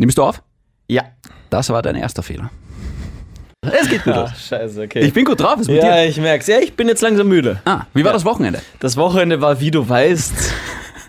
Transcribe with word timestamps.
Nimmst 0.00 0.16
du 0.16 0.22
auf? 0.22 0.42
Ja. 0.88 1.02
Das 1.50 1.68
war 1.68 1.82
dein 1.82 1.94
erster 1.94 2.22
Fehler. 2.22 2.50
Es 3.60 3.86
geht 3.86 4.02
gut 4.02 4.16
los. 4.16 4.30
scheiße, 4.48 4.82
okay. 4.84 5.00
Ich 5.00 5.12
bin 5.12 5.26
gut 5.26 5.38
drauf, 5.40 5.56
was 5.58 5.66
mit 5.68 5.76
ja, 5.82 5.96
dir? 6.02 6.08
ich 6.08 6.16
merk's. 6.16 6.46
Ja, 6.46 6.58
ich 6.58 6.74
bin 6.74 6.88
jetzt 6.88 7.02
langsam 7.02 7.28
müde. 7.28 7.60
Ah, 7.66 7.82
wie 7.92 8.02
war 8.02 8.10
Ja. 8.10 8.14
das 8.14 8.24
Wochenende? 8.24 8.62
Das 8.78 8.96
Wochenende 8.96 9.42
war, 9.42 9.60
wie 9.60 9.70
du 9.70 9.86
weißt, 9.86 10.54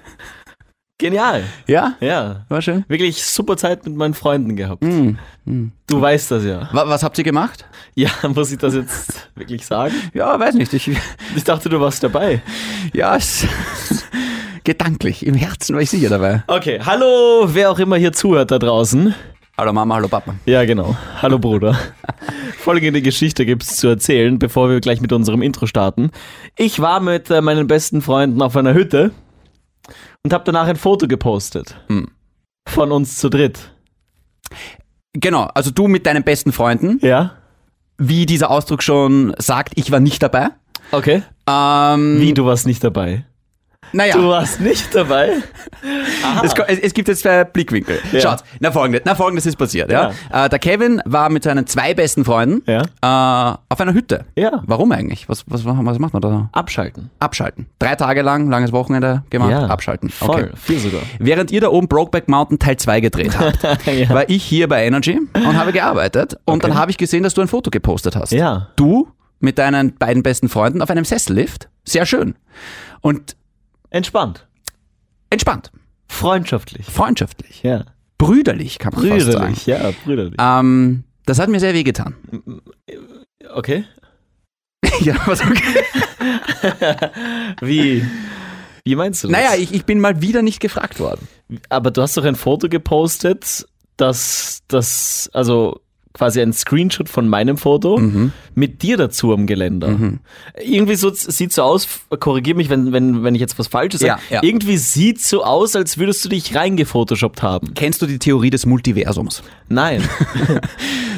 genial. 0.97 1.43
Ja? 1.67 1.93
Ja. 2.01 2.45
War 2.49 2.61
schön. 2.61 2.83
Wirklich 2.89 3.23
super 3.23 3.55
Zeit 3.55 3.85
mit 3.85 3.95
meinen 3.95 4.13
Freunden 4.13 4.57
gehabt. 4.57 4.83
Hm. 4.83 5.17
hm. 5.45 5.71
Du 5.87 6.01
weißt 6.01 6.31
das 6.31 6.43
ja. 6.43 6.67
Wa- 6.73 6.89
Was 6.89 7.01
habt 7.03 7.17
ihr 7.17 7.23
gemacht? 7.23 7.63
Ja, 7.95 8.09
muss 8.35 8.51
ich 8.51 8.57
das 8.57 8.75
jetzt 8.75 9.29
wirklich 9.35 9.65
sagen? 9.65 9.95
Ja, 10.13 10.37
weiß 10.37 10.55
nicht. 10.55 10.73
Ich, 10.73 10.91
Ich 11.35 11.43
dachte, 11.45 11.69
du 11.69 11.79
warst 11.79 12.03
dabei. 12.03 12.41
ja, 12.93 13.15
es, 13.15 13.45
gedanklich, 14.63 15.25
im 15.25 15.33
Herzen 15.35 15.75
war 15.75 15.81
ich 15.81 15.89
sicher 15.89 16.09
dabei. 16.09 16.43
Okay, 16.47 16.79
hallo, 16.85 17.47
wer 17.47 17.71
auch 17.71 17.79
immer 17.79 17.97
hier 17.97 18.13
zuhört 18.13 18.51
da 18.51 18.59
draußen. 18.59 19.13
Hallo 19.57 19.73
Mama, 19.73 19.95
hallo 19.95 20.07
Papa. 20.07 20.35
Ja, 20.45 20.65
genau. 20.65 20.95
Hallo 21.21 21.37
Bruder. 21.37 21.77
Folgende 22.57 23.01
Geschichte 23.01 23.45
gibt's 23.45 23.75
zu 23.77 23.87
erzählen, 23.89 24.39
bevor 24.39 24.69
wir 24.69 24.79
gleich 24.79 25.01
mit 25.01 25.11
unserem 25.13 25.41
Intro 25.41 25.65
starten. 25.67 26.11
Ich 26.57 26.79
war 26.79 26.99
mit 26.99 27.29
äh, 27.29 27.41
meinen 27.41 27.67
besten 27.67 28.01
Freunden 28.01 28.41
auf 28.41 28.55
einer 28.55 28.73
Hütte 28.73 29.11
und 30.23 30.33
habe 30.33 30.43
danach 30.45 30.67
ein 30.67 30.77
Foto 30.77 31.07
gepostet. 31.07 31.75
Hm. 31.87 32.07
Von 32.67 32.91
uns 32.91 33.17
zu 33.17 33.29
dritt. 33.29 33.71
Genau, 35.13 35.43
also 35.53 35.71
du 35.71 35.87
mit 35.87 36.05
deinen 36.05 36.23
besten 36.23 36.51
Freunden, 36.51 36.99
Ja? 37.05 37.35
wie 37.97 38.25
dieser 38.25 38.49
Ausdruck 38.49 38.81
schon 38.81 39.33
sagt, 39.37 39.73
ich 39.75 39.91
war 39.91 39.99
nicht 39.99 40.23
dabei. 40.23 40.49
Okay. 40.91 41.23
Ähm, 41.47 42.19
Wie, 42.19 42.33
du 42.33 42.45
warst 42.45 42.65
nicht 42.65 42.83
dabei? 42.83 43.25
Naja, 43.93 44.15
Du 44.15 44.27
warst 44.29 44.61
nicht 44.61 44.93
dabei? 44.95 45.33
es, 46.43 46.53
es, 46.79 46.93
gibt 46.93 47.07
jetzt 47.09 47.23
zwei 47.23 47.43
Blickwinkel. 47.43 47.99
Ja. 48.13 48.21
Schaut, 48.21 48.39
na 48.59 48.71
folgendes, 48.71 49.01
na 49.03 49.15
folgendes 49.15 49.45
ist 49.45 49.57
passiert. 49.57 49.91
Ja? 49.91 50.11
Äh, 50.31 50.47
der 50.49 50.59
Kevin 50.59 51.01
war 51.05 51.29
mit 51.29 51.43
seinen 51.43 51.67
zwei 51.67 51.93
besten 51.93 52.23
Freunden 52.23 52.63
Ja. 52.71 52.83
äh, 52.83 53.57
auf 53.67 53.81
einer 53.81 53.93
Hütte. 53.93 54.25
Ja. 54.37 54.61
Warum 54.65 54.91
eigentlich? 54.93 55.27
Was, 55.27 55.43
was, 55.47 55.65
was 55.65 55.99
macht 55.99 56.13
man 56.13 56.21
da? 56.21 56.49
Abschalten. 56.53 57.09
Abschalten. 57.19 57.67
Drei 57.79 57.95
Tage 57.95 58.21
lang, 58.21 58.49
langes 58.49 58.71
Wochenende 58.71 59.23
gemacht, 59.29 59.51
abschalten. 59.69 60.09
Voll, 60.09 60.51
viel 60.55 60.79
sogar. 60.79 61.01
Während 61.19 61.51
ihr 61.51 61.59
da 61.61 61.67
oben 61.69 61.87
Brokeback 61.89 62.29
Mountain 62.29 62.59
Teil 62.59 62.77
2 62.77 63.01
gedreht 63.01 63.37
habt, 63.37 63.61
ja. 63.87 64.09
war 64.09 64.29
ich 64.29 64.43
hier 64.43 64.69
bei 64.69 64.85
Energy 64.85 65.19
und 65.33 65.57
habe 65.57 65.73
gearbeitet. 65.73 66.37
Und 66.45 66.63
dann 66.63 66.75
habe 66.75 66.91
ich 66.91 66.97
gesehen, 66.97 67.23
dass 67.23 67.33
du 67.33 67.41
ein 67.41 67.47
Foto 67.49 67.69
gepostet 67.71 68.15
hast. 68.15 68.31
ja. 68.31 68.67
Du 68.77 69.09
mit 69.43 69.57
deinen 69.57 69.95
beiden 69.95 70.21
besten 70.21 70.49
Freunden 70.49 70.83
auf 70.83 70.91
einem 70.91 71.03
Sessellift. 71.03 71.67
Sehr 71.83 72.05
schön. 72.05 72.35
Und 73.01 73.35
Entspannt. 73.91 74.47
entspannt, 75.29 75.71
Freundschaftlich. 76.07 76.85
freundschaftlich, 76.87 77.61
Ja. 77.63 77.85
brüderlich 78.17 78.79
kann 78.79 78.93
man 78.95 79.05
fast 79.07 79.25
sagen. 79.27 79.37
Brüderlich, 79.53 79.65
ja, 79.67 79.91
brüderlich. 80.03 80.35
Ähm, 80.39 81.03
das 81.25 81.37
hat 81.39 81.49
mir 81.49 81.59
sehr 81.59 81.73
wehgetan. 81.73 82.15
Okay. 83.53 83.85
ja, 85.01 85.15
was 85.25 85.41
okay. 85.41 85.83
Wie? 87.61 88.05
Wie 88.83 88.95
meinst 88.95 89.23
du 89.23 89.27
das? 89.27 89.37
Naja, 89.37 89.55
ich, 89.61 89.73
ich 89.73 89.85
bin 89.85 89.99
mal 89.99 90.21
wieder 90.21 90.41
nicht 90.41 90.59
gefragt 90.59 90.99
worden. 90.99 91.27
Aber 91.69 91.91
du 91.91 92.01
hast 92.01 92.17
doch 92.17 92.23
ein 92.25 92.35
Foto 92.35 92.67
gepostet, 92.69 93.67
das, 93.97 94.61
das, 94.67 95.29
also 95.33 95.81
quasi 96.13 96.41
ein 96.41 96.53
Screenshot 96.53 97.07
von 97.09 97.27
meinem 97.27 97.57
Foto 97.57 97.97
Mhm. 97.97 98.33
mit 98.55 98.81
dir 98.81 98.97
dazu 98.97 99.33
am 99.33 99.47
Geländer. 99.47 99.97
Irgendwie 100.61 100.95
so 100.95 101.09
sieht 101.13 101.53
so 101.53 101.61
aus, 101.63 101.87
korrigier 102.19 102.55
mich, 102.55 102.69
wenn, 102.69 102.91
wenn, 102.91 103.23
wenn 103.23 103.33
ich 103.35 103.41
jetzt 103.41 103.57
was 103.59 103.67
Falsches 103.67 104.01
sage. 104.01 104.21
Ja, 104.29 104.35
ja. 104.37 104.43
Irgendwie 104.43 104.77
sieht 104.77 105.21
so 105.21 105.43
aus, 105.43 105.75
als 105.75 105.97
würdest 105.97 106.23
du 106.25 106.29
dich 106.29 106.55
reingefotoshoppt 106.55 107.41
haben. 107.41 107.73
Kennst 107.75 108.01
du 108.01 108.05
die 108.07 108.19
Theorie 108.19 108.49
des 108.49 108.65
Multiversums? 108.65 109.43
Nein. 109.69 110.03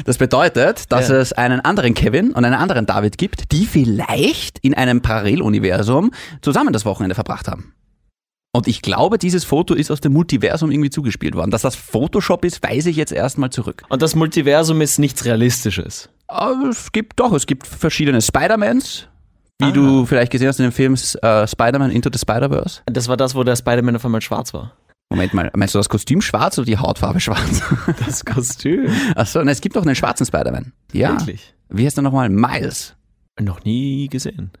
Das 0.04 0.18
bedeutet, 0.18 0.92
dass 0.92 1.08
Ja. 1.08 1.16
es 1.16 1.32
einen 1.32 1.60
anderen 1.60 1.94
Kevin 1.94 2.32
und 2.32 2.44
einen 2.44 2.54
anderen 2.54 2.84
David 2.84 3.16
gibt, 3.16 3.52
die 3.52 3.64
vielleicht 3.64 4.58
in 4.58 4.74
einem 4.74 5.00
Paralleluniversum 5.00 6.10
zusammen 6.42 6.74
das 6.74 6.84
Wochenende 6.84 7.14
verbracht 7.14 7.48
haben. 7.48 7.72
Und 8.56 8.68
ich 8.68 8.82
glaube, 8.82 9.18
dieses 9.18 9.42
Foto 9.44 9.74
ist 9.74 9.90
aus 9.90 10.00
dem 10.00 10.12
Multiversum 10.12 10.70
irgendwie 10.70 10.90
zugespielt 10.90 11.34
worden. 11.34 11.50
Dass 11.50 11.62
das 11.62 11.74
Photoshop 11.74 12.44
ist, 12.44 12.62
weise 12.62 12.88
ich 12.88 12.96
jetzt 12.96 13.10
erstmal 13.12 13.50
zurück. 13.50 13.82
Und 13.88 14.00
das 14.00 14.14
Multiversum 14.14 14.80
ist 14.80 14.98
nichts 14.98 15.24
Realistisches. 15.24 16.08
Aber 16.28 16.68
es 16.68 16.92
gibt 16.92 17.18
doch, 17.18 17.32
es 17.32 17.46
gibt 17.46 17.66
verschiedene 17.66 18.22
Spider-Mans, 18.22 19.08
wie 19.58 19.66
Ah. 19.66 19.70
du 19.72 20.06
vielleicht 20.06 20.30
gesehen 20.30 20.46
hast 20.48 20.60
in 20.60 20.66
dem 20.66 20.72
Film 20.72 20.94
äh, 20.94 21.46
Spider-Man 21.48 21.90
Into 21.90 22.10
the 22.12 22.18
Spider-Verse. 22.18 22.82
Das 22.86 23.08
war 23.08 23.16
das, 23.16 23.34
wo 23.34 23.42
der 23.42 23.56
Spider-Man 23.56 23.96
auf 23.96 24.04
einmal 24.04 24.20
schwarz 24.20 24.54
war. 24.54 24.72
Moment 25.10 25.34
mal, 25.34 25.50
meinst 25.56 25.74
du 25.74 25.78
das 25.80 25.88
Kostüm 25.88 26.20
schwarz 26.22 26.56
oder 26.56 26.66
die 26.66 26.78
Hautfarbe 26.78 27.18
schwarz? 27.20 27.60
Das 28.06 28.24
Kostüm. 28.24 28.86
Achso, 29.16 29.40
es 29.40 29.60
gibt 29.60 29.74
doch 29.74 29.82
einen 29.82 29.96
schwarzen 29.96 30.26
Spider-Man. 30.26 30.72
Ja. 30.92 31.10
Wirklich? 31.18 31.54
Wie 31.70 31.84
heißt 31.86 31.96
der 31.96 32.02
nochmal? 32.02 32.28
Miles. 32.28 32.94
Noch 33.40 33.64
nie 33.64 34.06
gesehen. 34.08 34.52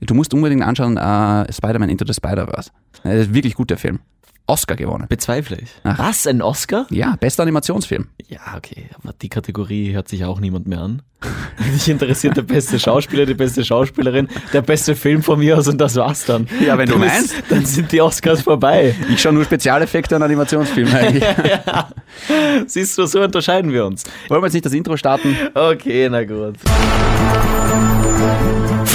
Du 0.00 0.14
musst 0.14 0.32
unbedingt 0.34 0.62
anschauen, 0.62 0.96
äh, 0.96 1.52
Spider-Man 1.52 1.88
Into 1.88 2.04
the 2.06 2.12
Spider-Verse. 2.14 2.70
Das 3.02 3.14
ist 3.14 3.34
wirklich 3.34 3.54
gut, 3.54 3.70
der 3.70 3.78
Film. 3.78 4.00
Oscar 4.48 4.76
gewonnen. 4.76 5.06
Bezweifle 5.08 5.56
ich. 5.60 5.70
Ach. 5.82 5.98
Was? 5.98 6.24
Ein 6.26 6.40
Oscar? 6.40 6.86
Ja, 6.90 7.16
bester 7.18 7.42
Animationsfilm. 7.42 8.06
Ja, 8.28 8.38
okay, 8.56 8.88
aber 9.02 9.12
die 9.20 9.28
Kategorie 9.28 9.92
hört 9.92 10.06
sich 10.06 10.24
auch 10.24 10.38
niemand 10.38 10.68
mehr 10.68 10.80
an. 10.82 11.02
Mich 11.72 11.88
interessiert 11.88 12.36
der 12.36 12.42
beste 12.42 12.78
Schauspieler, 12.78 13.26
die 13.26 13.34
beste 13.34 13.64
Schauspielerin, 13.64 14.28
der 14.52 14.62
beste 14.62 14.94
Film 14.94 15.24
von 15.24 15.40
mir 15.40 15.58
aus 15.58 15.66
und 15.66 15.78
das 15.80 15.96
war's 15.96 16.26
dann. 16.26 16.46
Ja, 16.64 16.78
wenn 16.78 16.88
du 16.88 16.94
ist- 16.94 17.00
meinst. 17.00 17.34
Dann 17.48 17.66
sind 17.66 17.90
die 17.90 18.00
Oscars 18.00 18.42
vorbei. 18.42 18.94
Ich 19.10 19.20
schaue 19.20 19.32
nur 19.32 19.44
Spezialeffekte 19.44 20.14
und 20.14 20.22
Animationsfilme 20.22 20.94
eigentlich. 20.96 21.24
Siehst 22.68 22.96
du, 22.98 23.06
so 23.06 23.22
unterscheiden 23.22 23.72
wir 23.72 23.84
uns. 23.84 24.04
Wollen 24.28 24.42
wir 24.42 24.46
jetzt 24.46 24.54
nicht 24.54 24.66
das 24.66 24.72
Intro 24.74 24.96
starten? 24.96 25.34
Okay, 25.54 26.08
na 26.08 26.22
gut. 26.24 26.54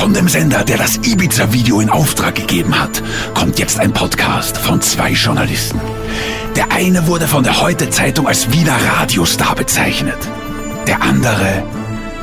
Von 0.01 0.15
dem 0.15 0.27
Sender, 0.27 0.63
der 0.63 0.79
das 0.79 0.97
Ibiza-Video 0.97 1.79
in 1.79 1.91
Auftrag 1.91 2.33
gegeben 2.33 2.79
hat, 2.79 3.03
kommt 3.35 3.59
jetzt 3.59 3.79
ein 3.79 3.93
Podcast 3.93 4.57
von 4.57 4.81
zwei 4.81 5.11
Journalisten. 5.11 5.79
Der 6.55 6.71
eine 6.71 7.05
wurde 7.05 7.27
von 7.27 7.43
der 7.43 7.61
Heute-Zeitung 7.61 8.27
als 8.27 8.51
Wiener 8.51 8.75
Radiostar 8.97 9.53
bezeichnet. 9.53 10.17
Der 10.87 11.03
andere 11.03 11.61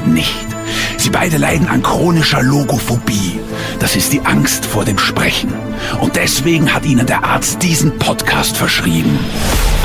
nicht. 0.06 0.48
Sie 0.96 1.10
beide 1.10 1.36
leiden 1.36 1.68
an 1.68 1.84
chronischer 1.84 2.42
Logophobie. 2.42 3.38
Das 3.78 3.94
ist 3.94 4.12
die 4.12 4.22
Angst 4.22 4.66
vor 4.66 4.84
dem 4.84 4.98
Sprechen. 4.98 5.52
Und 6.00 6.16
deswegen 6.16 6.74
hat 6.74 6.84
ihnen 6.84 7.06
der 7.06 7.22
Arzt 7.22 7.62
diesen 7.62 7.96
Podcast 7.96 8.56
verschrieben. 8.56 9.20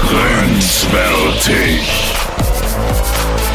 Grenzwertig. 0.09 1.81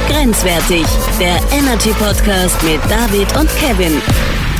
Grenzwertig, 0.08 0.84
der 1.20 1.38
Energy 1.52 1.91
Podcast 1.91 2.62
mit 2.62 2.80
David 2.91 3.36
und 3.36 3.48
Kevin. 3.56 4.00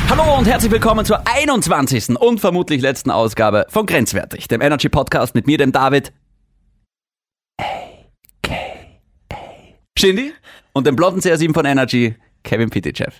Hallo 0.09 0.37
und 0.37 0.45
herzlich 0.45 0.71
willkommen 0.71 1.05
zur 1.05 1.21
21. 1.27 2.17
und 2.19 2.39
vermutlich 2.39 2.81
letzten 2.81 3.09
Ausgabe 3.11 3.65
von 3.69 3.85
Grenzwertig, 3.85 4.47
dem 4.47 4.61
Energy 4.61 4.89
Podcast 4.89 5.35
mit 5.35 5.47
mir, 5.47 5.57
dem 5.57 5.71
David. 5.71 6.11
A.K.A. 7.59 9.35
Shindy 9.97 10.33
und 10.73 10.87
dem 10.87 10.95
blonden 10.95 11.19
CR7 11.21 11.53
von 11.53 11.65
Energy, 11.65 12.15
Kevin 12.43 12.69
Pitychev. 12.69 13.13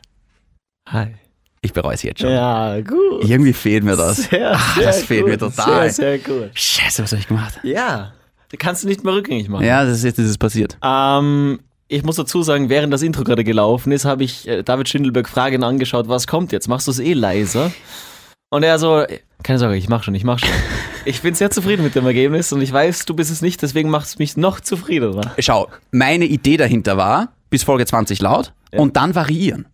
Hi. 0.90 1.16
Ich 1.62 1.74
bereue 1.74 1.96
es 1.96 2.04
jetzt 2.04 2.22
schon. 2.22 2.30
Ja, 2.32 2.80
gut. 2.82 3.24
Irgendwie 3.28 3.54
fehlt 3.54 3.84
mir 3.84 3.96
das. 3.98 4.18
Sehr, 4.30 4.52
Ach, 4.56 4.76
sehr 4.76 4.86
das 4.86 5.04
fehlt 5.04 5.22
gut. 5.24 5.30
mir 5.32 5.38
total. 5.38 5.90
Sehr, 5.90 6.20
sehr 6.20 6.20
gut. 6.20 6.52
Scheiße, 6.54 7.04
was 7.04 7.12
habe 7.12 7.22
ich 7.22 7.28
gemacht? 7.28 7.60
Ja, 7.64 8.14
da 8.50 8.58
kannst 8.58 8.84
du 8.84 8.88
nicht 8.88 9.04
mehr 9.04 9.14
rückgängig 9.14 9.50
machen. 9.50 9.66
Ja, 9.66 9.84
das 9.84 9.98
ist 9.98 10.04
jetzt 10.06 10.18
dieses 10.18 10.38
passiert. 10.38 10.78
Ähm, 10.84 11.60
ich 11.90 12.04
muss 12.04 12.16
dazu 12.16 12.44
sagen, 12.44 12.70
während 12.70 12.94
das 12.94 13.02
Intro 13.02 13.24
gerade 13.24 13.44
gelaufen 13.44 13.92
ist, 13.92 14.06
habe 14.06 14.24
ich 14.24 14.48
äh, 14.48 14.64
David 14.64 14.88
Schindelberg 14.88 15.28
Fragen 15.28 15.64
angeschaut, 15.64 16.08
was 16.08 16.28
kommt 16.28 16.52
jetzt? 16.52 16.68
Machst 16.68 16.88
du 16.88 16.92
es 16.92 17.00
eh 17.00 17.14
leiser? 17.14 17.72
Und 18.52 18.64
er 18.64 18.80
so, 18.80 19.04
keine 19.44 19.60
Sorge, 19.60 19.76
ich 19.76 19.90
mach 19.90 20.04
schon, 20.04 20.16
ich 20.16 20.24
mach 20.24 20.40
schon. 20.40 20.50
ich 21.06 21.22
bin 21.22 21.34
sehr 21.34 21.50
zufrieden 21.50 21.84
mit 21.84 21.96
dem 21.96 22.06
Ergebnis 22.06 22.54
und 22.54 22.62
ich 22.62 22.72
weiß, 22.72 23.06
du 23.06 23.16
bist 23.16 23.32
es 23.32 23.42
nicht, 23.42 23.62
deswegen 23.62 23.90
macht 23.90 24.06
es 24.06 24.20
mich 24.20 24.38
noch 24.38 24.60
zufriedener. 24.60 25.34
Schau, 25.40 25.68
meine 25.92 26.26
Idee 26.26 26.58
dahinter 26.58 26.96
war, 26.96 27.34
bis 27.50 27.64
Folge 27.64 27.86
20 27.86 28.22
laut 28.22 28.54
und 28.72 28.96
dann 28.96 29.16
variieren. 29.16 29.68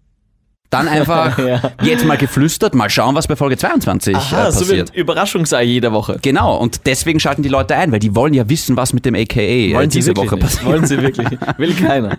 Dann 0.78 0.88
einfach 0.88 1.38
Ja. 1.46 1.62
jetzt 1.84 2.06
mal 2.06 2.18
geflüstert, 2.18 2.76
mal 2.76 2.90
schauen, 2.90 3.16
was 3.16 3.28
bei 3.28 3.36
Folge 3.36 3.58
22 3.58 4.16
Aha, 4.16 4.48
äh, 4.48 4.52
so 4.52 4.60
wie 4.70 4.74
ein 4.74 4.80
passiert. 4.80 4.96
Überraschungsei 4.96 5.64
jeder 5.64 5.92
Woche. 5.94 6.20
Genau, 6.22 6.58
und 6.58 6.82
deswegen 6.86 7.20
schalten 7.20 7.44
die 7.44 7.50
Leute 7.50 7.76
ein, 7.76 7.92
weil 7.92 8.00
die 8.00 8.16
wollen 8.16 8.34
ja 8.34 8.48
wissen, 8.50 8.76
was 8.78 8.94
mit 8.94 9.06
dem 9.06 9.16
AKA 9.16 9.42
äh, 9.42 9.88
diese 9.88 10.08
wirklich 10.10 10.26
Woche 10.28 10.36
nicht. 10.36 10.44
passiert. 10.44 10.66
Wollen 10.66 10.86
sie 10.86 11.02
wirklich 11.02 11.30
nicht. 11.30 11.42
Will 11.58 11.74
keiner. 11.88 12.18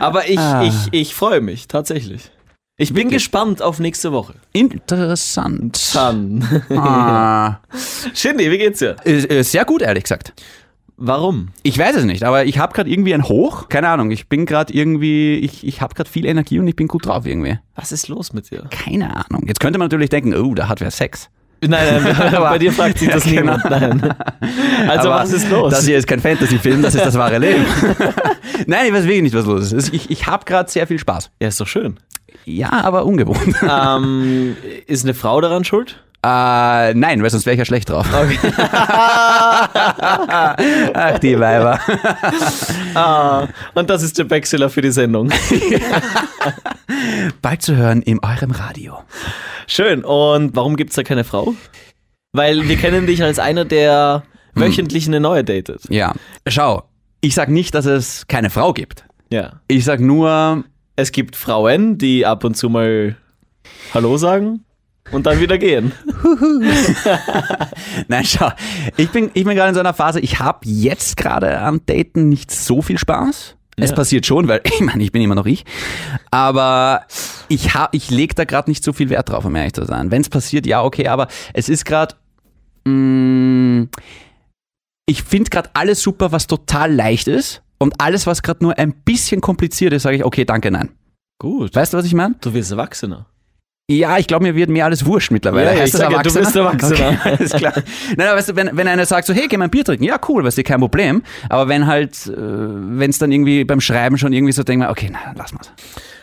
Aber 0.00 0.28
ich, 0.28 0.38
Ah. 0.38 0.64
ich, 0.64 0.74
ich 0.92 1.14
freue 1.14 1.40
mich, 1.40 1.68
tatsächlich. 1.68 2.30
Ich 2.78 2.88
bin 2.88 3.04
Wirklich? 3.04 3.22
gespannt 3.22 3.62
auf 3.62 3.78
nächste 3.78 4.12
Woche. 4.12 4.34
Interessant. 4.52 5.78
Dann. 5.94 6.62
Ah, 6.70 7.58
Shindy, 8.14 8.50
wie 8.50 8.58
geht's 8.58 8.78
dir? 8.80 8.96
äh, 9.04 9.12
äh, 9.12 9.42
sehr 9.42 9.64
gut, 9.64 9.82
ehrlich 9.82 10.04
gesagt. 10.04 10.32
Warum? 11.04 11.48
Ich 11.64 11.76
weiß 11.76 11.96
es 11.96 12.04
nicht, 12.04 12.22
aber 12.22 12.44
ich 12.44 12.58
habe 12.58 12.72
gerade 12.74 12.88
irgendwie 12.88 13.12
ein 13.12 13.24
Hoch. 13.24 13.68
Keine 13.68 13.88
Ahnung, 13.88 14.12
ich 14.12 14.28
bin 14.28 14.46
gerade 14.46 14.72
irgendwie, 14.72 15.34
ich, 15.38 15.66
ich 15.66 15.80
habe 15.80 15.94
gerade 15.96 16.08
viel 16.08 16.24
Energie 16.26 16.60
und 16.60 16.68
ich 16.68 16.76
bin 16.76 16.86
gut 16.86 17.06
drauf 17.06 17.26
irgendwie. 17.26 17.58
Was 17.74 17.90
ist 17.90 18.06
los 18.06 18.32
mit 18.32 18.52
dir? 18.52 18.68
Keine 18.70 19.16
Ahnung. 19.16 19.42
Jetzt 19.48 19.58
könnte 19.58 19.80
man 19.80 19.86
natürlich 19.86 20.10
denken, 20.10 20.32
oh, 20.32 20.54
da 20.54 20.68
hat 20.68 20.80
wer 20.80 20.92
Sex. 20.92 21.28
Nein, 21.60 22.02
nein, 22.04 22.32
bei 22.32 22.58
dir 22.58 22.72
fragt 22.72 22.98
sich 22.98 23.08
das 23.08 23.24
genau. 23.24 23.56
niemand. 23.56 23.64
Nein. 23.64 24.14
Also 24.88 25.10
Aber 25.10 25.22
was 25.22 25.32
ist 25.32 25.50
los? 25.50 25.72
Das 25.72 25.84
hier 25.84 25.98
ist 25.98 26.06
kein 26.06 26.20
Fantasy-Film, 26.20 26.82
das 26.82 26.94
ist 26.94 27.04
das 27.04 27.14
wahre 27.18 27.38
Leben. 27.40 27.64
Nein, 28.68 28.86
ich 28.86 28.92
weiß 28.92 29.02
wirklich 29.02 29.22
nicht, 29.22 29.34
was 29.34 29.46
los 29.46 29.72
ist. 29.72 29.92
Ich, 29.92 30.08
ich 30.08 30.26
habe 30.28 30.44
gerade 30.44 30.70
sehr 30.70 30.86
viel 30.86 31.00
Spaß. 31.00 31.32
ja, 31.40 31.48
ist 31.48 31.60
doch 31.60 31.66
schön. 31.66 31.98
Ja, 32.44 32.70
aber 32.70 33.06
ungewohnt. 33.06 33.56
ähm, 33.68 34.56
ist 34.86 35.04
eine 35.04 35.14
Frau 35.14 35.40
daran 35.40 35.64
schuld? 35.64 36.00
Äh, 36.24 36.94
nein, 36.94 37.20
weil 37.20 37.30
sonst 37.30 37.46
wäre 37.46 37.54
ich 37.54 37.58
ja 37.58 37.64
schlecht 37.64 37.90
drauf. 37.90 38.06
Okay. 38.14 38.38
Ach, 40.94 41.18
die 41.18 41.38
Weiber. 41.38 41.80
ah, 42.94 43.48
und 43.74 43.90
das 43.90 44.04
ist 44.04 44.16
der 44.18 44.24
Backseller 44.24 44.70
für 44.70 44.82
die 44.82 44.92
Sendung. 44.92 45.30
Bald 47.42 47.62
zu 47.62 47.74
hören 47.74 48.02
in 48.02 48.20
eurem 48.22 48.52
Radio. 48.52 48.98
Schön. 49.66 50.04
Und 50.04 50.54
warum 50.54 50.76
gibt's 50.76 50.94
da 50.94 51.02
keine 51.02 51.24
Frau? 51.24 51.54
Weil 52.32 52.68
wir 52.68 52.76
kennen 52.76 53.08
dich 53.08 53.24
als 53.24 53.40
einer, 53.40 53.64
der 53.64 54.22
wöchentlich 54.54 55.08
eine 55.08 55.18
neue 55.18 55.42
datet. 55.42 55.82
Ja. 55.88 56.12
Schau, 56.46 56.84
ich 57.20 57.34
sag 57.34 57.48
nicht, 57.48 57.74
dass 57.74 57.86
es 57.86 58.28
keine 58.28 58.50
Frau 58.50 58.72
gibt. 58.72 59.04
Ja. 59.30 59.60
Ich 59.66 59.84
sag 59.84 59.98
nur, 59.98 60.62
Es 60.94 61.10
gibt 61.10 61.34
Frauen, 61.34 61.98
die 61.98 62.26
ab 62.26 62.44
und 62.44 62.56
zu 62.56 62.68
mal 62.68 63.16
Hallo 63.92 64.16
sagen 64.18 64.64
und 65.10 65.26
dann 65.26 65.40
wieder 65.40 65.58
gehen. 65.58 65.92
nein, 68.08 68.24
schau, 68.24 68.50
ich 68.96 69.10
bin, 69.10 69.30
ich 69.34 69.44
bin 69.44 69.54
gerade 69.56 69.70
in 69.70 69.74
so 69.74 69.80
einer 69.80 69.94
Phase, 69.94 70.20
ich 70.20 70.38
habe 70.38 70.60
jetzt 70.62 71.16
gerade 71.16 71.58
am 71.60 71.84
Daten 71.86 72.28
nicht 72.28 72.50
so 72.50 72.82
viel 72.82 72.98
Spaß. 72.98 73.56
Es 73.76 73.90
Ja. 73.90 73.96
passiert 73.96 74.26
schon, 74.26 74.48
weil 74.48 74.60
ich 74.64 74.80
meine, 74.80 75.02
ich 75.02 75.12
bin 75.12 75.22
immer 75.22 75.34
noch 75.34 75.46
ich. 75.46 75.64
Aber 76.30 77.02
ich, 77.48 77.74
hab- 77.74 77.94
ich 77.94 78.10
lege 78.10 78.34
da 78.34 78.44
gerade 78.44 78.70
nicht 78.70 78.84
so 78.84 78.92
viel 78.92 79.08
Wert 79.10 79.30
drauf, 79.30 79.44
um 79.44 79.54
ehrlich 79.56 79.72
zu 79.72 79.84
sein. 79.84 80.10
Wenn 80.10 80.20
es 80.22 80.28
passiert, 80.28 80.66
ja, 80.66 80.82
okay, 80.82 81.08
aber 81.08 81.28
es 81.54 81.68
ist 81.68 81.84
gerade. 81.84 82.14
Ich 85.06 85.22
finde 85.22 85.50
gerade 85.50 85.70
alles 85.74 86.02
super, 86.02 86.32
was 86.32 86.46
total 86.46 86.92
leicht 86.94 87.28
ist. 87.28 87.62
Und 87.78 88.00
alles, 88.00 88.26
was 88.26 88.42
gerade 88.42 88.62
nur 88.62 88.78
ein 88.78 88.92
bisschen 88.92 89.40
kompliziert 89.40 89.92
ist, 89.92 90.02
sage 90.02 90.16
ich, 90.16 90.24
okay, 90.24 90.44
danke, 90.44 90.70
nein. 90.70 90.90
Gut. 91.40 91.74
Weißt 91.74 91.92
du, 91.92 91.96
was 91.98 92.04
ich 92.04 92.14
meine? 92.14 92.36
Du 92.40 92.54
wirst 92.54 92.70
Erwachsener. 92.70 93.26
Ja, 93.90 94.16
ich 94.16 94.26
glaube, 94.26 94.44
mir 94.44 94.54
wird 94.54 94.70
mir 94.70 94.84
alles 94.84 95.04
wurscht 95.04 95.30
mittlerweile. 95.32 95.76
Ja, 95.76 95.84
ich 95.84 95.90
das 95.90 96.00
sag 96.00 96.12
ja, 96.12 96.22
du 96.22 96.32
bist 96.32 96.56
Erwachsener. 96.56 97.08
Okay, 97.10 97.18
alles 97.24 97.52
klar. 97.52 97.74
Nein, 98.16 98.28
aber 98.28 98.38
weißt 98.38 98.50
du, 98.50 98.56
wenn, 98.56 98.70
wenn 98.76 98.88
einer 98.88 99.04
sagt 99.04 99.26
so, 99.26 99.34
hey, 99.34 99.48
geh 99.48 99.56
mal 99.56 99.64
ein 99.64 99.70
Bier 99.70 99.84
trinken, 99.84 100.04
ja, 100.04 100.18
cool, 100.28 100.44
weißt 100.44 100.56
du, 100.58 100.62
kein 100.62 100.80
Problem. 100.80 101.22
Aber 101.48 101.68
wenn 101.68 101.86
halt, 101.86 102.26
äh, 102.26 102.32
wenn 102.36 103.10
es 103.10 103.18
dann 103.18 103.32
irgendwie 103.32 103.64
beim 103.64 103.80
Schreiben 103.80 104.18
schon 104.18 104.32
irgendwie 104.32 104.52
so 104.52 104.62
denkt, 104.62 104.88
okay, 104.88 105.10
na, 105.12 105.18
lass 105.36 105.52
mal's. 105.52 105.72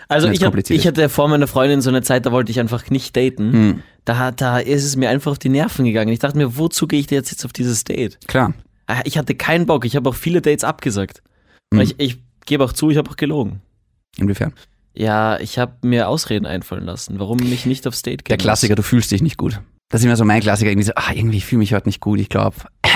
Also 0.07 0.27
ich, 0.29 0.43
hab, 0.43 0.55
ich 0.57 0.69
ist. 0.71 0.85
hatte 0.87 1.07
vor 1.07 1.27
meiner 1.27 1.45
Freundin 1.45 1.81
so 1.81 1.89
eine 1.91 2.01
Zeit, 2.01 2.25
da 2.25 2.31
wollte 2.31 2.51
ich 2.51 2.59
einfach 2.59 2.89
nicht 2.89 3.15
daten. 3.15 3.53
Hm. 3.53 3.83
Da, 4.05 4.31
da 4.31 4.57
ist 4.57 4.83
es 4.83 4.95
mir 4.95 5.09
einfach 5.09 5.33
auf 5.33 5.37
die 5.39 5.49
Nerven 5.49 5.85
gegangen. 5.85 6.11
Ich 6.11 6.17
dachte 6.17 6.35
mir, 6.35 6.57
wozu 6.57 6.87
gehe 6.87 6.99
ich 6.99 7.05
denn 7.05 7.17
jetzt, 7.17 7.29
jetzt 7.29 7.45
auf 7.45 7.53
dieses 7.53 7.83
Date? 7.83 8.17
Klar. 8.25 8.53
Ah, 8.87 9.01
Ich 9.03 9.19
hatte 9.19 9.35
keinen 9.35 9.67
Bock. 9.67 9.85
Ich 9.85 9.95
habe 9.95 10.09
auch 10.09 10.15
viele 10.15 10.41
Dates 10.41 10.63
abgesagt. 10.63 11.21
Hm. 11.71 11.81
Ich, 11.81 11.99
ich 11.99 12.17
gebe 12.47 12.63
auch 12.63 12.73
zu, 12.73 12.89
ich 12.89 12.97
habe 12.97 13.07
auch 13.11 13.17
gelogen. 13.17 13.61
Inwiefern? 14.17 14.53
Ja, 14.93 15.39
ich 15.39 15.57
habe 15.57 15.73
mir 15.81 16.09
Ausreden 16.09 16.45
einfallen 16.45 16.85
lassen, 16.85 17.19
warum 17.19 17.37
mich 17.37 17.65
nicht 17.65 17.87
aufs 17.87 18.01
Date 18.01 18.27
Der 18.27 18.37
gehen 18.37 18.43
Klassiker, 18.43 18.75
du 18.75 18.83
fühlst 18.83 19.11
dich 19.11 19.21
nicht 19.21 19.37
gut. 19.37 19.61
Das 19.89 20.01
ist 20.01 20.05
immer 20.05 20.15
so 20.15 20.25
mein 20.25 20.41
Klassiker, 20.41 20.69
irgendwie 20.69 20.85
so, 20.85 20.93
ah, 20.95 21.11
irgendwie 21.13 21.37
ich 21.37 21.45
fühle 21.45 21.59
mich 21.59 21.73
heute 21.73 21.87
nicht 21.87 22.01
gut, 22.01 22.19
ich 22.19 22.29
glaube. 22.29 22.55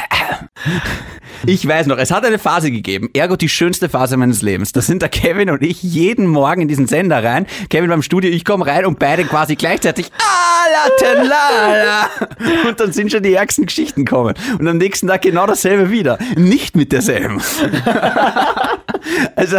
Ich 1.45 1.67
weiß 1.67 1.87
noch, 1.87 1.97
es 1.97 2.09
hat 2.11 2.25
eine 2.25 2.39
Phase 2.39 2.71
gegeben, 2.71 3.09
ergo 3.13 3.35
die 3.35 3.49
schönste 3.49 3.89
Phase 3.89 4.15
meines 4.15 4.41
Lebens. 4.41 4.71
Da 4.71 4.81
sind 4.81 5.01
der 5.01 5.09
Kevin 5.09 5.49
und 5.49 5.61
ich 5.61 5.83
jeden 5.83 6.25
Morgen 6.25 6.61
in 6.61 6.67
diesen 6.69 6.87
Sender 6.87 7.21
rein. 7.21 7.47
Kevin 7.69 7.89
beim 7.89 8.01
Studio, 8.01 8.31
ich 8.31 8.45
komme 8.45 8.65
rein 8.65 8.85
und 8.85 8.97
beide 8.97 9.25
quasi 9.25 9.55
gleichzeitig 9.55 10.09
Alatenlala. 11.03 12.09
Und 12.67 12.79
dann 12.79 12.93
sind 12.93 13.11
schon 13.11 13.23
die 13.23 13.33
ärgsten 13.33 13.65
Geschichten 13.65 14.05
kommen. 14.05 14.35
Und 14.57 14.67
am 14.67 14.77
nächsten 14.77 15.07
Tag 15.07 15.23
genau 15.23 15.45
dasselbe 15.45 15.91
wieder. 15.91 16.17
Nicht 16.35 16.75
mit 16.75 16.91
derselben. 16.91 17.41
Also, 19.35 19.57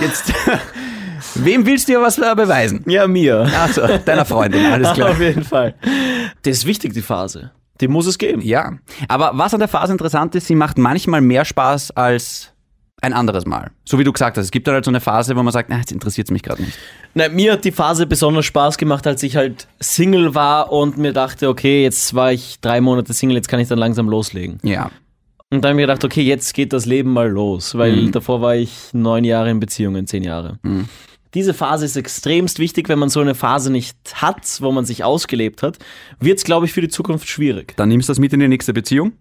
jetzt, 0.00 0.32
wem 1.44 1.66
willst 1.66 1.88
du 1.88 1.92
ja 1.92 2.00
was 2.00 2.18
äh, 2.18 2.34
beweisen? 2.34 2.82
Ja, 2.86 3.06
mir. 3.06 3.48
Achso, 3.56 3.82
deiner 4.04 4.24
Freundin, 4.24 4.64
alles 4.72 4.92
klar. 4.92 5.10
Auf 5.12 5.20
jeden 5.20 5.44
Fall. 5.44 5.74
Das 6.42 6.58
ist 6.58 6.66
wichtig, 6.66 6.92
die 6.94 7.02
Phase. 7.02 7.50
Die 7.80 7.88
muss 7.88 8.06
es 8.06 8.16
geben. 8.18 8.40
Ja, 8.42 8.72
aber 9.08 9.32
was 9.34 9.52
an 9.52 9.60
der 9.60 9.68
Phase 9.68 9.92
interessant 9.92 10.34
ist, 10.34 10.46
sie 10.46 10.54
macht 10.54 10.78
manchmal 10.78 11.20
mehr 11.20 11.44
Spaß 11.44 11.90
als 11.92 12.52
ein 13.02 13.12
anderes 13.12 13.44
Mal. 13.44 13.70
So 13.84 13.98
wie 13.98 14.04
du 14.04 14.12
gesagt 14.12 14.38
hast, 14.38 14.46
es 14.46 14.50
gibt 14.50 14.66
dann 14.66 14.74
halt 14.74 14.84
so 14.86 14.90
eine 14.90 15.00
Phase, 15.00 15.36
wo 15.36 15.42
man 15.42 15.52
sagt, 15.52 15.68
na, 15.68 15.76
jetzt 15.78 15.92
interessiert 15.92 16.28
es 16.28 16.30
mich 16.30 16.42
gerade 16.42 16.62
nicht. 16.62 16.78
Na, 17.12 17.28
mir 17.28 17.52
hat 17.52 17.64
die 17.64 17.72
Phase 17.72 18.06
besonders 18.06 18.46
Spaß 18.46 18.78
gemacht, 18.78 19.06
als 19.06 19.22
ich 19.22 19.36
halt 19.36 19.68
Single 19.80 20.34
war 20.34 20.72
und 20.72 20.96
mir 20.96 21.12
dachte, 21.12 21.50
okay, 21.50 21.82
jetzt 21.82 22.14
war 22.14 22.32
ich 22.32 22.58
drei 22.62 22.80
Monate 22.80 23.12
Single, 23.12 23.36
jetzt 23.36 23.48
kann 23.48 23.60
ich 23.60 23.68
dann 23.68 23.78
langsam 23.78 24.08
loslegen. 24.08 24.58
Ja, 24.62 24.90
Und 25.52 25.62
dann 25.62 25.72
habe 25.72 25.80
ich 25.82 25.86
gedacht, 25.86 26.04
okay, 26.04 26.22
jetzt 26.22 26.54
geht 26.54 26.72
das 26.72 26.86
Leben 26.86 27.12
mal 27.12 27.28
los, 27.28 27.76
weil 27.76 27.92
Mhm. 27.94 28.12
davor 28.12 28.40
war 28.40 28.56
ich 28.56 28.72
neun 28.94 29.24
Jahre 29.24 29.50
in 29.50 29.60
Beziehungen, 29.60 30.06
zehn 30.06 30.24
Jahre. 30.24 30.58
Diese 31.36 31.52
Phase 31.52 31.84
ist 31.84 31.96
extremst 31.96 32.58
wichtig, 32.58 32.88
wenn 32.88 32.98
man 32.98 33.10
so 33.10 33.20
eine 33.20 33.34
Phase 33.34 33.70
nicht 33.70 33.94
hat, 34.14 34.40
wo 34.60 34.72
man 34.72 34.86
sich 34.86 35.04
ausgelebt 35.04 35.62
hat, 35.62 35.78
wird 36.18 36.38
es, 36.38 36.44
glaube 36.44 36.64
ich, 36.64 36.72
für 36.72 36.80
die 36.80 36.88
Zukunft 36.88 37.28
schwierig. 37.28 37.74
dann 37.76 37.90
nimmst 37.90 38.08
du 38.08 38.10
das 38.10 38.18
mit 38.18 38.32
in 38.32 38.40
die 38.40 38.48
nächste 38.48 38.72
Beziehung 38.72 39.12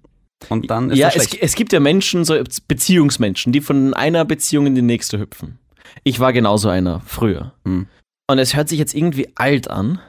und 0.49 0.71
dann 0.71 0.91
ist 0.91 0.97
ja, 0.97 1.09
es, 1.13 1.33
es 1.33 1.55
gibt 1.55 1.73
ja 1.73 1.81
Menschen, 1.81 2.23
so 2.23 2.41
Beziehungsmenschen, 2.67 3.51
die 3.51 3.59
von 3.59 3.93
einer 3.93 4.23
Beziehung 4.23 4.65
in 4.65 4.75
die 4.75 4.81
nächste 4.81 5.19
hüpfen. 5.19 5.59
Ich 6.03 6.21
war 6.21 6.31
genauso 6.31 6.69
einer 6.69 7.01
früher. 7.05 7.53
Hm. 7.65 7.87
Und 8.27 8.39
es 8.39 8.55
hört 8.55 8.69
sich 8.69 8.79
jetzt 8.79 8.95
irgendwie 8.95 9.27
alt 9.35 9.69
an, 9.69 9.99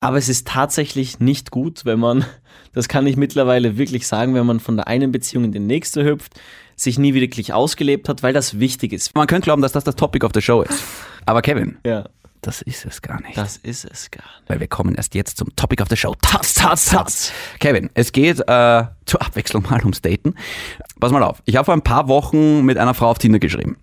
aber 0.00 0.16
es 0.16 0.28
ist 0.28 0.46
tatsächlich 0.46 1.18
nicht 1.20 1.50
gut, 1.50 1.84
wenn 1.84 1.98
man, 1.98 2.24
das 2.72 2.88
kann 2.88 3.06
ich 3.06 3.16
mittlerweile 3.16 3.76
wirklich 3.78 4.06
sagen, 4.06 4.34
wenn 4.34 4.46
man 4.46 4.60
von 4.60 4.76
der 4.76 4.86
einen 4.86 5.10
Beziehung 5.12 5.44
in 5.44 5.52
die 5.52 5.58
nächste 5.58 6.04
hüpft, 6.04 6.40
sich 6.76 6.98
nie 6.98 7.14
wirklich 7.14 7.52
ausgelebt 7.52 8.08
hat, 8.08 8.22
weil 8.22 8.32
das 8.32 8.60
wichtig 8.60 8.92
ist. 8.92 9.14
Man 9.16 9.26
könnte 9.26 9.46
glauben, 9.46 9.62
dass 9.62 9.72
das 9.72 9.84
das 9.84 9.96
Topic 9.96 10.24
of 10.24 10.30
the 10.34 10.40
Show 10.40 10.62
ist. 10.62 10.84
Aber 11.26 11.42
Kevin, 11.42 11.78
Ja, 11.84 12.08
das 12.40 12.62
ist 12.62 12.86
es 12.86 13.02
gar 13.02 13.20
nicht. 13.22 13.36
das 13.36 13.56
ist 13.56 13.84
es 13.84 14.10
gar 14.12 14.22
nicht. 14.22 14.48
Weil 14.48 14.60
wir 14.60 14.68
kommen 14.68 14.94
erst 14.94 15.16
jetzt 15.16 15.36
zum 15.38 15.54
Topic 15.56 15.82
of 15.82 15.88
the 15.90 15.96
Show. 15.96 16.14
Taz, 16.22 16.54
taz, 16.54 16.86
taz. 16.90 17.32
Kevin, 17.58 17.90
es 17.94 18.12
geht 18.12 18.38
äh, 18.46 18.84
zur 19.06 19.20
Abwechslung 19.22 19.64
mal 19.68 19.80
ums 19.80 20.00
Daten. 20.00 20.36
Pass 21.00 21.10
mal 21.10 21.24
auf, 21.24 21.42
ich 21.46 21.56
habe 21.56 21.64
vor 21.64 21.74
ein 21.74 21.82
paar 21.82 22.06
Wochen 22.06 22.64
mit 22.64 22.78
einer 22.78 22.94
Frau 22.94 23.10
auf 23.10 23.18
Tinder 23.18 23.40
geschrieben. 23.40 23.76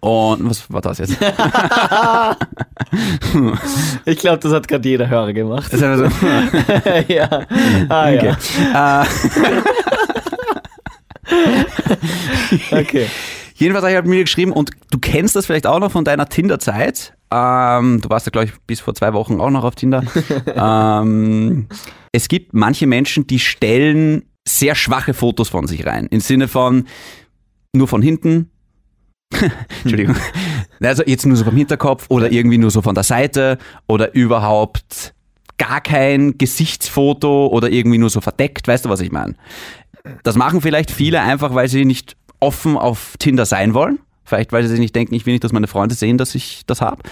Und 0.00 0.50
was 0.50 0.70
war 0.70 0.80
das 0.80 0.98
jetzt? 0.98 1.16
Ich 4.04 4.18
glaube, 4.18 4.38
das 4.38 4.52
hat 4.52 4.68
gerade 4.68 4.88
jeder 4.88 5.08
Hörer 5.08 5.32
gemacht. 5.32 5.72
Das 5.72 5.80
ist 5.80 5.82
einfach 5.82 6.10
so, 6.10 6.26
ja. 7.12 7.28
Ah, 7.88 8.12
okay. 8.12 8.36
ja. 8.72 9.02
Äh, 9.02 9.06
Okay. 12.70 13.06
Jedenfalls 13.56 13.84
habe 13.84 13.90
ich 13.92 13.96
halt 13.96 14.06
mir 14.06 14.22
geschrieben 14.22 14.52
und 14.52 14.70
du 14.90 14.98
kennst 14.98 15.36
das 15.36 15.46
vielleicht 15.46 15.66
auch 15.66 15.78
noch 15.78 15.92
von 15.92 16.04
deiner 16.04 16.28
Tinder-Zeit. 16.28 17.14
Ähm, 17.30 18.00
du 18.00 18.08
warst 18.10 18.26
ja, 18.26 18.30
glaube 18.30 18.46
ich, 18.48 18.52
bis 18.66 18.80
vor 18.80 18.94
zwei 18.94 19.12
Wochen 19.12 19.40
auch 19.40 19.50
noch 19.50 19.64
auf 19.64 19.74
Tinder. 19.74 20.02
ähm, 20.54 21.68
es 22.12 22.28
gibt 22.28 22.52
manche 22.52 22.86
Menschen, 22.86 23.26
die 23.26 23.38
stellen 23.38 24.24
sehr 24.46 24.74
schwache 24.74 25.14
Fotos 25.14 25.48
von 25.48 25.66
sich 25.66 25.86
rein. 25.86 26.06
Im 26.10 26.20
Sinne 26.20 26.48
von 26.48 26.86
nur 27.72 27.88
von 27.88 28.02
hinten. 28.02 28.50
Entschuldigung. 29.82 30.16
Also 30.80 31.02
jetzt 31.06 31.26
nur 31.26 31.36
so 31.36 31.44
vom 31.44 31.56
Hinterkopf 31.56 32.06
oder 32.08 32.30
irgendwie 32.30 32.58
nur 32.58 32.70
so 32.70 32.82
von 32.82 32.94
der 32.94 33.04
Seite 33.04 33.58
oder 33.86 34.14
überhaupt 34.14 35.14
gar 35.58 35.80
kein 35.80 36.36
Gesichtsfoto 36.38 37.46
oder 37.48 37.70
irgendwie 37.70 37.98
nur 37.98 38.10
so 38.10 38.20
verdeckt. 38.20 38.66
Weißt 38.66 38.84
du, 38.84 38.88
was 38.88 39.00
ich 39.00 39.12
meine? 39.12 39.34
Das 40.22 40.36
machen 40.36 40.60
vielleicht 40.60 40.90
viele 40.90 41.20
einfach, 41.20 41.54
weil 41.54 41.68
sie 41.68 41.84
nicht 41.84 42.16
offen 42.40 42.76
auf 42.76 43.16
Tinder 43.18 43.46
sein 43.46 43.74
wollen. 43.74 43.98
Vielleicht, 44.24 44.52
weil 44.52 44.62
sie 44.62 44.70
sich 44.70 44.80
nicht 44.80 44.96
denken, 44.96 45.14
ich 45.14 45.26
will 45.26 45.34
nicht, 45.34 45.44
dass 45.44 45.52
meine 45.52 45.66
Freunde 45.66 45.94
sehen, 45.94 46.18
dass 46.18 46.34
ich 46.34 46.64
das 46.66 46.80
habe. 46.80 47.02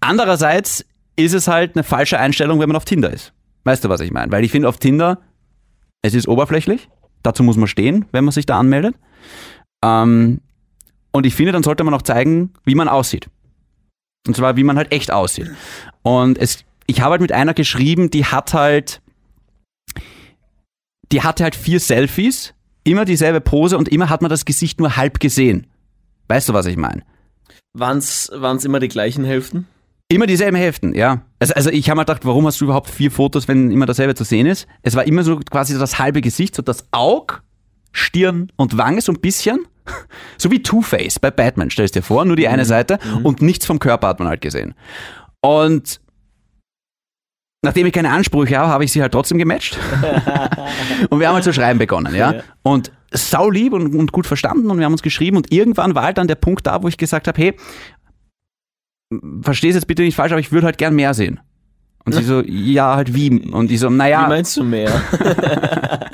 Andererseits 0.00 0.84
ist 1.16 1.34
es 1.34 1.48
halt 1.48 1.76
eine 1.76 1.84
falsche 1.84 2.18
Einstellung, 2.18 2.60
wenn 2.60 2.68
man 2.68 2.76
auf 2.76 2.84
Tinder 2.84 3.12
ist. 3.12 3.32
Weißt 3.64 3.84
du, 3.84 3.88
was 3.88 4.00
ich 4.00 4.10
meine? 4.10 4.32
Weil 4.32 4.44
ich 4.44 4.52
finde, 4.52 4.68
auf 4.68 4.78
Tinder, 4.78 5.18
es 6.02 6.14
ist 6.14 6.28
oberflächlich. 6.28 6.88
Dazu 7.22 7.42
muss 7.42 7.56
man 7.56 7.66
stehen, 7.66 8.04
wenn 8.12 8.24
man 8.24 8.32
sich 8.32 8.46
da 8.46 8.58
anmeldet. 8.58 8.94
Ähm, 9.82 10.40
und 11.16 11.24
ich 11.24 11.34
finde, 11.34 11.52
dann 11.52 11.62
sollte 11.62 11.82
man 11.82 11.94
auch 11.94 12.02
zeigen, 12.02 12.52
wie 12.64 12.74
man 12.74 12.88
aussieht. 12.88 13.28
Und 14.26 14.36
zwar, 14.36 14.56
wie 14.56 14.64
man 14.64 14.76
halt 14.76 14.92
echt 14.92 15.10
aussieht. 15.10 15.50
Und 16.02 16.36
es, 16.36 16.64
ich 16.86 17.00
habe 17.00 17.12
halt 17.12 17.22
mit 17.22 17.32
einer 17.32 17.54
geschrieben, 17.54 18.10
die 18.10 18.26
hat 18.26 18.52
halt, 18.52 19.00
die 21.12 21.22
hatte 21.22 21.44
halt 21.44 21.54
vier 21.54 21.80
Selfies, 21.80 22.52
immer 22.84 23.04
dieselbe 23.04 23.40
Pose 23.40 23.78
und 23.78 23.88
immer 23.88 24.10
hat 24.10 24.20
man 24.20 24.28
das 24.28 24.44
Gesicht 24.44 24.78
nur 24.78 24.96
halb 24.96 25.18
gesehen. 25.18 25.66
Weißt 26.28 26.48
du, 26.48 26.52
was 26.52 26.66
ich 26.66 26.76
meine? 26.76 27.02
Waren 27.72 27.98
es 27.98 28.28
immer 28.64 28.80
die 28.80 28.88
gleichen 28.88 29.24
Hälften? 29.24 29.66
Immer 30.08 30.26
dieselben 30.26 30.56
Hälften, 30.56 30.94
ja. 30.94 31.22
Also, 31.38 31.54
also 31.54 31.70
ich 31.70 31.88
habe 31.88 31.98
mir 31.98 32.04
gedacht, 32.04 32.24
warum 32.24 32.46
hast 32.46 32.60
du 32.60 32.66
überhaupt 32.66 32.90
vier 32.90 33.10
Fotos, 33.10 33.48
wenn 33.48 33.70
immer 33.70 33.86
dasselbe 33.86 34.14
zu 34.14 34.24
sehen 34.24 34.46
ist? 34.46 34.68
Es 34.82 34.94
war 34.94 35.04
immer 35.04 35.24
so 35.24 35.38
quasi 35.38 35.76
das 35.78 35.98
halbe 35.98 36.20
Gesicht, 36.20 36.54
so 36.54 36.62
das 36.62 36.84
Aug, 36.92 37.42
Stirn 37.96 38.52
und 38.56 38.76
Wange 38.76 39.00
so 39.00 39.12
ein 39.12 39.20
bisschen. 39.20 39.60
So 40.36 40.50
wie 40.50 40.62
Two-Face 40.62 41.18
bei 41.20 41.30
Batman, 41.30 41.70
stellst 41.70 41.94
dir 41.94 42.02
vor, 42.02 42.24
nur 42.24 42.36
die 42.36 42.48
eine 42.48 42.64
Seite 42.64 42.98
und 43.22 43.40
nichts 43.40 43.64
vom 43.64 43.78
Körper 43.78 44.08
hat 44.08 44.18
man 44.18 44.28
halt 44.28 44.42
gesehen. 44.42 44.74
Und 45.40 46.00
nachdem 47.62 47.86
ich 47.86 47.92
keine 47.92 48.10
Ansprüche 48.10 48.58
habe, 48.58 48.68
habe 48.68 48.84
ich 48.84 48.92
sie 48.92 49.00
halt 49.00 49.12
trotzdem 49.12 49.38
gematcht. 49.38 49.78
und 51.08 51.20
wir 51.20 51.28
haben 51.28 51.34
halt 51.34 51.44
zu 51.44 51.54
schreiben 51.54 51.78
begonnen, 51.78 52.14
ja. 52.14 52.32
Ja. 52.32 52.42
Und 52.62 52.92
sau 53.12 53.48
lieb 53.48 53.72
und, 53.72 53.94
und 53.94 54.12
gut 54.12 54.26
verstanden 54.26 54.70
und 54.70 54.78
wir 54.78 54.84
haben 54.84 54.92
uns 54.92 55.02
geschrieben 55.02 55.36
und 55.36 55.52
irgendwann 55.52 55.94
war 55.94 56.02
halt 56.02 56.18
dann 56.18 56.26
der 56.26 56.34
Punkt 56.34 56.66
da, 56.66 56.82
wo 56.82 56.88
ich 56.88 56.98
gesagt 56.98 57.28
habe, 57.28 57.40
hey, 57.40 57.56
versteh's 59.42 59.74
jetzt 59.74 59.86
bitte 59.86 60.02
nicht 60.02 60.16
falsch, 60.16 60.32
aber 60.32 60.40
ich 60.40 60.52
würde 60.52 60.66
halt 60.66 60.78
gern 60.78 60.94
mehr 60.94 61.14
sehen. 61.14 61.40
Und 62.06 62.12
sie 62.14 62.22
so, 62.24 62.40
ja, 62.42 62.94
halt 62.96 63.12
wie? 63.14 63.30
Und 63.50 63.70
ich 63.70 63.80
so, 63.80 63.90
Wie 63.90 63.94
naja, 63.94 64.26
meinst 64.28 64.56
du 64.56 64.62
mehr? 64.64 64.90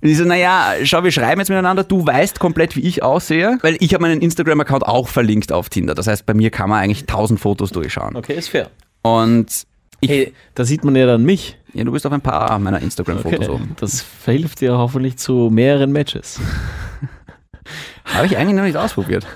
und 0.00 0.08
ich 0.08 0.16
so, 0.16 0.24
naja, 0.24 0.72
schau, 0.84 1.02
wir 1.04 1.10
schreiben 1.12 1.40
jetzt 1.40 1.48
miteinander, 1.48 1.84
du 1.84 2.06
weißt 2.06 2.38
komplett, 2.38 2.76
wie 2.76 2.80
ich 2.80 3.02
aussehe, 3.02 3.58
weil 3.62 3.76
ich 3.80 3.92
habe 3.92 4.02
meinen 4.02 4.20
Instagram-Account 4.20 4.84
auch 4.86 5.08
verlinkt 5.08 5.52
auf 5.52 5.68
Tinder. 5.68 5.94
Das 5.94 6.06
heißt, 6.06 6.24
bei 6.26 6.34
mir 6.34 6.50
kann 6.50 6.70
man 6.70 6.80
eigentlich 6.80 7.06
tausend 7.06 7.40
Fotos 7.40 7.70
durchschauen. 7.70 8.16
Okay, 8.16 8.34
ist 8.34 8.48
fair. 8.48 8.70
Und 9.02 9.66
ich, 10.00 10.10
Hey, 10.10 10.32
da 10.54 10.64
sieht 10.64 10.84
man 10.84 10.94
ja 10.96 11.06
dann 11.06 11.24
mich. 11.24 11.58
ja, 11.72 11.84
du 11.84 11.92
bist 11.92 12.06
auf 12.06 12.12
ein 12.12 12.20
paar 12.20 12.58
meiner 12.58 12.80
Instagram-Fotos 12.80 13.40
Okay. 13.40 13.48
oben. 13.48 13.74
Das 13.80 14.02
verhilft 14.02 14.60
dir 14.60 14.78
hoffentlich 14.78 15.16
zu 15.16 15.48
mehreren 15.52 15.90
Matches. 15.92 16.38
Habe 18.04 18.26
ich 18.26 18.36
eigentlich 18.36 18.56
noch 18.56 18.62
nicht 18.64 18.76
ausprobiert. 18.76 19.26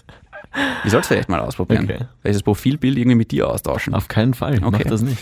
Ich 0.84 0.90
sollte 0.90 1.02
es 1.04 1.08
vielleicht 1.08 1.28
mal 1.28 1.40
ausprobieren. 1.40 1.84
Okay. 1.84 2.04
Welches 2.22 2.42
Profilbild 2.42 2.96
irgendwie 2.96 3.16
mit 3.16 3.30
dir 3.32 3.48
austauschen. 3.50 3.94
Auf 3.94 4.08
keinen 4.08 4.32
Fall. 4.34 4.58
Mach 4.60 4.68
Okay. 4.68 4.88
das 4.88 5.02
nicht. 5.02 5.18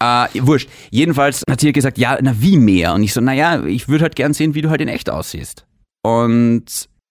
Äh, 0.00 0.26
wurscht. 0.42 0.68
Jedenfalls 0.90 1.42
hat 1.48 1.60
sie 1.60 1.72
gesagt, 1.72 1.96
ja, 1.98 2.18
na 2.20 2.34
wie 2.38 2.58
mehr? 2.58 2.92
Und 2.94 3.02
ich 3.02 3.12
so, 3.14 3.20
naja, 3.20 3.64
ich 3.64 3.88
würde 3.88 4.02
halt 4.02 4.16
gern 4.16 4.34
sehen, 4.34 4.54
wie 4.54 4.60
du 4.62 4.68
halt 4.70 4.80
in 4.82 4.88
echt 4.88 5.08
aussiehst. 5.10 5.64
Und 6.04 6.64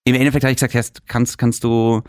im 0.06 0.16
Endeffekt 0.16 0.44
habe 0.46 0.52
ich 0.52 0.58
gesagt, 0.58 0.74
Herst, 0.74 1.02
kannst, 1.08 1.38
kannst 1.38 1.64
du, 1.66 2.02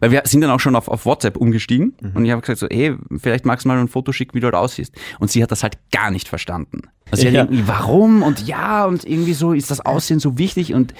weil 0.00 0.10
wir 0.10 0.22
sind 0.24 0.40
dann 0.40 0.50
auch 0.50 0.60
schon 0.60 0.74
auf, 0.74 0.88
auf 0.88 1.04
WhatsApp 1.04 1.36
umgestiegen 1.36 1.94
und 2.14 2.24
ich 2.24 2.30
habe 2.30 2.40
gesagt 2.40 2.58
so, 2.60 2.66
ey, 2.68 2.96
vielleicht 3.18 3.44
magst 3.44 3.64
du 3.66 3.68
mal 3.68 3.78
ein 3.78 3.88
Foto 3.88 4.10
schicken, 4.12 4.34
wie 4.34 4.40
du 4.40 4.46
halt 4.46 4.54
aussiehst. 4.54 4.94
Und 5.18 5.30
sie 5.30 5.42
hat 5.42 5.50
das 5.50 5.62
halt 5.62 5.76
gar 5.92 6.10
nicht 6.10 6.28
verstanden. 6.28 6.82
Also 7.10 7.22
sie 7.22 7.28
Ja. 7.28 7.42
hat 7.42 7.50
irgendwie, 7.50 7.68
warum 7.68 8.22
und 8.22 8.46
ja 8.46 8.86
und 8.86 9.04
irgendwie 9.04 9.34
so 9.34 9.52
ist 9.52 9.70
das 9.70 9.80
Aussehen 9.84 10.18
so 10.18 10.38
wichtig 10.38 10.72
und 10.72 10.94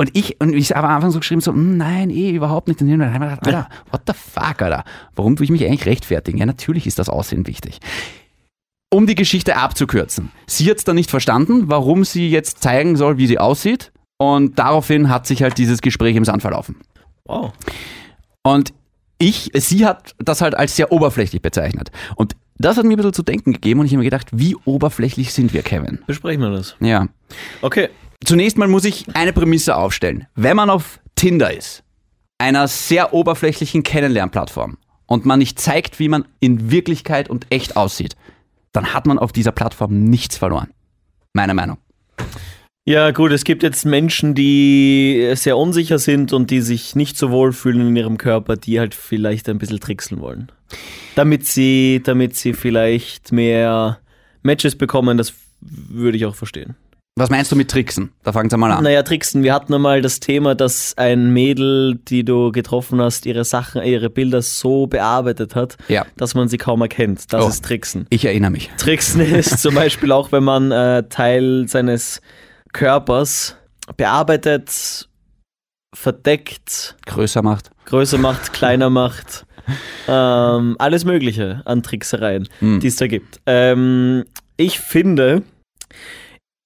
und 0.00 0.16
ich, 0.16 0.40
und 0.40 0.54
ich 0.54 0.70
habe 0.70 0.88
am 0.88 0.94
Anfang 0.94 1.10
so 1.10 1.18
geschrieben, 1.18 1.42
so, 1.42 1.52
"Hm, 1.52 1.76
nein, 1.76 2.08
eh, 2.08 2.30
überhaupt 2.30 2.68
nicht. 2.68 2.80
Und 2.80 2.88
dann 2.88 3.12
habe 3.12 3.26
ich 3.26 3.30
gedacht, 3.40 3.46
Alter, 3.46 3.68
what 3.90 4.00
the 4.06 4.14
fuck, 4.14 4.62
Alter? 4.62 4.82
Warum 5.14 5.36
tue 5.36 5.44
ich 5.44 5.50
mich 5.50 5.62
eigentlich 5.66 5.84
rechtfertigen? 5.84 6.38
Ja, 6.38 6.46
natürlich 6.46 6.86
ist 6.86 6.98
das 6.98 7.10
Aussehen 7.10 7.46
wichtig. 7.46 7.80
Um 8.90 9.06
die 9.06 9.14
Geschichte 9.14 9.58
abzukürzen. 9.58 10.32
Sie 10.46 10.70
hat 10.70 10.78
es 10.78 10.84
dann 10.84 10.96
nicht 10.96 11.10
verstanden, 11.10 11.64
warum 11.66 12.04
sie 12.04 12.30
jetzt 12.30 12.62
zeigen 12.62 12.96
soll, 12.96 13.18
wie 13.18 13.26
sie 13.26 13.38
aussieht. 13.38 13.92
Und 14.16 14.58
daraufhin 14.58 15.10
hat 15.10 15.26
sich 15.26 15.42
halt 15.42 15.58
dieses 15.58 15.82
Gespräch 15.82 16.16
im 16.16 16.24
Sand 16.24 16.40
verlaufen. 16.40 16.76
Wow. 17.26 17.52
Und 18.42 18.72
ich, 19.18 19.50
sie 19.52 19.84
hat 19.84 20.14
das 20.18 20.40
halt 20.40 20.56
als 20.56 20.76
sehr 20.76 20.92
oberflächlich 20.92 21.42
bezeichnet. 21.42 21.90
Und 22.16 22.36
das 22.56 22.78
hat 22.78 22.86
mir 22.86 22.94
ein 22.94 22.96
bisschen 22.96 23.12
zu 23.12 23.22
denken 23.22 23.52
gegeben 23.52 23.80
und 23.80 23.86
ich 23.86 23.92
habe 23.92 23.98
mir 23.98 24.04
gedacht, 24.04 24.28
wie 24.32 24.56
oberflächlich 24.64 25.34
sind 25.34 25.52
wir, 25.52 25.60
Kevin? 25.60 25.98
Besprechen 26.06 26.40
wir 26.40 26.50
das. 26.52 26.74
Ja. 26.80 27.06
Okay. 27.60 27.90
Zunächst 28.24 28.58
mal 28.58 28.68
muss 28.68 28.84
ich 28.84 29.04
eine 29.14 29.32
Prämisse 29.32 29.76
aufstellen. 29.76 30.26
Wenn 30.34 30.56
man 30.56 30.70
auf 30.70 31.00
Tinder 31.14 31.52
ist, 31.52 31.82
einer 32.38 32.68
sehr 32.68 33.12
oberflächlichen 33.12 33.82
Kennenlernplattform, 33.82 34.76
und 35.10 35.26
man 35.26 35.40
nicht 35.40 35.58
zeigt, 35.58 35.98
wie 35.98 36.08
man 36.08 36.24
in 36.38 36.70
Wirklichkeit 36.70 37.28
und 37.28 37.44
echt 37.50 37.76
aussieht, 37.76 38.14
dann 38.72 38.94
hat 38.94 39.06
man 39.06 39.18
auf 39.18 39.32
dieser 39.32 39.50
Plattform 39.50 40.04
nichts 40.04 40.38
verloren. 40.38 40.68
Meine 41.32 41.52
Meinung. 41.52 41.78
Ja, 42.84 43.10
gut, 43.10 43.32
es 43.32 43.42
gibt 43.42 43.64
jetzt 43.64 43.84
Menschen, 43.84 44.36
die 44.36 45.32
sehr 45.34 45.56
unsicher 45.56 45.98
sind 45.98 46.32
und 46.32 46.52
die 46.52 46.60
sich 46.60 46.94
nicht 46.94 47.16
so 47.16 47.32
wohl 47.32 47.52
fühlen 47.52 47.88
in 47.88 47.96
ihrem 47.96 48.18
Körper, 48.18 48.56
die 48.56 48.78
halt 48.78 48.94
vielleicht 48.94 49.48
ein 49.48 49.58
bisschen 49.58 49.80
trickseln 49.80 50.20
wollen. 50.20 50.52
Damit 51.16 51.44
sie, 51.44 52.00
damit 52.04 52.36
sie 52.36 52.52
vielleicht 52.52 53.32
mehr 53.32 53.98
Matches 54.42 54.76
bekommen, 54.76 55.18
das 55.18 55.34
würde 55.60 56.16
ich 56.16 56.24
auch 56.24 56.36
verstehen. 56.36 56.76
Was 57.16 57.28
meinst 57.28 57.50
du 57.52 57.56
mit 57.56 57.70
Tricksen? 57.70 58.12
Da 58.22 58.32
fangen 58.32 58.48
Sie 58.48 58.56
mal 58.56 58.70
an. 58.70 58.84
Naja, 58.84 59.02
Tricksen, 59.02 59.42
wir 59.42 59.52
hatten 59.52 59.74
einmal 59.74 60.00
das 60.00 60.20
Thema, 60.20 60.54
dass 60.54 60.96
ein 60.96 61.32
Mädel, 61.32 61.96
die 62.08 62.24
du 62.24 62.50
getroffen 62.52 63.00
hast, 63.00 63.26
ihre 63.26 63.44
Sachen, 63.44 63.82
ihre 63.82 64.08
Bilder 64.08 64.40
so 64.42 64.86
bearbeitet 64.86 65.54
hat, 65.54 65.76
Ja. 65.88 66.06
dass 66.16 66.34
man 66.34 66.48
sie 66.48 66.56
kaum 66.56 66.80
erkennt. 66.80 67.32
Das 67.32 67.44
Oh. 67.44 67.48
ist 67.48 67.64
Tricksen. 67.64 68.06
Ich 68.10 68.24
erinnere 68.24 68.52
mich. 68.52 68.70
Tricksen 68.78 69.20
ist 69.34 69.58
zum 69.58 69.74
Beispiel 69.74 70.12
auch, 70.12 70.32
wenn 70.32 70.44
man 70.44 70.70
äh, 70.70 71.02
Teil 71.08 71.66
seines 71.68 72.20
Körpers 72.72 73.56
bearbeitet, 73.96 75.08
verdeckt, 75.94 76.96
Größer 77.06 77.42
macht. 77.42 77.70
größer 77.86 78.18
macht, 78.18 78.52
kleiner 78.52 78.88
macht. 78.88 79.44
Ähm, 80.08 80.76
alles 80.78 81.04
Mögliche 81.04 81.60
an 81.64 81.82
Tricksereien, 81.82 82.48
Hm. 82.60 82.80
die 82.80 82.86
es 82.86 82.96
da 82.96 83.08
gibt. 83.08 83.40
Ähm, 83.46 84.24
ich 84.56 84.78
finde, 84.78 85.42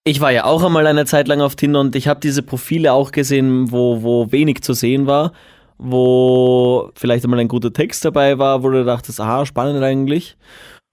ich 0.05 0.21
war 0.21 0.31
ja 0.31 0.45
auch 0.45 0.63
einmal 0.63 0.87
eine 0.87 1.07
Zeit 1.07 1.29
lang 1.29 1.41
auf 1.41 1.57
Tinder 1.57 1.81
und 1.81 1.97
ich 1.97 2.09
habe 2.09 2.21
diese 2.21 2.43
Profile 2.43 2.93
auch 2.93 3.11
gesehen, 3.11 3.73
wo, 3.73 4.03
wo 4.03 4.31
wenig 4.31 4.63
zu 4.63 4.75
sehen 4.75 5.07
war, 5.07 5.33
wo 5.79 6.91
vielleicht 6.95 7.25
einmal 7.25 7.41
ein 7.41 7.49
guter 7.49 7.73
Text 7.73 8.05
dabei 8.05 8.39
war, 8.39 8.63
wo 8.63 8.69
du 8.69 8.85
dachtest, 8.85 9.19
aha, 9.19 9.47
spannend 9.47 9.83
eigentlich. 9.83 10.37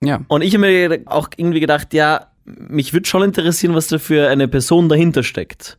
Ja. 0.04 0.22
Und 0.30 0.42
ich 0.42 0.54
habe 0.54 0.66
mir 0.66 1.02
auch 1.06 1.30
irgendwie 1.36 1.60
gedacht, 1.60 1.94
ja, 1.94 2.28
mich 2.46 2.94
würde 2.94 3.08
schon 3.08 3.22
interessieren, 3.22 3.76
was 3.76 3.88
da 3.88 4.00
für 4.00 4.30
eine 4.30 4.48
Person 4.48 4.88
dahinter 4.88 5.24
steckt. 5.24 5.78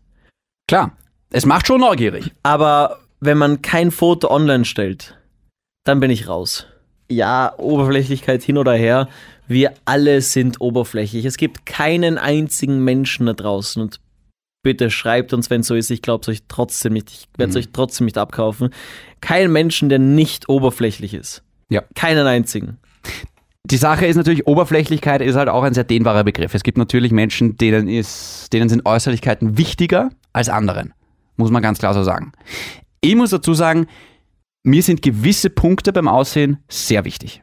Klar. 0.68 0.92
Es 1.30 1.46
macht 1.46 1.66
schon 1.66 1.80
neugierig. 1.80 2.30
Aber 2.42 2.98
wenn 3.20 3.38
man 3.38 3.62
kein 3.62 3.90
Foto 3.90 4.30
online 4.30 4.66
stellt, 4.66 5.18
dann 5.84 5.98
bin 5.98 6.10
ich 6.10 6.28
raus. 6.28 6.66
Ja, 7.10 7.54
Oberflächlichkeit 7.58 8.42
hin 8.42 8.58
oder 8.58 8.74
her. 8.74 9.08
Wir 9.52 9.74
alle 9.84 10.20
sind 10.22 10.60
oberflächlich. 10.60 11.24
Es 11.24 11.36
gibt 11.36 11.66
keinen 11.66 12.16
einzigen 12.16 12.82
Menschen 12.84 13.26
da 13.26 13.34
draußen. 13.34 13.82
Und 13.82 14.00
bitte 14.62 14.90
schreibt 14.90 15.32
uns, 15.32 15.50
wenn 15.50 15.60
es 15.60 15.66
so 15.66 15.74
ist. 15.74 15.90
Ich 15.90 16.00
glaube 16.00 16.22
es 16.22 16.28
euch 16.28 16.42
trotzdem 16.48 16.94
nicht. 16.94 17.10
Ich 17.10 17.28
werde 17.36 17.50
es 17.50 17.56
Mhm. 17.56 17.58
euch 17.60 17.68
trotzdem 17.72 18.04
nicht 18.06 18.16
abkaufen. 18.18 18.70
Kein 19.20 19.52
Menschen, 19.52 19.88
der 19.88 19.98
nicht 19.98 20.48
oberflächlich 20.48 21.12
ist. 21.14 21.42
Ja. 21.68 21.82
Keinen 21.94 22.26
einzigen. 22.26 22.78
Die 23.64 23.76
Sache 23.76 24.06
ist 24.06 24.16
natürlich, 24.16 24.46
Oberflächlichkeit 24.46 25.20
ist 25.20 25.36
halt 25.36 25.48
auch 25.48 25.62
ein 25.62 25.74
sehr 25.74 25.84
dehnbarer 25.84 26.24
Begriff. 26.24 26.54
Es 26.54 26.62
gibt 26.62 26.78
natürlich 26.78 27.12
Menschen, 27.12 27.56
denen, 27.56 27.88
ist, 27.88 28.52
denen 28.52 28.68
sind 28.68 28.86
Äußerlichkeiten 28.86 29.56
wichtiger 29.58 30.10
als 30.32 30.48
anderen. 30.48 30.94
Muss 31.36 31.50
man 31.50 31.62
ganz 31.62 31.78
klar 31.78 31.94
so 31.94 32.02
sagen. 32.02 32.32
Ich 33.00 33.14
muss 33.14 33.30
dazu 33.30 33.54
sagen, 33.54 33.86
mir 34.64 34.82
sind 34.82 35.02
gewisse 35.02 35.50
Punkte 35.50 35.92
beim 35.92 36.08
Aussehen 36.08 36.58
sehr 36.68 37.04
wichtig. 37.04 37.42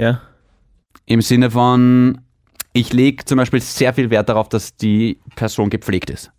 Ja. 0.00 0.22
Im 1.06 1.22
Sinne 1.22 1.50
von, 1.50 2.20
ich 2.72 2.92
lege 2.92 3.24
zum 3.24 3.38
Beispiel 3.38 3.60
sehr 3.60 3.94
viel 3.94 4.10
Wert 4.10 4.28
darauf, 4.28 4.48
dass 4.48 4.76
die 4.76 5.18
Person 5.36 5.70
gepflegt 5.70 6.10
ist. 6.10 6.30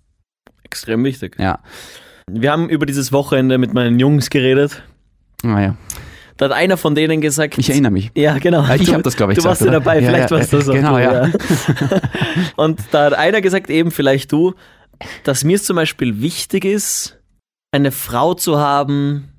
Extrem 0.64 1.04
wichtig. 1.04 1.38
Ja. 1.40 1.60
Wir 2.30 2.52
haben 2.52 2.68
über 2.70 2.86
dieses 2.86 3.12
Wochenende 3.14 3.58
mit 3.58 3.74
meinen 3.74 4.00
Jungs 4.00 4.30
geredet. 4.30 4.84
Naja, 5.44 5.78
Da 6.36 6.46
hat 6.46 6.52
einer 6.52 6.76
von 6.76 6.94
denen 6.96 7.22
gesagt. 7.22 7.58
ich 7.58 7.70
erinnere 7.70 7.92
mich. 7.94 8.12
Ja, 8.16 8.38
genau. 8.40 8.62
Ah, 8.62 8.76
ich 8.76 8.84
Du- 8.86 8.94
hab 8.94 9.04
das, 9.04 9.16
glaub 9.16 9.30
ich, 9.30 9.38
Du 9.38 9.44
warst 9.46 9.62
ja 9.62 9.72
dabei? 9.72 10.00
Ja, 10.02 10.10
vielleicht 10.10 10.32
ja, 10.32 10.38
warst 10.38 10.52
du 10.52 10.58
das 10.58 10.68
auch 10.70 10.74
genau, 10.74 10.98
du, 10.98 11.02
ja. 11.04 11.32
Und 12.58 12.82
da 12.92 13.06
hat 13.06 13.14
einer 13.14 13.40
gesagt, 13.42 13.70
eben 13.70 13.92
vielleicht 13.92 14.32
du, 14.34 14.54
dass 15.24 15.44
mir 15.46 15.56
es 15.56 15.64
zum 15.64 15.76
Beispiel 15.78 16.22
wichtig 16.22 16.66
ist, 16.66 17.18
eine 17.72 17.92
Frau 17.92 18.34
zu 18.34 18.60
haben, 18.60 19.30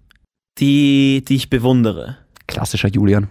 die, 0.58 1.22
die 1.28 1.34
ich 1.36 1.50
bewundere. 1.50 2.16
Klassischer 2.46 2.88
Julian. 2.88 3.28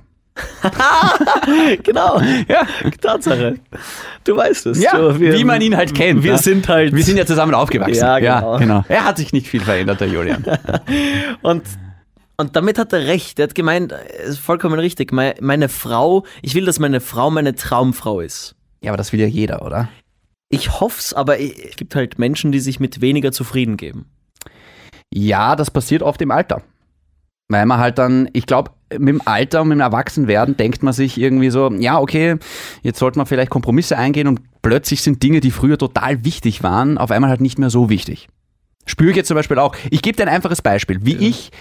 genau, 1.83 2.19
Ja, 2.47 2.65
Tatsache. 3.01 3.59
Du 4.23 4.35
weißt 4.35 4.67
es. 4.67 4.81
ja 4.81 4.97
du, 4.97 5.19
wir- 5.19 5.33
wie 5.37 5.43
man 5.43 5.61
ihn 5.61 5.75
halt 5.75 5.93
kennt. 5.95 6.23
Wir 6.23 6.33
ja. 6.33 6.37
sind 6.37 6.67
halt. 6.67 6.93
Wir 6.95 7.03
sind 7.03 7.17
ja 7.17 7.25
zusammen 7.25 7.53
aufgewachsen. 7.53 7.95
Ja, 7.95 8.19
genau. 8.19 8.83
Er 8.87 9.05
hat 9.05 9.17
sich 9.17 9.33
nicht 9.33 9.47
viel 9.47 9.61
verändert, 9.61 10.01
der 10.01 10.07
Julian. 10.09 10.43
Und, 11.41 11.63
und 12.37 12.55
damit 12.55 12.77
hat 12.77 12.93
er 12.93 13.07
recht. 13.07 13.39
Er 13.39 13.43
hat 13.43 13.55
gemeint, 13.55 13.93
ist 14.27 14.39
vollkommen 14.39 14.79
richtig. 14.79 15.11
Meine, 15.11 15.35
meine 15.41 15.69
Frau, 15.69 16.23
ich 16.41 16.53
will, 16.55 16.65
dass 16.65 16.79
meine 16.79 16.99
Frau 17.01 17.29
meine 17.31 17.55
Traumfrau 17.55 18.19
ist. 18.21 18.55
Ja, 18.81 18.91
aber 18.91 18.97
das 18.97 19.11
will 19.13 19.19
ja 19.19 19.25
jeder, 19.27 19.63
oder? 19.65 19.89
Ich 20.49 20.79
hoff's, 20.79 21.13
aber 21.13 21.39
es 21.39 21.75
gibt 21.75 21.95
halt 21.95 22.19
Menschen, 22.19 22.51
die 22.51 22.59
sich 22.59 22.79
mit 22.79 23.01
weniger 23.01 23.31
zufrieden 23.31 23.75
geben. 23.75 24.05
Ja, 25.13 25.55
das 25.55 25.71
passiert 25.71 26.03
oft 26.03 26.21
im 26.21 26.31
Alter. 26.31 26.61
Weil 27.49 27.65
man 27.65 27.79
halt 27.79 27.97
dann, 27.97 28.29
ich 28.33 28.45
glaube, 28.45 28.71
mit 28.91 29.07
dem 29.07 29.21
Alter 29.25 29.61
und 29.61 29.69
mit 29.69 29.77
dem 29.77 29.81
Erwachsenwerden 29.81 30.57
denkt 30.57 30.83
man 30.83 30.93
sich 30.93 31.17
irgendwie 31.17 31.49
so, 31.49 31.71
ja, 31.71 31.99
okay, 31.99 32.37
jetzt 32.83 32.99
sollte 32.99 33.17
man 33.17 33.25
vielleicht 33.25 33.49
Kompromisse 33.49 33.97
eingehen 33.97 34.27
und 34.27 34.41
plötzlich 34.61 35.01
sind 35.01 35.23
Dinge, 35.23 35.39
die 35.39 35.51
früher 35.51 35.77
total 35.77 36.23
wichtig 36.23 36.63
waren, 36.63 36.97
auf 36.97 37.11
einmal 37.11 37.29
halt 37.29 37.41
nicht 37.41 37.59
mehr 37.59 37.69
so 37.69 37.89
wichtig. 37.89 38.27
Spüre 38.85 39.11
ich 39.11 39.17
jetzt 39.17 39.27
zum 39.27 39.35
Beispiel 39.35 39.59
auch. 39.59 39.75
Ich 39.91 40.01
gebe 40.01 40.15
dir 40.15 40.23
ein 40.23 40.33
einfaches 40.33 40.61
Beispiel. 40.61 40.99
Wie 41.01 41.15
ich 41.15 41.51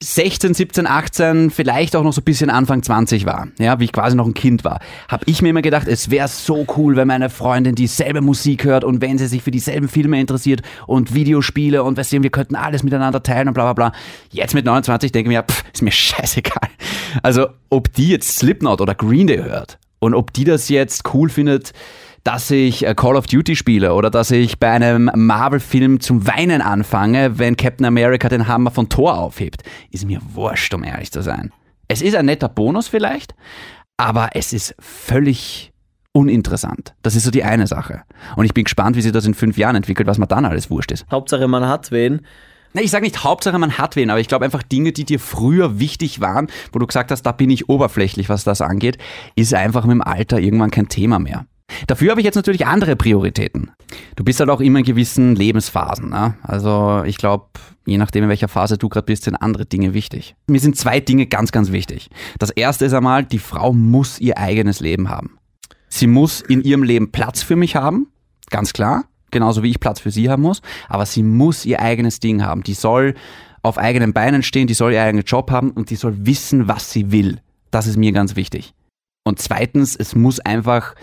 16, 0.00 0.54
17, 0.54 0.86
18, 0.86 1.50
vielleicht 1.50 1.96
auch 1.96 2.04
noch 2.04 2.12
so 2.12 2.20
ein 2.20 2.24
bisschen 2.24 2.50
Anfang 2.50 2.84
20 2.84 3.26
war, 3.26 3.48
ja, 3.58 3.80
wie 3.80 3.84
ich 3.84 3.92
quasi 3.92 4.14
noch 4.14 4.26
ein 4.26 4.34
Kind 4.34 4.62
war, 4.62 4.78
habe 5.08 5.24
ich 5.26 5.42
mir 5.42 5.48
immer 5.48 5.60
gedacht, 5.60 5.88
es 5.88 6.08
wäre 6.08 6.28
so 6.28 6.64
cool, 6.76 6.94
wenn 6.94 7.08
meine 7.08 7.30
Freundin 7.30 7.74
dieselbe 7.74 8.20
Musik 8.20 8.62
hört 8.62 8.84
und 8.84 9.00
wenn 9.00 9.18
sie 9.18 9.26
sich 9.26 9.42
für 9.42 9.50
dieselben 9.50 9.88
Filme 9.88 10.20
interessiert 10.20 10.62
und 10.86 11.14
Videospiele 11.14 11.82
und 11.82 11.98
weißt 11.98 12.12
du, 12.12 12.22
wir 12.22 12.30
könnten 12.30 12.54
alles 12.54 12.84
miteinander 12.84 13.24
teilen 13.24 13.48
und 13.48 13.54
bla 13.54 13.72
bla 13.72 13.88
bla. 13.88 13.98
Jetzt 14.30 14.54
mit 14.54 14.64
29 14.64 15.10
denke 15.10 15.32
ich 15.32 15.36
mir, 15.36 15.42
pff, 15.42 15.64
ist 15.72 15.82
mir 15.82 15.90
scheißegal. 15.90 16.68
Also, 17.24 17.48
ob 17.68 17.92
die 17.92 18.10
jetzt 18.10 18.38
Slipknot 18.38 18.80
oder 18.80 18.94
Green 18.94 19.26
Day 19.26 19.38
hört 19.38 19.78
Und 19.98 20.14
ob 20.14 20.32
die 20.32 20.44
das 20.44 20.68
jetzt 20.68 21.12
cool 21.12 21.28
findet, 21.28 21.72
dass 22.28 22.50
ich 22.50 22.86
äh, 22.86 22.94
Call 22.94 23.16
of 23.16 23.26
Duty 23.26 23.56
spiele 23.56 23.94
oder 23.94 24.10
dass 24.10 24.30
ich 24.30 24.58
bei 24.58 24.70
einem 24.70 25.10
Marvel-Film 25.14 25.98
zum 26.00 26.26
Weinen 26.26 26.60
anfange, 26.60 27.38
wenn 27.38 27.56
Captain 27.56 27.86
America 27.86 28.28
den 28.28 28.46
Hammer 28.46 28.70
von 28.70 28.90
Thor 28.90 29.16
aufhebt, 29.16 29.62
ist 29.92 30.04
mir 30.04 30.20
wurscht, 30.34 30.74
um 30.74 30.84
ehrlich 30.84 31.10
zu 31.10 31.22
sein. 31.22 31.54
Es 31.88 32.02
ist 32.02 32.14
ein 32.14 32.26
netter 32.26 32.50
Bonus 32.50 32.86
vielleicht, 32.86 33.34
aber 33.96 34.28
es 34.34 34.52
ist 34.52 34.74
völlig 34.78 35.72
uninteressant. 36.12 36.92
Das 37.00 37.16
ist 37.16 37.24
so 37.24 37.30
die 37.30 37.44
eine 37.44 37.66
Sache. 37.66 38.02
Und 38.36 38.44
ich 38.44 38.52
bin 38.52 38.64
gespannt, 38.64 38.94
wie 38.96 39.00
sich 39.00 39.12
das 39.12 39.24
in 39.24 39.32
fünf 39.32 39.56
Jahren 39.56 39.76
entwickelt, 39.76 40.06
was 40.06 40.18
mir 40.18 40.26
dann 40.26 40.44
alles 40.44 40.68
wurscht 40.68 40.92
ist. 40.92 41.06
Hauptsache, 41.10 41.48
man 41.48 41.66
hat 41.66 41.90
wen. 41.92 42.26
Nee, 42.74 42.82
ich 42.82 42.90
sage 42.90 43.04
nicht 43.04 43.24
Hauptsache, 43.24 43.58
man 43.58 43.78
hat 43.78 43.96
wen, 43.96 44.10
aber 44.10 44.20
ich 44.20 44.28
glaube 44.28 44.44
einfach 44.44 44.62
Dinge, 44.62 44.92
die 44.92 45.06
dir 45.06 45.18
früher 45.18 45.80
wichtig 45.80 46.20
waren, 46.20 46.48
wo 46.74 46.78
du 46.78 46.86
gesagt 46.86 47.10
hast, 47.10 47.22
da 47.22 47.32
bin 47.32 47.48
ich 47.48 47.70
oberflächlich, 47.70 48.28
was 48.28 48.44
das 48.44 48.60
angeht, 48.60 48.98
ist 49.34 49.54
einfach 49.54 49.86
mit 49.86 49.92
dem 49.92 50.02
Alter 50.02 50.38
irgendwann 50.38 50.70
kein 50.70 50.90
Thema 50.90 51.18
mehr. 51.18 51.46
Dafür 51.86 52.10
habe 52.10 52.20
ich 52.20 52.24
jetzt 52.24 52.34
natürlich 52.34 52.66
andere 52.66 52.96
Prioritäten. 52.96 53.70
Du 54.16 54.24
bist 54.24 54.40
halt 54.40 54.50
auch 54.50 54.60
immer 54.60 54.80
in 54.80 54.84
gewissen 54.84 55.34
Lebensphasen. 55.34 56.08
Ne? 56.08 56.34
Also 56.42 57.02
ich 57.04 57.18
glaube, 57.18 57.46
je 57.86 57.98
nachdem, 57.98 58.24
in 58.24 58.30
welcher 58.30 58.48
Phase 58.48 58.78
du 58.78 58.88
gerade 58.88 59.06
bist, 59.06 59.24
sind 59.24 59.36
andere 59.36 59.66
Dinge 59.66 59.94
wichtig. 59.94 60.34
Mir 60.46 60.60
sind 60.60 60.76
zwei 60.76 61.00
Dinge 61.00 61.26
ganz, 61.26 61.52
ganz 61.52 61.70
wichtig. 61.70 62.10
Das 62.38 62.50
erste 62.50 62.86
ist 62.86 62.94
einmal, 62.94 63.24
die 63.24 63.38
Frau 63.38 63.72
muss 63.72 64.18
ihr 64.18 64.38
eigenes 64.38 64.80
Leben 64.80 65.08
haben. 65.08 65.38
Sie 65.88 66.06
muss 66.06 66.40
in 66.40 66.62
ihrem 66.62 66.82
Leben 66.82 67.12
Platz 67.12 67.42
für 67.42 67.56
mich 67.56 67.76
haben, 67.76 68.08
ganz 68.50 68.72
klar, 68.72 69.04
genauso 69.30 69.62
wie 69.62 69.70
ich 69.70 69.80
Platz 69.80 70.00
für 70.00 70.10
sie 70.10 70.28
haben 70.28 70.42
muss, 70.42 70.62
aber 70.88 71.06
sie 71.06 71.22
muss 71.22 71.64
ihr 71.64 71.80
eigenes 71.80 72.20
Ding 72.20 72.42
haben. 72.42 72.62
Die 72.62 72.74
soll 72.74 73.14
auf 73.62 73.78
eigenen 73.78 74.12
Beinen 74.12 74.42
stehen, 74.42 74.66
die 74.66 74.74
soll 74.74 74.92
ihren 74.92 75.06
eigenen 75.06 75.24
Job 75.24 75.50
haben 75.50 75.70
und 75.70 75.90
die 75.90 75.96
soll 75.96 76.26
wissen, 76.26 76.68
was 76.68 76.90
sie 76.90 77.10
will. 77.10 77.40
Das 77.70 77.86
ist 77.86 77.96
mir 77.96 78.12
ganz 78.12 78.36
wichtig. 78.36 78.74
Und 79.28 79.38
zweitens, 79.38 79.94
es 79.94 80.14
muss 80.14 80.40
einfach 80.40 80.94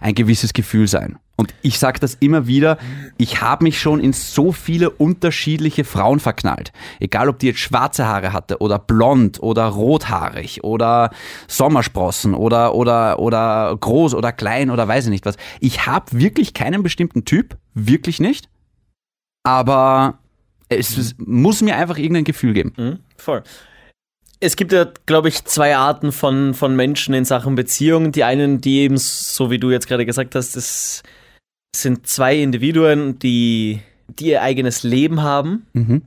ein 0.00 0.14
gewisses 0.14 0.52
Gefühl 0.52 0.88
sein. 0.88 1.18
Und 1.36 1.52
ich 1.60 1.78
sage 1.78 2.00
das 2.00 2.14
immer 2.14 2.46
wieder, 2.46 2.78
ich 3.18 3.42
habe 3.42 3.64
mich 3.64 3.78
schon 3.78 4.00
in 4.00 4.14
so 4.14 4.52
viele 4.52 4.88
unterschiedliche 4.88 5.84
Frauen 5.84 6.18
verknallt. 6.18 6.72
Egal, 6.98 7.28
ob 7.28 7.38
die 7.38 7.48
jetzt 7.48 7.58
schwarze 7.58 8.06
Haare 8.06 8.32
hatte 8.32 8.58
oder 8.58 8.78
blond 8.78 9.42
oder 9.42 9.66
rothaarig 9.66 10.64
oder 10.64 11.10
Sommersprossen 11.46 12.34
oder, 12.34 12.74
oder, 12.74 13.18
oder 13.18 13.76
groß 13.78 14.14
oder 14.14 14.32
klein 14.32 14.70
oder 14.70 14.88
weiß 14.88 15.04
ich 15.04 15.10
nicht 15.10 15.26
was. 15.26 15.36
Ich 15.60 15.86
habe 15.86 16.06
wirklich 16.12 16.54
keinen 16.54 16.82
bestimmten 16.82 17.26
Typ, 17.26 17.58
wirklich 17.74 18.18
nicht. 18.18 18.48
Aber 19.44 20.18
es 20.70 21.14
muss 21.18 21.60
mir 21.60 21.76
einfach 21.76 21.98
irgendein 21.98 22.24
Gefühl 22.24 22.54
geben. 22.54 22.72
Mhm, 22.76 22.98
voll. 23.18 23.42
Es 24.40 24.56
gibt 24.56 24.72
ja, 24.72 24.86
glaube 25.06 25.28
ich, 25.28 25.44
zwei 25.44 25.76
Arten 25.76 26.12
von, 26.12 26.54
von 26.54 26.76
Menschen 26.76 27.14
in 27.14 27.24
Sachen 27.24 27.54
Beziehungen. 27.54 28.12
Die 28.12 28.24
einen, 28.24 28.60
die 28.60 28.80
eben, 28.80 28.98
so 28.98 29.50
wie 29.50 29.58
du 29.58 29.70
jetzt 29.70 29.88
gerade 29.88 30.04
gesagt 30.04 30.34
hast, 30.34 30.56
das 30.56 31.02
sind 31.74 32.06
zwei 32.06 32.36
Individuen, 32.36 33.18
die, 33.18 33.80
die 34.08 34.26
ihr 34.28 34.42
eigenes 34.42 34.82
Leben 34.82 35.22
haben 35.22 35.66
Mhm. 35.72 36.02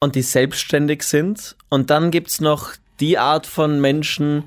und 0.00 0.14
die 0.14 0.22
selbstständig 0.22 1.02
sind. 1.02 1.56
Und 1.70 1.90
dann 1.90 2.10
gibt 2.10 2.28
es 2.28 2.40
noch 2.40 2.72
die 3.00 3.18
Art 3.18 3.46
von 3.46 3.80
Menschen, 3.80 4.44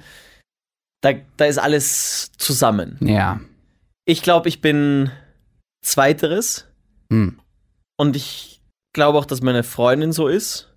da, 1.02 1.14
da 1.38 1.46
ist 1.46 1.58
alles 1.58 2.32
zusammen. 2.38 2.98
Ja. 3.02 3.40
Ich 4.06 4.22
glaube, 4.22 4.50
ich 4.50 4.62
bin 4.62 5.12
Zweiteres. 5.84 6.68
Mhm. 7.10 7.40
Und 7.98 8.16
ich 8.16 8.60
glaube 8.94 9.18
auch, 9.20 9.26
dass 9.26 9.42
meine 9.42 9.64
Freundin 9.64 10.12
so 10.12 10.28
ist. 10.28 10.74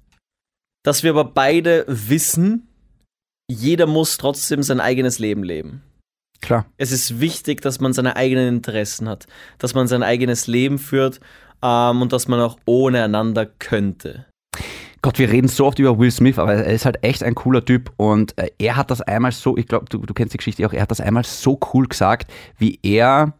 Dass 0.88 1.02
wir 1.02 1.10
aber 1.10 1.24
beide 1.24 1.84
wissen, 1.86 2.66
jeder 3.46 3.86
muss 3.86 4.16
trotzdem 4.16 4.62
sein 4.62 4.80
eigenes 4.80 5.18
Leben 5.18 5.42
leben. 5.42 5.82
Klar. 6.40 6.64
Es 6.78 6.92
ist 6.92 7.20
wichtig, 7.20 7.60
dass 7.60 7.78
man 7.78 7.92
seine 7.92 8.16
eigenen 8.16 8.48
Interessen 8.48 9.06
hat, 9.06 9.26
dass 9.58 9.74
man 9.74 9.86
sein 9.86 10.02
eigenes 10.02 10.46
Leben 10.46 10.78
führt 10.78 11.20
ähm, 11.62 12.00
und 12.00 12.14
dass 12.14 12.26
man 12.26 12.40
auch 12.40 12.56
ohne 12.64 13.04
einander 13.04 13.44
könnte. 13.44 14.24
Gott, 15.02 15.18
wir 15.18 15.30
reden 15.30 15.48
so 15.48 15.66
oft 15.66 15.78
über 15.78 15.98
Will 15.98 16.10
Smith, 16.10 16.38
aber 16.38 16.54
er 16.54 16.72
ist 16.72 16.86
halt 16.86 17.04
echt 17.04 17.22
ein 17.22 17.34
cooler 17.34 17.62
Typ 17.62 17.92
und 17.98 18.32
äh, 18.38 18.48
er 18.58 18.76
hat 18.76 18.90
das 18.90 19.02
einmal 19.02 19.32
so, 19.32 19.58
ich 19.58 19.66
glaube, 19.66 19.84
du, 19.90 19.98
du 19.98 20.14
kennst 20.14 20.32
die 20.32 20.38
Geschichte 20.38 20.66
auch, 20.66 20.72
er 20.72 20.80
hat 20.80 20.90
das 20.90 21.02
einmal 21.02 21.24
so 21.24 21.60
cool 21.74 21.86
gesagt, 21.86 22.32
wie 22.56 22.78
er, 22.82 23.34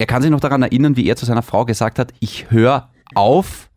er 0.00 0.06
kann 0.06 0.20
sich 0.20 0.32
noch 0.32 0.40
daran 0.40 0.62
erinnern, 0.62 0.96
wie 0.96 1.08
er 1.08 1.14
zu 1.14 1.26
seiner 1.26 1.42
Frau 1.42 1.64
gesagt 1.64 2.00
hat, 2.00 2.12
ich 2.18 2.50
höre 2.50 2.90
auf 3.14 3.70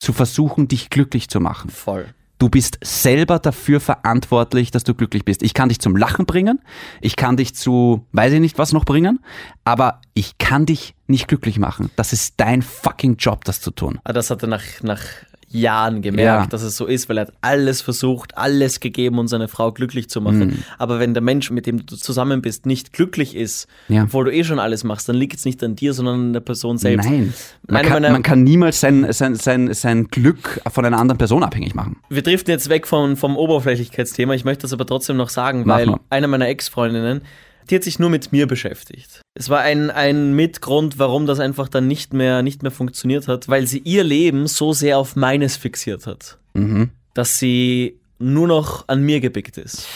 zu 0.00 0.14
versuchen, 0.14 0.68
dich 0.68 0.88
glücklich 0.88 1.28
zu 1.28 1.38
machen. 1.38 1.68
Voll. 1.68 2.06
Du 2.38 2.50
bist 2.50 2.78
selber 2.82 3.38
dafür 3.38 3.80
verantwortlich, 3.80 4.70
dass 4.70 4.84
du 4.84 4.94
glücklich 4.94 5.24
bist. 5.24 5.42
Ich 5.42 5.54
kann 5.54 5.70
dich 5.70 5.80
zum 5.80 5.96
Lachen 5.96 6.26
bringen, 6.26 6.60
ich 7.00 7.16
kann 7.16 7.36
dich 7.36 7.54
zu, 7.54 8.06
weiß 8.12 8.34
ich 8.34 8.40
nicht 8.40 8.58
was 8.58 8.72
noch 8.72 8.84
bringen, 8.84 9.20
aber 9.64 10.00
ich 10.12 10.36
kann 10.38 10.66
dich 10.66 10.94
nicht 11.06 11.28
glücklich 11.28 11.58
machen. 11.58 11.90
Das 11.96 12.12
ist 12.12 12.34
dein 12.38 12.62
fucking 12.62 13.16
Job, 13.16 13.44
das 13.44 13.60
zu 13.60 13.70
tun. 13.70 14.00
Aber 14.04 14.12
das 14.12 14.30
hat 14.30 14.42
er 14.42 14.48
nach, 14.48 14.64
nach 14.82 15.00
Jahren 15.48 16.02
gemerkt, 16.02 16.42
Ja. 16.44 16.46
dass 16.46 16.62
es 16.62 16.76
so 16.76 16.86
ist, 16.86 17.08
weil 17.08 17.18
er 17.18 17.22
hat 17.28 17.32
alles 17.40 17.80
versucht, 17.80 18.36
alles 18.36 18.80
gegeben, 18.80 19.18
um 19.18 19.28
seine 19.28 19.48
Frau 19.48 19.70
glücklich 19.72 20.08
zu 20.10 20.20
machen. 20.20 20.38
Mhm. 20.48 20.58
Aber 20.78 20.98
wenn 20.98 21.14
der 21.14 21.22
Mensch, 21.22 21.50
mit 21.50 21.66
dem 21.66 21.86
du 21.86 21.96
zusammen 21.96 22.42
bist, 22.42 22.66
nicht 22.66 22.92
glücklich 22.92 23.36
ist, 23.36 23.68
Ja. 23.88 24.02
obwohl 24.04 24.24
du 24.26 24.32
eh 24.32 24.42
schon 24.44 24.58
alles 24.58 24.82
machst, 24.84 25.08
dann 25.08 25.16
liegt 25.16 25.36
es 25.38 25.44
nicht 25.44 25.62
an 25.62 25.76
dir, 25.76 25.92
sondern 25.94 26.14
an 26.16 26.32
der 26.32 26.40
Person 26.40 26.78
selbst. 26.78 27.08
Nein. 27.08 27.32
Man 27.68 27.82
kann, 27.84 28.02
man 28.02 28.22
kann 28.22 28.42
niemals 28.42 28.80
sein, 28.80 29.06
sein, 29.12 29.34
sein, 29.36 29.72
sein 29.72 30.08
Glück 30.08 30.60
von 30.70 30.84
einer 30.84 30.98
anderen 30.98 31.18
Person 31.18 31.42
abhängig 31.42 31.74
machen. 31.74 31.96
Wir 32.08 32.22
driften 32.22 32.50
jetzt 32.50 32.68
weg 32.68 32.86
vom, 32.86 33.16
vom 33.16 33.36
Oberflächlichkeitsthema. 33.36 34.34
Ich 34.34 34.44
möchte 34.44 34.62
das 34.62 34.72
aber 34.72 34.86
trotzdem 34.86 35.16
noch 35.16 35.28
sagen, 35.28 35.62
Mach 35.64 35.76
weil 35.76 35.86
mal. 35.86 36.00
eine 36.10 36.28
meiner 36.28 36.48
Ex-Freundinnen, 36.48 37.22
die 37.70 37.76
hat 37.76 37.84
sich 37.84 37.98
nur 37.98 38.10
mit 38.10 38.32
mir 38.32 38.46
beschäftigt. 38.46 39.20
Es 39.34 39.48
war 39.48 39.60
ein, 39.60 39.90
ein 39.90 40.32
Mitgrund, 40.34 40.98
warum 40.98 41.26
das 41.26 41.40
einfach 41.40 41.68
dann 41.68 41.86
nicht 41.86 42.12
mehr, 42.12 42.42
nicht 42.42 42.62
mehr 42.62 42.70
funktioniert 42.72 43.28
hat, 43.28 43.48
weil 43.48 43.66
sie 43.66 43.78
ihr 43.78 44.04
Leben 44.04 44.46
so 44.46 44.72
sehr 44.72 44.98
auf 44.98 45.16
meines 45.16 45.56
fixiert 45.56 46.06
hat, 46.06 46.38
Mhm. 46.54 46.90
dass 47.14 47.38
sie 47.38 47.98
nur 48.18 48.46
noch 48.48 48.88
an 48.88 49.02
mir 49.02 49.20
gebickt 49.20 49.58
ist. 49.58 49.86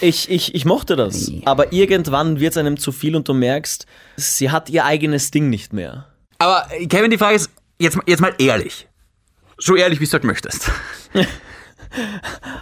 Ich, 0.00 0.28
ich, 0.30 0.54
ich 0.54 0.64
mochte 0.64 0.96
das, 0.96 1.28
Ja. 1.28 1.40
aber 1.46 1.72
irgendwann 1.72 2.40
wird 2.40 2.52
es 2.52 2.56
einem 2.58 2.76
zu 2.76 2.90
viel 2.92 3.14
und 3.16 3.28
du 3.28 3.34
merkst, 3.34 3.86
sie 4.16 4.50
hat 4.50 4.68
ihr 4.68 4.84
eigenes 4.84 5.30
Ding 5.30 5.48
nicht 5.48 5.72
mehr. 5.72 6.08
Aber 6.38 6.66
äh, 6.72 6.86
Kevin, 6.86 7.10
die 7.10 7.18
Frage 7.18 7.36
ist, 7.36 7.50
jetzt, 7.78 7.96
jetzt 8.06 8.20
mal 8.20 8.34
ehrlich. 8.38 8.88
So 9.58 9.76
ehrlich, 9.76 10.00
wie 10.00 10.06
du 10.06 10.12
halt 10.12 10.24
möchtest. 10.24 10.70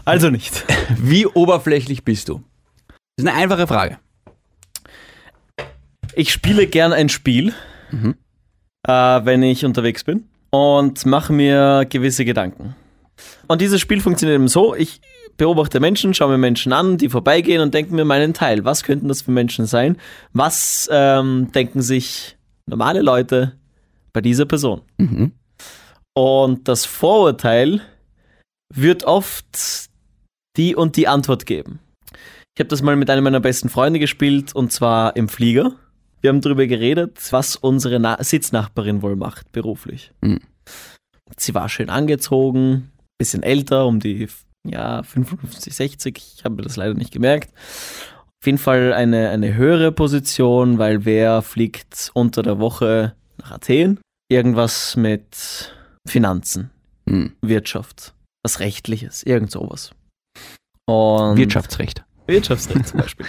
Also 0.04 0.30
nicht. 0.30 0.64
Wie 0.98 1.24
oberflächlich 1.26 2.04
bist 2.04 2.28
du? 2.28 2.42
Das 3.16 3.24
ist 3.24 3.28
eine 3.28 3.34
einfache 3.34 3.66
Frage. 3.66 3.98
Ich 6.14 6.32
spiele 6.32 6.66
gern 6.66 6.92
ein 6.92 7.08
Spiel, 7.08 7.52
äh, 8.86 8.92
wenn 8.92 9.42
ich 9.42 9.64
unterwegs 9.64 10.04
bin 10.04 10.24
und 10.50 11.04
mache 11.06 11.32
mir 11.32 11.86
gewisse 11.88 12.24
Gedanken. 12.24 12.74
Und 13.48 13.60
dieses 13.60 13.80
Spiel 13.80 14.00
funktioniert 14.00 14.36
eben 14.36 14.48
so, 14.48 14.74
ich 14.74 15.00
beobachte 15.36 15.80
Menschen, 15.80 16.14
schaue 16.14 16.32
mir 16.32 16.38
Menschen 16.38 16.72
an, 16.72 16.98
die 16.98 17.08
vorbeigehen 17.08 17.62
und 17.62 17.74
denke 17.74 17.94
mir 17.94 18.04
meinen 18.04 18.34
Teil. 18.34 18.64
Was 18.64 18.82
könnten 18.82 19.08
das 19.08 19.22
für 19.22 19.30
Menschen 19.30 19.66
sein? 19.66 19.96
Was 20.32 20.88
ähm, 20.92 21.50
denken 21.54 21.82
sich 21.82 22.36
normale 22.66 23.02
Leute 23.02 23.58
bei 24.12 24.20
dieser 24.20 24.46
Person? 24.46 24.82
Mhm. 24.98 25.32
Und 26.14 26.68
das 26.68 26.84
Vorurteil 26.84 27.80
wird 28.74 29.04
oft 29.04 29.88
die 30.56 30.74
und 30.74 30.96
die 30.96 31.08
Antwort 31.08 31.46
geben. 31.46 31.78
Ich 32.54 32.60
habe 32.60 32.68
das 32.68 32.82
mal 32.82 32.96
mit 32.96 33.08
einem 33.08 33.24
meiner 33.24 33.40
besten 33.40 33.68
Freunde 33.68 33.98
gespielt 33.98 34.54
und 34.54 34.72
zwar 34.72 35.16
im 35.16 35.28
Flieger. 35.28 35.72
Wir 36.20 36.28
haben 36.30 36.40
darüber 36.40 36.66
geredet, 36.66 37.18
was 37.30 37.56
unsere 37.56 37.98
Na 37.98 38.22
Sitznachbarin 38.22 39.02
wohl 39.02 39.16
macht 39.16 39.50
beruflich. 39.52 40.12
Mhm. 40.20 40.40
Sie 41.38 41.54
war 41.54 41.68
schön 41.68 41.88
angezogen, 41.90 42.90
bisschen 43.18 43.42
älter, 43.42 43.86
um 43.86 44.00
die 44.00 44.28
ja, 44.66 45.02
55, 45.02 45.74
60. 45.74 46.16
Ich 46.36 46.44
habe 46.44 46.56
mir 46.56 46.62
das 46.62 46.76
leider 46.76 46.94
nicht 46.94 47.12
gemerkt. 47.12 47.50
Auf 48.42 48.46
jeden 48.46 48.58
Fall 48.58 48.92
eine, 48.92 49.30
eine 49.30 49.54
höhere 49.54 49.92
Position, 49.92 50.78
weil 50.78 51.04
wer 51.04 51.42
fliegt 51.42 52.10
unter 52.14 52.42
der 52.42 52.58
Woche 52.58 53.14
nach 53.38 53.52
Athen? 53.52 54.00
Irgendwas 54.30 54.96
mit 54.96 55.74
Finanzen, 56.06 56.70
Mhm. 57.06 57.32
Wirtschaft, 57.42 58.14
was 58.44 58.60
Rechtliches, 58.60 59.22
irgend 59.22 59.50
sowas. 59.50 59.92
Und 60.86 61.36
Wirtschaftsrecht. 61.38 62.04
Wirtschaftsrecht 62.26 62.86
zum 62.88 63.00
Beispiel. 63.00 63.26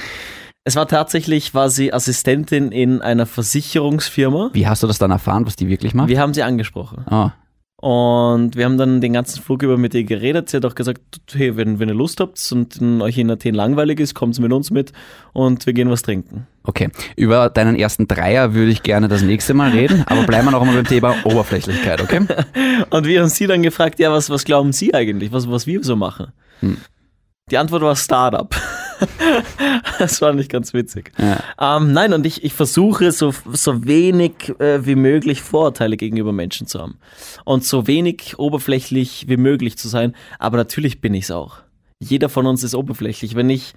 Es 0.64 0.76
war 0.76 0.88
tatsächlich, 0.88 1.54
war 1.56 1.70
sie 1.70 1.92
Assistentin 1.92 2.72
in 2.72 3.02
einer 3.02 3.26
Versicherungsfirma. 3.26 4.52
Wie 4.54 4.68
hast 4.68 4.84
du 4.84 4.88
das 4.88 5.00
dann 5.00 5.10
erfahren, 5.12 5.46
was 5.46 5.56
die 5.56 5.68
wirklich 5.68 5.94
macht? 5.96 6.10
Wir 6.10 6.20
haben 6.20 6.36
sie 6.36 6.44
angesprochen. 6.44 7.04
Ah, 7.08 7.32
Und 7.78 8.56
wir 8.56 8.66
haben 8.66 8.78
dann 8.78 9.02
den 9.02 9.14
ganzen 9.14 9.42
Flug 9.42 9.64
über 9.64 9.76
mit 9.78 9.96
ihr 9.96 10.04
geredet. 10.04 10.50
Sie 10.50 10.58
hat 10.58 10.66
auch 10.66 10.76
gesagt, 10.76 11.02
hey, 11.34 11.58
wenn, 11.58 11.80
wenn 11.80 11.90
ihr 11.90 11.96
Lust 11.96 12.20
habt 12.20 12.40
und 12.52 12.80
euch 13.02 13.18
in 13.18 13.32
Athen 13.32 13.56
langweilig 13.56 14.00
ist, 14.00 14.14
kommt 14.14 14.38
mit 14.38 14.54
uns 14.54 14.70
mit 14.70 14.92
und 15.34 15.66
wir 15.66 15.74
gehen 15.74 15.90
was 15.90 16.04
trinken. 16.04 16.46
okay. 16.64 16.90
Über 17.16 17.50
deinen 17.50 17.76
ersten 17.76 18.08
Dreier 18.08 18.54
würde 18.54 18.70
ich 18.72 18.84
gerne 18.84 19.08
das 19.08 19.24
nächste 19.24 19.56
Mal 19.56 19.72
reden, 19.72 20.04
aber 20.06 20.24
bleiben 20.28 20.46
wir 20.46 20.52
noch 20.52 20.62
einmal 20.62 20.76
beim 20.76 20.86
Thema 20.86 21.16
Oberflächlichkeit, 21.24 22.02
okay? 22.02 22.22
Und 22.92 23.08
wir 23.08 23.22
haben 23.22 23.30
sie 23.30 23.48
dann 23.48 23.64
gefragt, 23.64 23.98
ja, 23.98 24.12
was, 24.12 24.30
was 24.30 24.46
glauben 24.46 24.74
Sie 24.74 24.94
eigentlich, 24.94 25.32
was, 25.32 25.50
was 25.50 25.66
wir 25.66 25.84
so 25.84 25.96
machen? 25.96 26.34
Hm. 26.60 26.78
Die 27.50 27.58
Antwort 27.58 27.82
war 27.82 27.96
Startup. 27.96 28.56
Das 30.00 30.22
war 30.22 30.34
nicht 30.34 30.52
ganz 30.52 30.74
witzig. 30.74 31.12
Ja. 31.18 31.78
Ähm, 31.78 31.94
nein, 31.94 32.14
und 32.14 32.26
ich, 32.26 32.44
ich 32.44 32.54
versuche 32.54 33.12
so, 33.12 33.34
so 33.52 33.86
wenig 33.86 34.54
äh, 34.60 34.86
wie 34.86 34.96
möglich 34.96 35.42
Vorurteile 35.42 35.98
gegenüber 35.98 36.32
Menschen 36.32 36.68
zu 36.68 36.80
haben. 36.80 36.98
Und 37.46 37.64
so 37.66 37.88
wenig 37.88 38.40
oberflächlich 38.40 39.26
wie 39.28 39.38
möglich 39.38 39.78
zu 39.78 39.88
sein. 39.88 40.16
Aber 40.40 40.58
natürlich 40.58 41.02
bin 41.02 41.14
ich 41.14 41.26
es 41.26 41.32
auch. 41.32 41.58
Jeder 42.00 42.30
von 42.30 42.48
uns 42.48 42.64
ist 42.64 42.74
oberflächlich. 42.74 43.36
Wenn 43.36 43.50
ich, 43.50 43.74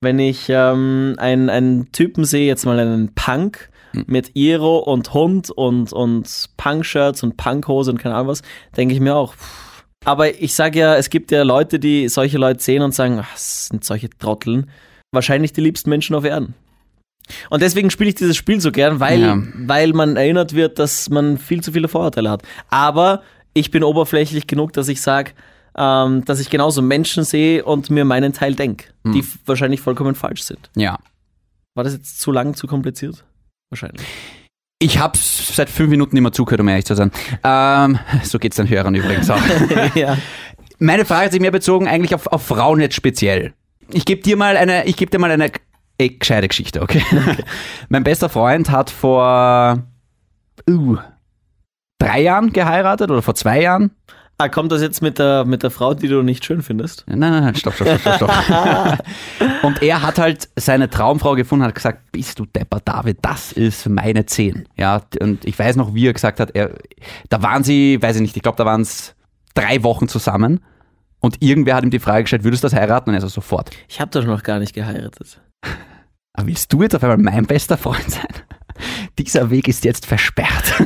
wenn 0.00 0.18
ich 0.18 0.46
ähm, 0.48 1.16
einen, 1.18 1.50
einen 1.50 1.90
Typen 1.92 2.24
sehe, 2.24 2.46
jetzt 2.46 2.64
mal 2.64 2.78
einen 2.78 3.14
Punk 3.14 3.70
mit 4.06 4.32
Iro 4.34 4.78
und 4.78 5.14
Hund 5.14 5.50
und, 5.50 5.92
und 5.92 6.50
Punk-Shirts 6.56 7.22
und 7.22 7.36
Punkhose 7.36 7.90
und 7.90 7.98
keine 7.98 8.14
Ahnung 8.14 8.28
was, 8.28 8.42
denke 8.76 8.94
ich 8.94 9.00
mir 9.00 9.16
auch. 9.16 9.34
pff. 9.34 9.65
Aber 10.06 10.40
ich 10.40 10.54
sage 10.54 10.78
ja, 10.78 10.96
es 10.96 11.10
gibt 11.10 11.30
ja 11.32 11.42
Leute, 11.42 11.78
die 11.78 12.08
solche 12.08 12.38
Leute 12.38 12.62
sehen 12.62 12.82
und 12.82 12.94
sagen, 12.94 13.18
ach, 13.20 13.32
das 13.32 13.66
sind 13.68 13.84
solche 13.84 14.08
Trotteln. 14.08 14.70
Wahrscheinlich 15.12 15.52
die 15.52 15.60
liebsten 15.60 15.90
Menschen 15.90 16.14
auf 16.14 16.24
Erden. 16.24 16.54
Und 17.50 17.60
deswegen 17.60 17.90
spiele 17.90 18.10
ich 18.10 18.14
dieses 18.14 18.36
Spiel 18.36 18.60
so 18.60 18.70
gern, 18.70 19.00
weil, 19.00 19.20
Ja. 19.20 19.36
weil 19.54 19.92
man 19.92 20.16
erinnert 20.16 20.52
wird, 20.54 20.78
dass 20.78 21.10
man 21.10 21.38
viel 21.38 21.60
zu 21.62 21.72
viele 21.72 21.88
Vorurteile 21.88 22.30
hat. 22.30 22.42
Aber 22.68 23.22
ich 23.52 23.70
bin 23.72 23.82
oberflächlich 23.82 24.46
genug, 24.46 24.72
dass 24.74 24.86
ich 24.88 25.00
sage, 25.00 25.32
ähm, 25.76 26.24
dass 26.24 26.38
ich 26.38 26.50
genauso 26.50 26.82
Menschen 26.82 27.24
sehe 27.24 27.64
und 27.64 27.90
mir 27.90 28.04
meinen 28.04 28.32
Teil 28.32 28.54
denke, 28.54 28.86
die 29.04 29.18
f- 29.20 29.38
wahrscheinlich 29.44 29.80
vollkommen 29.80 30.14
falsch 30.14 30.42
sind. 30.42 30.70
ja. 30.76 30.98
War 31.74 31.84
das 31.84 31.92
jetzt 31.92 32.20
zu 32.20 32.32
lang, 32.32 32.54
zu 32.54 32.66
kompliziert? 32.66 33.22
Wahrscheinlich. 33.70 34.06
Ich 34.78 34.98
habe 34.98 35.16
seit 35.16 35.70
fünf 35.70 35.88
Minuten 35.88 36.16
immer 36.16 36.32
zugehört, 36.32 36.60
um 36.60 36.68
ehrlich 36.68 36.84
zu 36.84 36.94
sein. 36.94 37.10
Ähm, 37.42 37.98
so 38.22 38.38
geht's 38.38 38.56
den 38.56 38.68
Hörern 38.68 38.94
übrigens 38.94 39.30
auch. 39.30 39.40
ja. 39.94 40.18
Meine 40.78 41.06
Frage 41.06 41.26
hat 41.26 41.32
sich 41.32 41.40
mehr 41.40 41.50
bezogen 41.50 41.88
eigentlich 41.88 42.14
auf, 42.14 42.26
auf 42.26 42.44
Frauen 42.44 42.80
jetzt 42.80 42.94
speziell. 42.94 43.54
Ich 43.90 44.04
gebe 44.04 44.20
dir 44.20 44.36
mal 44.36 44.56
eine, 44.56 44.84
ich 44.84 44.96
gebe 44.96 45.10
dir 45.10 45.18
mal 45.18 45.30
eine 45.30 45.50
eh, 45.98 46.08
gescheite 46.10 46.48
Geschichte, 46.48 46.82
okay? 46.82 47.02
mein 47.88 48.04
bester 48.04 48.28
Freund 48.28 48.70
hat 48.70 48.90
vor 48.90 49.82
uh, 50.68 50.96
drei 51.98 52.20
Jahren 52.20 52.52
geheiratet 52.52 53.10
oder 53.10 53.22
vor 53.22 53.34
zwei 53.34 53.62
Jahren. 53.62 53.92
Ah, 54.38 54.50
kommt 54.50 54.70
das 54.70 54.82
jetzt 54.82 55.00
mit 55.00 55.18
der, 55.18 55.46
mit 55.46 55.62
der 55.62 55.70
Frau, 55.70 55.94
die 55.94 56.08
du 56.08 56.22
nicht 56.22 56.44
schön 56.44 56.60
findest? 56.60 57.04
Nein, 57.08 57.20
nein, 57.20 57.42
nein, 57.42 57.54
stopp, 57.54 57.74
stopp, 57.74 57.88
stopp, 58.00 58.16
stopp, 58.16 58.32
stopp. 58.44 58.98
Und 59.62 59.82
er 59.82 60.02
hat 60.02 60.18
halt 60.18 60.50
seine 60.56 60.90
Traumfrau 60.90 61.34
gefunden, 61.34 61.64
hat 61.64 61.74
gesagt, 61.74 62.12
bist 62.12 62.38
du 62.38 62.44
Depper, 62.44 62.80
David, 62.84 63.18
das 63.22 63.52
ist 63.52 63.88
meine 63.88 64.26
Zehn. 64.26 64.68
Ja, 64.76 65.02
und 65.20 65.44
ich 65.46 65.58
weiß 65.58 65.76
noch, 65.76 65.94
wie 65.94 66.06
er 66.06 66.12
gesagt 66.12 66.38
hat, 66.38 66.50
er, 66.54 66.72
da 67.30 67.42
waren 67.42 67.64
sie, 67.64 68.00
weiß 68.00 68.16
ich 68.16 68.22
nicht, 68.22 68.36
ich 68.36 68.42
glaube, 68.42 68.58
da 68.58 68.66
waren 68.66 68.82
es 68.82 69.14
drei 69.54 69.82
Wochen 69.82 70.06
zusammen. 70.06 70.60
Und 71.20 71.42
irgendwer 71.42 71.76
hat 71.76 71.84
ihm 71.84 71.90
die 71.90 71.98
Frage 71.98 72.24
gestellt, 72.24 72.44
würdest 72.44 72.62
du 72.62 72.66
das 72.66 72.74
heiraten? 72.74 73.10
Und 73.10 73.14
er 73.14 73.22
so, 73.22 73.28
sofort. 73.28 73.70
Ich 73.88 74.00
habe 74.00 74.10
doch 74.10 74.24
noch 74.24 74.42
gar 74.42 74.58
nicht 74.58 74.74
geheiratet. 74.74 75.40
Aber 76.34 76.46
willst 76.46 76.70
du 76.72 76.82
jetzt 76.82 76.94
auf 76.94 77.02
einmal 77.02 77.18
mein 77.18 77.46
bester 77.46 77.78
Freund 77.78 78.10
sein? 78.10 78.28
Dieser 79.18 79.50
Weg 79.50 79.66
ist 79.68 79.84
jetzt 79.84 80.04
versperrt. 80.04 80.74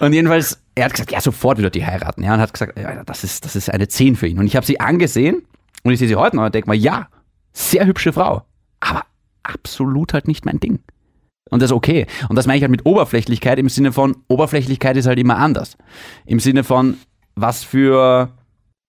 und 0.00 0.12
jedenfalls, 0.12 0.62
er 0.74 0.86
hat 0.86 0.92
gesagt, 0.92 1.12
ja, 1.12 1.20
sofort 1.20 1.58
er 1.58 1.70
die 1.70 1.84
heiraten. 1.84 2.22
Ja, 2.22 2.34
und 2.34 2.40
hat 2.40 2.52
gesagt, 2.52 2.78
ja, 2.78 3.04
das 3.04 3.24
ist, 3.24 3.44
das 3.44 3.56
ist 3.56 3.70
eine 3.70 3.88
10 3.88 4.16
für 4.16 4.26
ihn. 4.26 4.38
Und 4.38 4.46
ich 4.46 4.56
habe 4.56 4.66
sie 4.66 4.80
angesehen 4.80 5.42
und 5.82 5.92
ich 5.92 5.98
sehe 5.98 6.08
sie 6.08 6.16
heute 6.16 6.36
noch 6.36 6.46
und 6.46 6.54
denke 6.54 6.68
mal, 6.68 6.74
ja, 6.74 7.08
sehr 7.52 7.86
hübsche 7.86 8.12
Frau. 8.12 8.44
Aber 8.80 9.04
absolut 9.42 10.12
halt 10.12 10.28
nicht 10.28 10.44
mein 10.44 10.60
Ding. 10.60 10.80
Und 11.50 11.62
das 11.62 11.70
ist 11.70 11.76
okay. 11.76 12.06
Und 12.28 12.36
das 12.36 12.46
meine 12.46 12.58
ich 12.58 12.62
halt 12.62 12.70
mit 12.70 12.86
Oberflächlichkeit 12.86 13.58
im 13.58 13.68
Sinne 13.68 13.92
von, 13.92 14.16
Oberflächlichkeit 14.28 14.96
ist 14.96 15.06
halt 15.06 15.18
immer 15.18 15.36
anders. 15.36 15.76
Im 16.26 16.38
Sinne 16.38 16.64
von, 16.64 16.96
was 17.34 17.64
für 17.64 18.30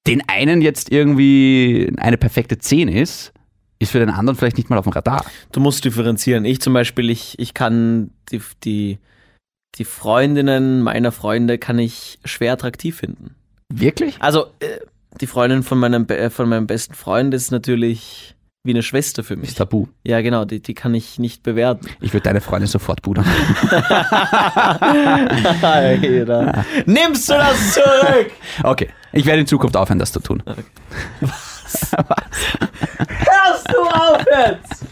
den 0.07 0.21
einen 0.27 0.61
jetzt 0.61 0.91
irgendwie 0.91 1.91
eine 1.97 2.17
perfekte 2.17 2.57
10 2.57 2.87
ist, 2.87 3.33
ist 3.79 3.91
für 3.91 3.99
den 3.99 4.09
anderen 4.09 4.37
vielleicht 4.37 4.57
nicht 4.57 4.69
mal 4.69 4.77
auf 4.77 4.85
dem 4.85 4.93
Radar. 4.93 5.25
Du 5.51 5.59
musst 5.59 5.83
differenzieren. 5.85 6.45
Ich 6.45 6.61
zum 6.61 6.73
Beispiel, 6.73 7.09
ich, 7.09 7.37
ich 7.39 7.53
kann 7.55 8.11
die, 8.31 8.41
die, 8.63 8.99
die 9.75 9.85
Freundinnen 9.85 10.81
meiner 10.81 11.11
Freunde 11.11 11.57
kann 11.57 11.79
ich 11.79 12.19
schwer 12.25 12.53
attraktiv 12.53 12.97
finden. 12.97 13.35
Wirklich? 13.69 14.17
Also, 14.19 14.47
äh, 14.59 14.79
die 15.19 15.27
Freundin 15.27 15.63
von 15.63 15.77
meinem, 15.79 16.05
äh, 16.07 16.29
von 16.29 16.47
meinem 16.49 16.67
besten 16.67 16.93
Freund 16.93 17.33
ist 17.33 17.51
natürlich 17.51 18.35
wie 18.63 18.71
eine 18.71 18.83
Schwester 18.83 19.23
für 19.23 19.35
mich. 19.35 19.49
Ist 19.49 19.57
tabu. 19.57 19.87
Ja, 20.03 20.21
genau, 20.21 20.45
die, 20.45 20.61
die 20.61 20.75
kann 20.75 20.93
ich 20.93 21.17
nicht 21.17 21.41
bewerten. 21.41 21.87
Ich 21.99 22.13
würde 22.13 22.25
deine 22.25 22.41
Freundin 22.41 22.67
sofort 22.67 23.01
pudern. 23.01 23.25
Alter. 25.61 26.65
Nimmst 26.85 27.27
du 27.29 27.33
das 27.33 27.73
zurück? 27.73 28.31
Okay, 28.63 28.89
ich 29.13 29.25
werde 29.25 29.41
in 29.41 29.47
Zukunft 29.47 29.75
aufhören, 29.75 29.97
das 29.97 30.11
zu 30.11 30.19
tun. 30.19 30.43
Hörst 31.21 31.97
du 33.69 33.81
auf 33.81 34.23
jetzt? 34.27 34.85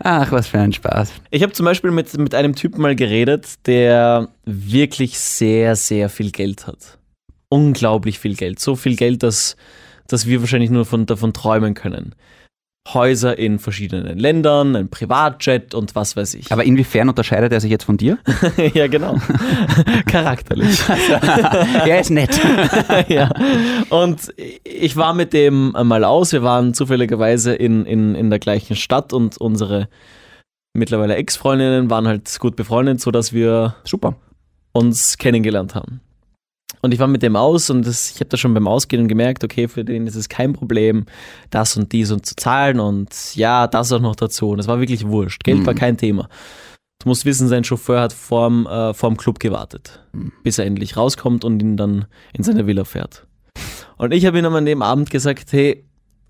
Ach, 0.00 0.30
was 0.30 0.48
für 0.48 0.58
ein 0.58 0.72
Spaß. 0.72 1.12
Ich 1.30 1.42
habe 1.42 1.52
zum 1.52 1.64
Beispiel 1.64 1.90
mit, 1.90 2.16
mit 2.18 2.34
einem 2.34 2.54
Typen 2.54 2.80
mal 2.82 2.94
geredet, 2.94 3.66
der 3.66 4.28
wirklich 4.44 5.18
sehr, 5.18 5.76
sehr 5.76 6.08
viel 6.08 6.30
Geld 6.30 6.66
hat. 6.66 6.98
Unglaublich 7.48 8.18
viel 8.18 8.34
Geld. 8.34 8.60
So 8.60 8.76
viel 8.76 8.96
Geld, 8.96 9.22
dass, 9.22 9.56
dass 10.06 10.26
wir 10.26 10.40
wahrscheinlich 10.40 10.70
nur 10.70 10.84
von, 10.84 11.06
davon 11.06 11.32
träumen 11.32 11.74
können. 11.74 12.14
Häuser 12.94 13.38
in 13.38 13.58
verschiedenen 13.58 14.18
Ländern, 14.18 14.76
ein 14.76 14.88
Privatjet 14.88 15.74
und 15.74 15.94
was 15.94 16.16
weiß 16.16 16.34
ich. 16.34 16.52
Aber 16.52 16.64
inwiefern 16.64 17.08
unterscheidet 17.08 17.52
er 17.52 17.60
sich 17.60 17.70
jetzt 17.70 17.84
von 17.84 17.96
dir? 17.96 18.18
ja, 18.74 18.86
genau. 18.86 19.16
Charakterlich. 20.06 20.80
er 21.86 22.00
ist 22.00 22.10
nett. 22.10 22.38
ja. 23.08 23.30
Und 23.90 24.32
ich 24.64 24.96
war 24.96 25.14
mit 25.14 25.32
dem 25.32 25.72
mal 25.84 26.04
aus. 26.04 26.32
Wir 26.32 26.42
waren 26.42 26.74
zufälligerweise 26.74 27.54
in, 27.54 27.84
in, 27.84 28.14
in 28.14 28.30
der 28.30 28.38
gleichen 28.38 28.76
Stadt 28.76 29.12
und 29.12 29.38
unsere 29.38 29.88
mittlerweile 30.74 31.16
Ex-Freundinnen 31.16 31.90
waren 31.90 32.06
halt 32.06 32.38
gut 32.38 32.56
befreundet, 32.56 33.00
sodass 33.00 33.32
wir 33.32 33.74
Super. 33.84 34.14
uns 34.72 35.18
kennengelernt 35.18 35.74
haben. 35.74 36.00
Und 36.80 36.94
ich 36.94 37.00
war 37.00 37.08
mit 37.08 37.22
dem 37.22 37.34
aus 37.34 37.70
und 37.70 37.86
das, 37.86 38.10
ich 38.10 38.16
habe 38.16 38.26
das 38.26 38.38
schon 38.38 38.54
beim 38.54 38.68
Ausgehen 38.68 39.08
gemerkt, 39.08 39.42
okay, 39.42 39.68
für 39.68 39.84
den 39.84 40.06
ist 40.06 40.14
es 40.14 40.28
kein 40.28 40.52
Problem, 40.52 41.06
das 41.50 41.76
und 41.76 41.92
dies 41.92 42.10
und 42.12 42.24
zu 42.24 42.36
zahlen 42.36 42.78
und 42.78 43.34
ja, 43.34 43.66
das 43.66 43.90
auch 43.90 44.00
noch 44.00 44.14
dazu. 44.14 44.50
Und 44.50 44.60
es 44.60 44.68
war 44.68 44.78
wirklich 44.78 45.06
wurscht. 45.06 45.42
Geld 45.42 45.66
war 45.66 45.74
kein 45.74 45.96
Thema. 45.96 46.28
Du 47.00 47.08
musst 47.08 47.24
wissen, 47.24 47.48
sein 47.48 47.64
Chauffeur 47.64 48.00
hat 48.00 48.12
vorm, 48.12 48.66
äh, 48.66 48.92
vorm 48.92 49.16
Club 49.16 49.38
gewartet, 49.38 50.04
bis 50.42 50.58
er 50.58 50.66
endlich 50.66 50.96
rauskommt 50.96 51.44
und 51.44 51.60
ihn 51.60 51.76
dann 51.76 52.06
in 52.32 52.42
seine 52.42 52.66
Villa 52.66 52.84
fährt. 52.84 53.26
Und 53.96 54.12
ich 54.12 54.26
habe 54.26 54.38
ihm 54.38 54.46
an 54.46 54.66
dem 54.66 54.82
Abend 54.82 55.10
gesagt, 55.10 55.52
hey, 55.52 55.84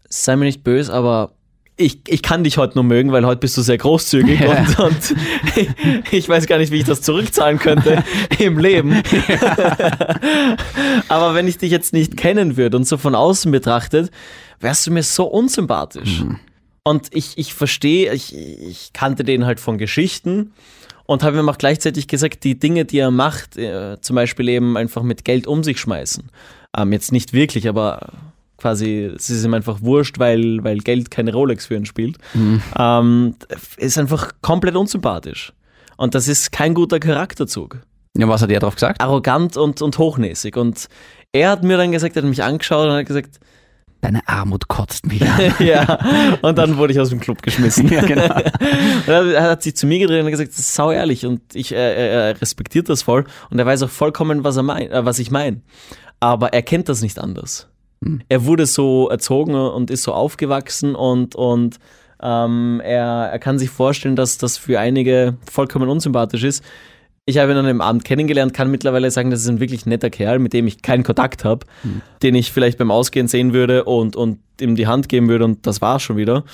sei 0.09 0.37
mir 0.37 0.45
nicht 0.45 0.65
böse, 0.65 0.93
aber 0.93 1.33
ich, 1.79 2.01
ich 2.09 2.23
kann 2.23 2.45
dich 2.45 2.59
heute 2.59 2.75
nur 2.75 2.85
mögen, 2.85 3.13
weil 3.13 3.25
heute 3.25 3.39
bist 3.39 3.57
du 3.57 3.63
sehr 3.63 3.79
großzügig 3.79 4.41
Ja. 4.41 4.51
und, 4.59 4.79
und 4.81 5.15
ich 6.11 6.29
weiß 6.29 6.47
gar 6.47 6.59
nicht, 6.59 6.73
wie 6.73 6.79
ich 6.79 6.85
das 6.85 7.01
zurückzahlen 7.01 7.59
könnte 7.59 8.05
im 8.39 8.59
Leben. 8.59 9.01
Aber 11.09 11.35
wenn 11.35 11.47
ich 11.47 11.59
dich 11.59 11.71
jetzt 11.71 11.93
nicht 11.93 12.17
kennen 12.17 12.57
würde 12.57 12.77
und 12.77 12.87
so 12.87 12.97
von 12.97 13.15
außen 13.15 13.51
betrachtet, 13.51 14.11
wärst 14.61 14.87
du 14.87 14.91
mir 14.91 15.03
so 15.03 15.25
unsympathisch. 15.25 16.25
Und 16.83 17.15
ich, 17.15 17.39
ich 17.39 17.55
verstehe, 17.55 18.13
ich, 18.13 18.35
ich 18.35 18.93
kannte 18.93 19.23
den 19.23 19.47
halt 19.47 19.61
von 19.61 19.79
Geschichten 19.79 20.53
und 21.05 21.23
habe 21.23 21.39
ihm 21.39 21.49
auch 21.49 21.59
gleichzeitig 21.59 22.09
gesagt, 22.09 22.45
die 22.45 22.59
Dinge, 22.59 22.85
die 22.87 22.99
er 22.99 23.11
macht, 23.11 23.57
äh, 23.57 24.01
zum 24.01 24.17
Beispiel 24.17 24.49
eben 24.49 24.77
einfach 24.77 25.03
mit 25.03 25.25
Geld 25.25 25.47
um 25.47 25.63
sich 25.63 25.79
schmeißen. 25.79 26.31
Ähm, 26.77 26.93
jetzt 26.93 27.13
nicht 27.13 27.33
wirklich, 27.33 27.69
aber 27.69 28.13
quasi, 28.59 29.11
es 29.17 29.31
ist 29.31 29.45
ihm 29.45 29.55
einfach 29.55 29.79
wurscht, 29.81 30.19
weil, 30.19 30.63
weil 30.63 30.79
Geld 30.79 31.11
keine 31.11 31.33
Rolex 31.33 31.67
für 31.67 31.77
ihn 31.77 31.87
spielt. 31.87 32.19
Ähm, 32.77 33.35
ist 33.77 33.99
einfach 33.99 34.33
komplett 34.43 34.77
unsympathisch. 34.77 35.53
Und 35.97 36.15
das 36.15 36.29
ist 36.29 36.53
kein 36.53 36.75
guter 36.75 37.01
Charakterzug 37.01 37.81
Ja, 38.17 38.29
was 38.29 38.43
hat 38.43 38.51
er 38.51 38.61
drauf 38.61 38.75
gesagt? 38.75 39.01
arrogant 39.01 39.57
und, 39.57 39.83
und 39.83 39.99
hochnäsig. 39.99 40.57
Und 40.57 40.89
er 41.33 41.51
hat 41.51 41.65
mir 41.65 41.77
dann 41.77 41.93
gesagt, 41.93 42.17
er 42.17 42.23
hat 42.23 42.29
mich 42.29 42.43
angeschaut 42.43 42.87
und 42.89 42.95
hat 42.95 43.07
gesagt, 43.07 43.41
Deine 44.01 44.21
Armut 44.29 44.69
kotzt 44.69 45.07
mich 45.07 45.23
an. 45.29 45.55
ja. 45.59 46.39
Und 46.41 46.57
dann 46.57 46.77
wurde 46.77 46.93
ich 46.93 47.01
aus 47.01 47.09
dem 47.09 47.19
Club 47.19 47.43
geschmissen. 47.43 47.89
ja, 47.93 48.03
genau. 48.03 48.33
Und 48.33 49.33
er 49.33 49.43
hat 49.43 49.65
sich 49.65 49.75
zu 49.75 49.89
mir 49.89 49.99
gedreht 49.99 50.23
und 50.23 50.31
gesagt, 50.31 50.51
das 50.51 50.59
ist 50.61 50.75
sau 50.75 50.93
ehrlich 50.93 51.27
und 51.27 51.41
ich, 51.55 51.73
äh, 51.73 52.29
er 52.29 52.41
respektiert 52.41 52.89
das 52.89 53.03
voll 53.03 53.25
und 53.51 53.59
er 53.59 53.67
weiß 53.67 53.83
auch 53.83 53.91
vollkommen, 53.91 54.45
was, 54.45 54.57
er 54.57 54.63
mein, 54.63 54.89
äh, 54.91 55.05
was 55.05 55.19
ich 55.19 55.31
meine. 55.31 55.63
Aber 56.21 56.53
er 56.53 56.63
kennt 56.63 56.89
das 56.89 57.03
nicht 57.03 57.19
anders. 57.19 57.69
Er 58.29 58.45
wurde 58.45 58.67
so 58.67 59.09
erzogen 59.09 59.55
und 59.55 59.91
ist 59.91 60.05
so 60.05 60.13
aufgewachsen 60.13 60.95
und, 60.95 61.35
und 61.35 61.79
ähm, 62.23 62.81
er, 62.85 63.31
er 63.33 63.39
kann 63.39 63.59
sich 63.59 63.71
vorstellen, 63.71 64.17
dass 64.17 64.39
das 64.39 64.57
für 64.57 64.79
einige 64.79 65.37
vollkommen 65.51 65.89
unsympathisch 65.89 66.45
ist. 66.45 66.65
Ich 67.27 67.39
habe 67.39 67.53
ihn 67.53 67.59
an 67.59 67.67
dem 67.67 67.81
Abend 67.81 68.05
kennengelernt, 68.05 68.55
kann 68.55 68.71
mittlerweile 68.71 69.11
sagen, 69.11 69.31
das 69.31 69.43
ist 69.43 69.49
ein 69.49 69.61
wirklich 69.61 69.85
netter 69.85 70.09
Kerl, 70.09 70.39
mit 70.39 70.55
dem 70.55 70.67
ich 70.67 70.81
keinen 70.81 71.03
Kontakt 71.03 71.45
habe, 71.45 71.67
den 72.23 72.35
ich 72.35 72.53
vielleicht 72.53 72.79
beim 72.79 72.91
Ausgehen 72.91 73.29
sehen 73.29 73.53
würde 73.53 73.85
und, 73.85 74.17
und 74.17 74.39
ihm 74.61 74.77
die 74.77 74.87
Hand 74.87 75.09
geben 75.09 75.29
würde 75.29 75.45
und 75.45 75.67
das 75.67 75.83
war's 75.83 76.03
schon 76.03 76.17
wieder. 76.17 76.45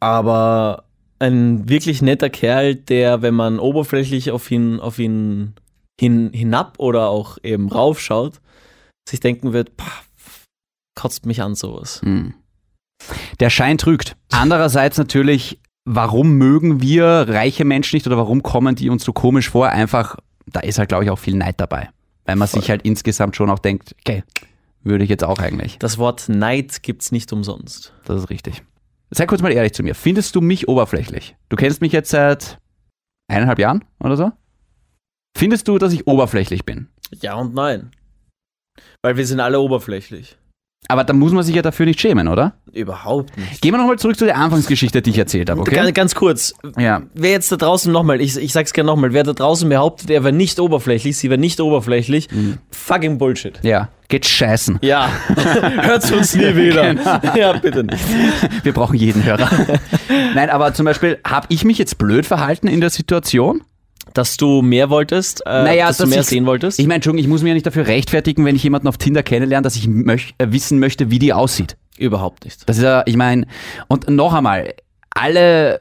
Aber 0.00 0.84
ein 1.20 1.68
wirklich 1.68 2.02
netter 2.02 2.28
Kerl, 2.28 2.74
der, 2.74 3.22
wenn 3.22 3.34
man 3.34 3.60
oberflächlich 3.60 4.32
auf 4.32 4.50
ihn, 4.50 4.80
auf 4.80 4.98
ihn 4.98 5.54
hin, 6.00 6.30
hinab 6.32 6.74
oder 6.78 7.08
auch 7.08 7.38
eben 7.44 7.68
raufschaut, 7.68 8.40
sich 9.08 9.20
denken 9.20 9.52
wird, 9.52 9.76
pah, 9.76 10.02
kotzt 10.94 11.26
mich 11.26 11.42
an 11.42 11.54
sowas. 11.54 12.00
Hm. 12.02 12.34
Der 13.40 13.50
Schein 13.50 13.78
trügt. 13.78 14.16
Andererseits 14.30 14.98
natürlich, 14.98 15.60
warum 15.84 16.34
mögen 16.34 16.80
wir 16.80 17.04
reiche 17.28 17.64
Menschen 17.64 17.96
nicht 17.96 18.06
oder 18.06 18.16
warum 18.16 18.42
kommen 18.42 18.74
die 18.74 18.90
uns 18.90 19.04
so 19.04 19.12
komisch 19.12 19.50
vor? 19.50 19.68
Einfach, 19.68 20.16
da 20.46 20.60
ist 20.60 20.78
halt, 20.78 20.88
glaube 20.88 21.04
ich, 21.04 21.10
auch 21.10 21.18
viel 21.18 21.34
Neid 21.34 21.60
dabei. 21.60 21.90
Weil 22.24 22.36
man 22.36 22.46
sich 22.46 22.70
halt 22.70 22.82
insgesamt 22.82 23.34
schon 23.34 23.50
auch 23.50 23.58
denkt, 23.58 23.96
okay, 24.00 24.22
würde 24.84 25.04
ich 25.04 25.10
jetzt 25.10 25.24
auch 25.24 25.38
eigentlich. 25.38 25.78
Das 25.78 25.98
Wort 25.98 26.28
Neid 26.28 26.82
gibt's 26.82 27.12
nicht 27.12 27.32
umsonst. 27.32 27.92
Das 28.04 28.20
ist 28.20 28.30
richtig. 28.30 28.62
Sei 29.10 29.26
kurz 29.26 29.42
mal 29.42 29.52
ehrlich 29.52 29.74
zu 29.74 29.82
mir. 29.82 29.94
Findest 29.94 30.34
du 30.36 30.40
mich 30.40 30.68
oberflächlich? 30.68 31.36
Du 31.48 31.56
kennst 31.56 31.80
mich 31.80 31.92
jetzt 31.92 32.10
seit 32.10 32.58
eineinhalb 33.28 33.58
Jahren 33.58 33.84
oder 34.00 34.16
so? 34.16 34.32
Findest 35.36 35.68
du, 35.68 35.78
dass 35.78 35.92
ich 35.92 36.06
oberflächlich 36.06 36.64
bin? 36.64 36.88
Ja 37.20 37.34
und 37.34 37.54
nein. 37.54 37.90
Weil 39.02 39.16
wir 39.16 39.26
sind 39.26 39.40
alle 39.40 39.60
oberflächlich. 39.60 40.38
Aber 40.88 41.04
da 41.04 41.12
muss 41.12 41.32
man 41.32 41.42
sich 41.44 41.54
ja 41.54 41.62
dafür 41.62 41.86
nicht 41.86 42.00
schämen, 42.00 42.26
oder? 42.28 42.54
Überhaupt 42.72 43.36
nicht. 43.38 43.62
Gehen 43.62 43.72
wir 43.72 43.78
nochmal 43.78 43.98
zurück 43.98 44.18
zu 44.18 44.24
der 44.24 44.36
Anfangsgeschichte, 44.36 45.00
die 45.00 45.10
ich 45.10 45.18
erzählt 45.18 45.48
habe, 45.48 45.60
okay? 45.60 45.74
Ganz, 45.76 45.94
ganz 45.94 46.14
kurz, 46.14 46.54
Ja. 46.76 47.02
wer 47.14 47.30
jetzt 47.30 47.50
da 47.52 47.56
draußen 47.56 47.90
nochmal, 47.92 48.20
ich, 48.20 48.36
ich 48.36 48.52
sag's 48.52 48.72
gerne 48.72 48.88
nochmal, 48.88 49.12
wer 49.12 49.22
da 49.22 49.32
draußen 49.32 49.68
behauptet, 49.68 50.10
er 50.10 50.24
wäre 50.24 50.34
nicht 50.34 50.58
oberflächlich, 50.58 51.16
sie 51.16 51.30
wäre 51.30 51.40
nicht 51.40 51.60
oberflächlich, 51.60 52.28
fucking 52.70 53.16
Bullshit. 53.18 53.60
Ja, 53.62 53.88
geht 54.08 54.26
scheißen. 54.26 54.80
Ja, 54.82 55.08
hört's 55.82 56.10
uns 56.10 56.34
nie 56.34 56.54
wieder. 56.56 56.94
Ja, 57.36 57.52
bitte 57.54 57.84
nicht. 57.84 58.04
Wir 58.64 58.72
brauchen 58.72 58.96
jeden 58.96 59.24
Hörer. 59.24 59.48
Nein, 60.34 60.50
aber 60.50 60.74
zum 60.74 60.84
Beispiel, 60.84 61.18
habe 61.26 61.46
ich 61.50 61.64
mich 61.64 61.78
jetzt 61.78 61.96
blöd 61.96 62.26
verhalten 62.26 62.66
in 62.66 62.80
der 62.80 62.90
Situation? 62.90 63.62
Dass 64.14 64.36
du 64.36 64.62
mehr 64.62 64.90
wolltest, 64.90 65.42
äh, 65.46 65.62
Naja, 65.64 65.88
dass 65.88 65.96
du 65.98 66.02
dass 66.04 66.10
mehr 66.10 66.20
ich- 66.20 66.26
sehen 66.26 66.46
wolltest? 66.46 66.78
Ich 66.78 66.86
meine, 66.86 66.96
Entschuldigung, 66.96 67.24
ich 67.24 67.28
muss 67.28 67.42
mich 67.42 67.48
ja 67.48 67.54
nicht 67.54 67.66
dafür 67.66 67.86
rechtfertigen, 67.86 68.44
wenn 68.44 68.56
ich 68.56 68.62
jemanden 68.62 68.88
auf 68.88 68.98
Tinder 68.98 69.22
kennenlerne, 69.22 69.62
dass 69.62 69.76
ich 69.76 69.86
möch, 69.88 70.34
äh, 70.38 70.48
wissen 70.50 70.78
möchte, 70.78 71.10
wie 71.10 71.18
die 71.18 71.32
aussieht. 71.32 71.76
Überhaupt 71.98 72.44
nicht. 72.44 72.68
Das 72.68 72.76
ist 72.78 72.82
ja, 72.84 73.02
ich 73.06 73.16
meine, 73.16 73.46
und 73.88 74.08
noch 74.08 74.32
einmal, 74.34 74.74
alle, 75.10 75.78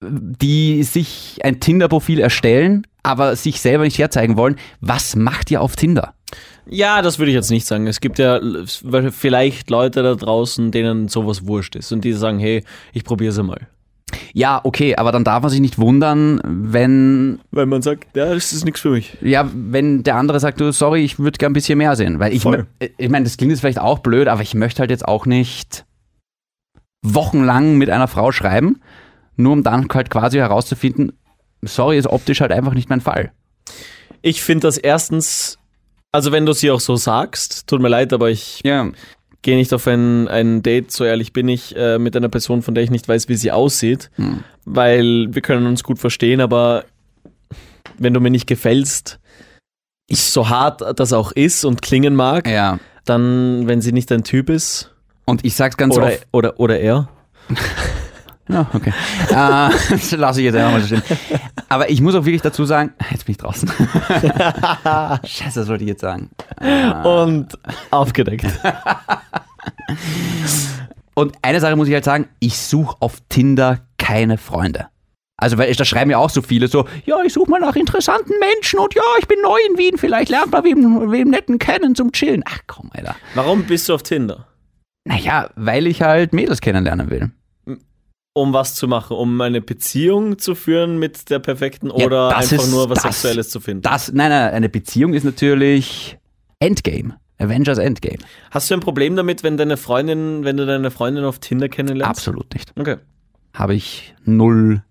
die 0.00 0.82
sich 0.82 1.38
ein 1.42 1.60
Tinder-Profil 1.60 2.18
erstellen, 2.20 2.86
aber 3.02 3.36
sich 3.36 3.60
selber 3.60 3.84
nicht 3.84 3.98
herzeigen 3.98 4.36
wollen, 4.36 4.56
was 4.80 5.16
macht 5.16 5.50
ihr 5.50 5.60
auf 5.60 5.76
Tinder? 5.76 6.14
Ja, 6.66 7.02
das 7.02 7.18
würde 7.18 7.30
ich 7.30 7.34
jetzt 7.34 7.50
nicht 7.50 7.66
sagen. 7.66 7.86
Es 7.88 8.00
gibt 8.00 8.18
ja 8.18 8.40
vielleicht 9.10 9.70
Leute 9.70 10.02
da 10.02 10.14
draußen, 10.14 10.70
denen 10.70 11.08
sowas 11.08 11.46
wurscht 11.46 11.74
ist 11.76 11.92
und 11.92 12.04
die 12.04 12.12
sagen, 12.12 12.38
hey, 12.38 12.64
ich 12.92 13.04
probiere 13.04 13.32
sie 13.32 13.42
mal. 13.42 13.68
Ja, 14.34 14.60
okay, 14.64 14.96
aber 14.96 15.12
dann 15.12 15.24
darf 15.24 15.42
man 15.42 15.50
sich 15.50 15.60
nicht 15.60 15.78
wundern, 15.78 16.40
wenn, 16.44 17.40
Weil 17.50 17.66
man 17.66 17.82
sagt, 17.82 18.16
ja, 18.16 18.32
das 18.34 18.52
ist 18.52 18.64
nichts 18.64 18.80
für 18.80 18.90
mich. 18.90 19.16
ja, 19.20 19.50
wenn 19.54 20.02
der 20.02 20.16
andere 20.16 20.40
sagt, 20.40 20.60
du, 20.60 20.72
sorry, 20.72 21.04
ich 21.04 21.18
würde 21.18 21.38
gern 21.38 21.50
ein 21.50 21.54
bisschen 21.54 21.78
mehr 21.78 21.96
sehen. 21.96 22.18
Weil 22.18 22.32
ich, 22.32 22.42
mö- 22.44 22.66
ich 22.98 23.08
meine, 23.08 23.24
das 23.24 23.36
klingt 23.36 23.50
jetzt 23.52 23.60
vielleicht 23.60 23.80
auch 23.80 23.98
blöd, 24.00 24.28
aber 24.28 24.42
ich 24.42 24.54
möchte 24.54 24.80
halt 24.80 24.90
jetzt 24.90 25.06
auch 25.06 25.26
nicht 25.26 25.84
wochenlang 27.02 27.78
mit 27.78 27.90
einer 27.90 28.08
Frau 28.08 28.32
schreiben, 28.32 28.80
nur 29.36 29.52
um 29.52 29.62
dann 29.62 29.88
halt 29.92 30.10
quasi 30.10 30.38
herauszufinden, 30.38 31.12
sorry, 31.62 31.98
ist 31.98 32.06
optisch 32.06 32.40
halt 32.40 32.52
einfach 32.52 32.74
nicht 32.74 32.88
mein 32.90 33.00
Fall. 33.00 33.32
Ich 34.20 34.42
finde 34.42 34.68
das 34.68 34.78
erstens, 34.78 35.58
also 36.12 36.30
wenn 36.32 36.46
du 36.46 36.52
sie 36.52 36.70
auch 36.70 36.80
so 36.80 36.96
sagst, 36.96 37.66
tut 37.66 37.80
mir 37.80 37.88
leid, 37.88 38.12
aber 38.12 38.30
ich 38.30 38.60
Ja, 38.64 38.88
gehe 39.42 39.56
nicht 39.56 39.72
auf 39.74 39.86
ein, 39.86 40.28
ein 40.28 40.62
Date, 40.62 40.90
so 40.92 41.04
ehrlich 41.04 41.32
bin 41.32 41.48
ich, 41.48 41.76
äh, 41.76 41.98
mit 41.98 42.16
einer 42.16 42.28
Person, 42.28 42.62
von 42.62 42.74
der 42.74 42.84
ich 42.84 42.90
nicht 42.90 43.08
weiß, 43.08 43.28
wie 43.28 43.34
sie 43.36 43.50
aussieht, 43.52 44.10
Hm. 44.16 44.44
weil 44.64 45.26
wir 45.30 45.42
können 45.42 45.66
uns 45.66 45.82
gut 45.82 45.98
verstehen, 45.98 46.40
aber 46.40 46.84
wenn 47.98 48.14
du 48.14 48.20
mir 48.20 48.30
nicht 48.30 48.46
gefällst, 48.46 49.18
so 50.10 50.48
hart 50.48 50.82
das 50.98 51.12
auch 51.12 51.32
ist 51.32 51.64
und 51.64 51.82
klingen 51.82 52.14
mag, 52.14 52.48
ja. 52.48 52.78
dann, 53.04 53.66
wenn 53.66 53.80
sie 53.80 53.92
nicht 53.92 54.10
dein 54.10 54.24
Typ 54.24 54.50
ist 54.50 54.94
Und 55.24 55.44
ich 55.44 55.54
sag's 55.56 55.76
ganz 55.76 55.96
oder, 55.96 56.06
oft. 56.06 56.26
oder, 56.32 56.60
oder 56.60 56.78
er, 56.80 57.08
Ja, 58.48 58.66
okay. 58.74 58.92
äh, 59.30 59.32
das 59.90 60.10
lasse 60.12 60.40
ich 60.40 60.46
jetzt 60.46 60.56
einfach 60.56 60.72
mal 60.72 60.80
so 60.80 60.86
stehen. 60.88 61.02
Aber 61.68 61.88
ich 61.88 62.00
muss 62.00 62.14
auch 62.14 62.24
wirklich 62.24 62.42
dazu 62.42 62.64
sagen, 62.64 62.92
jetzt 63.10 63.24
bin 63.24 63.32
ich 63.32 63.38
draußen. 63.38 63.70
Scheiße, 65.24 65.60
das 65.60 65.68
wollte 65.68 65.84
ich 65.84 65.88
jetzt 65.88 66.00
sagen. 66.02 66.28
Und 66.62 67.58
aufgedeckt. 67.90 68.46
Und 71.14 71.34
eine 71.42 71.60
Sache 71.60 71.76
muss 71.76 71.88
ich 71.88 71.94
halt 71.94 72.04
sagen, 72.04 72.28
ich 72.40 72.56
suche 72.56 72.96
auf 73.00 73.18
Tinder 73.28 73.80
keine 73.98 74.38
Freunde. 74.38 74.86
Also, 75.36 75.58
weil 75.58 75.74
da 75.74 75.84
schreiben 75.84 76.10
ja 76.10 76.18
auch 76.18 76.30
so 76.30 76.40
viele 76.40 76.68
so, 76.68 76.86
ja, 77.04 77.16
ich 77.22 77.32
suche 77.32 77.50
mal 77.50 77.60
nach 77.60 77.74
interessanten 77.76 78.32
Menschen 78.38 78.78
und 78.78 78.94
ja, 78.94 79.02
ich 79.18 79.26
bin 79.28 79.38
neu 79.42 79.58
in 79.70 79.76
Wien, 79.76 79.98
vielleicht 79.98 80.30
lernt 80.30 80.52
man 80.52 80.64
wem, 80.64 81.10
wem 81.12 81.28
netten 81.30 81.58
kennen 81.58 81.94
zum 81.94 82.12
Chillen. 82.12 82.42
Ach 82.46 82.60
komm, 82.66 82.90
Alter. 82.94 83.16
Warum 83.34 83.64
bist 83.64 83.88
du 83.88 83.94
auf 83.94 84.02
Tinder? 84.02 84.46
Naja, 85.04 85.50
weil 85.56 85.86
ich 85.86 86.00
halt 86.00 86.32
Mädels 86.32 86.60
kennenlernen 86.60 87.10
will. 87.10 87.30
Um 88.34 88.54
was 88.54 88.74
zu 88.76 88.88
machen? 88.88 89.16
Um 89.16 89.38
eine 89.42 89.60
Beziehung 89.60 90.38
zu 90.38 90.54
führen 90.54 90.98
mit 90.98 91.28
der 91.28 91.40
perfekten 91.40 91.88
Ja, 91.88 92.06
oder 92.06 92.36
einfach 92.36 92.56
ist- 92.56 92.70
nur 92.70 92.88
was 92.88 93.02
das- 93.02 93.20
Sexuelles 93.20 93.50
zu 93.50 93.60
finden? 93.60 93.82
Das, 93.82 94.12
nein, 94.12 94.30
nein, 94.30 94.54
eine 94.54 94.68
Beziehung 94.70 95.12
ist 95.12 95.24
natürlich 95.24 96.16
Endgame. 96.62 97.14
Avengers 97.38 97.78
Endgame. 97.78 98.18
Hast 98.52 98.70
du 98.70 98.74
ein 98.74 98.80
Problem 98.80 99.16
damit, 99.16 99.42
wenn 99.42 99.56
deine 99.56 99.76
Freundin, 99.76 100.44
wenn 100.44 100.56
du 100.56 100.64
deine 100.64 100.92
Freundin 100.92 101.24
auf 101.24 101.40
Tinder 101.40 101.68
kennenlernst? 101.68 102.08
Absolut 102.08 102.54
nicht. 102.54 102.72
Okay. 102.78 102.96
Habe 103.52 103.74
ich 103.74 104.14
null. 104.24 104.82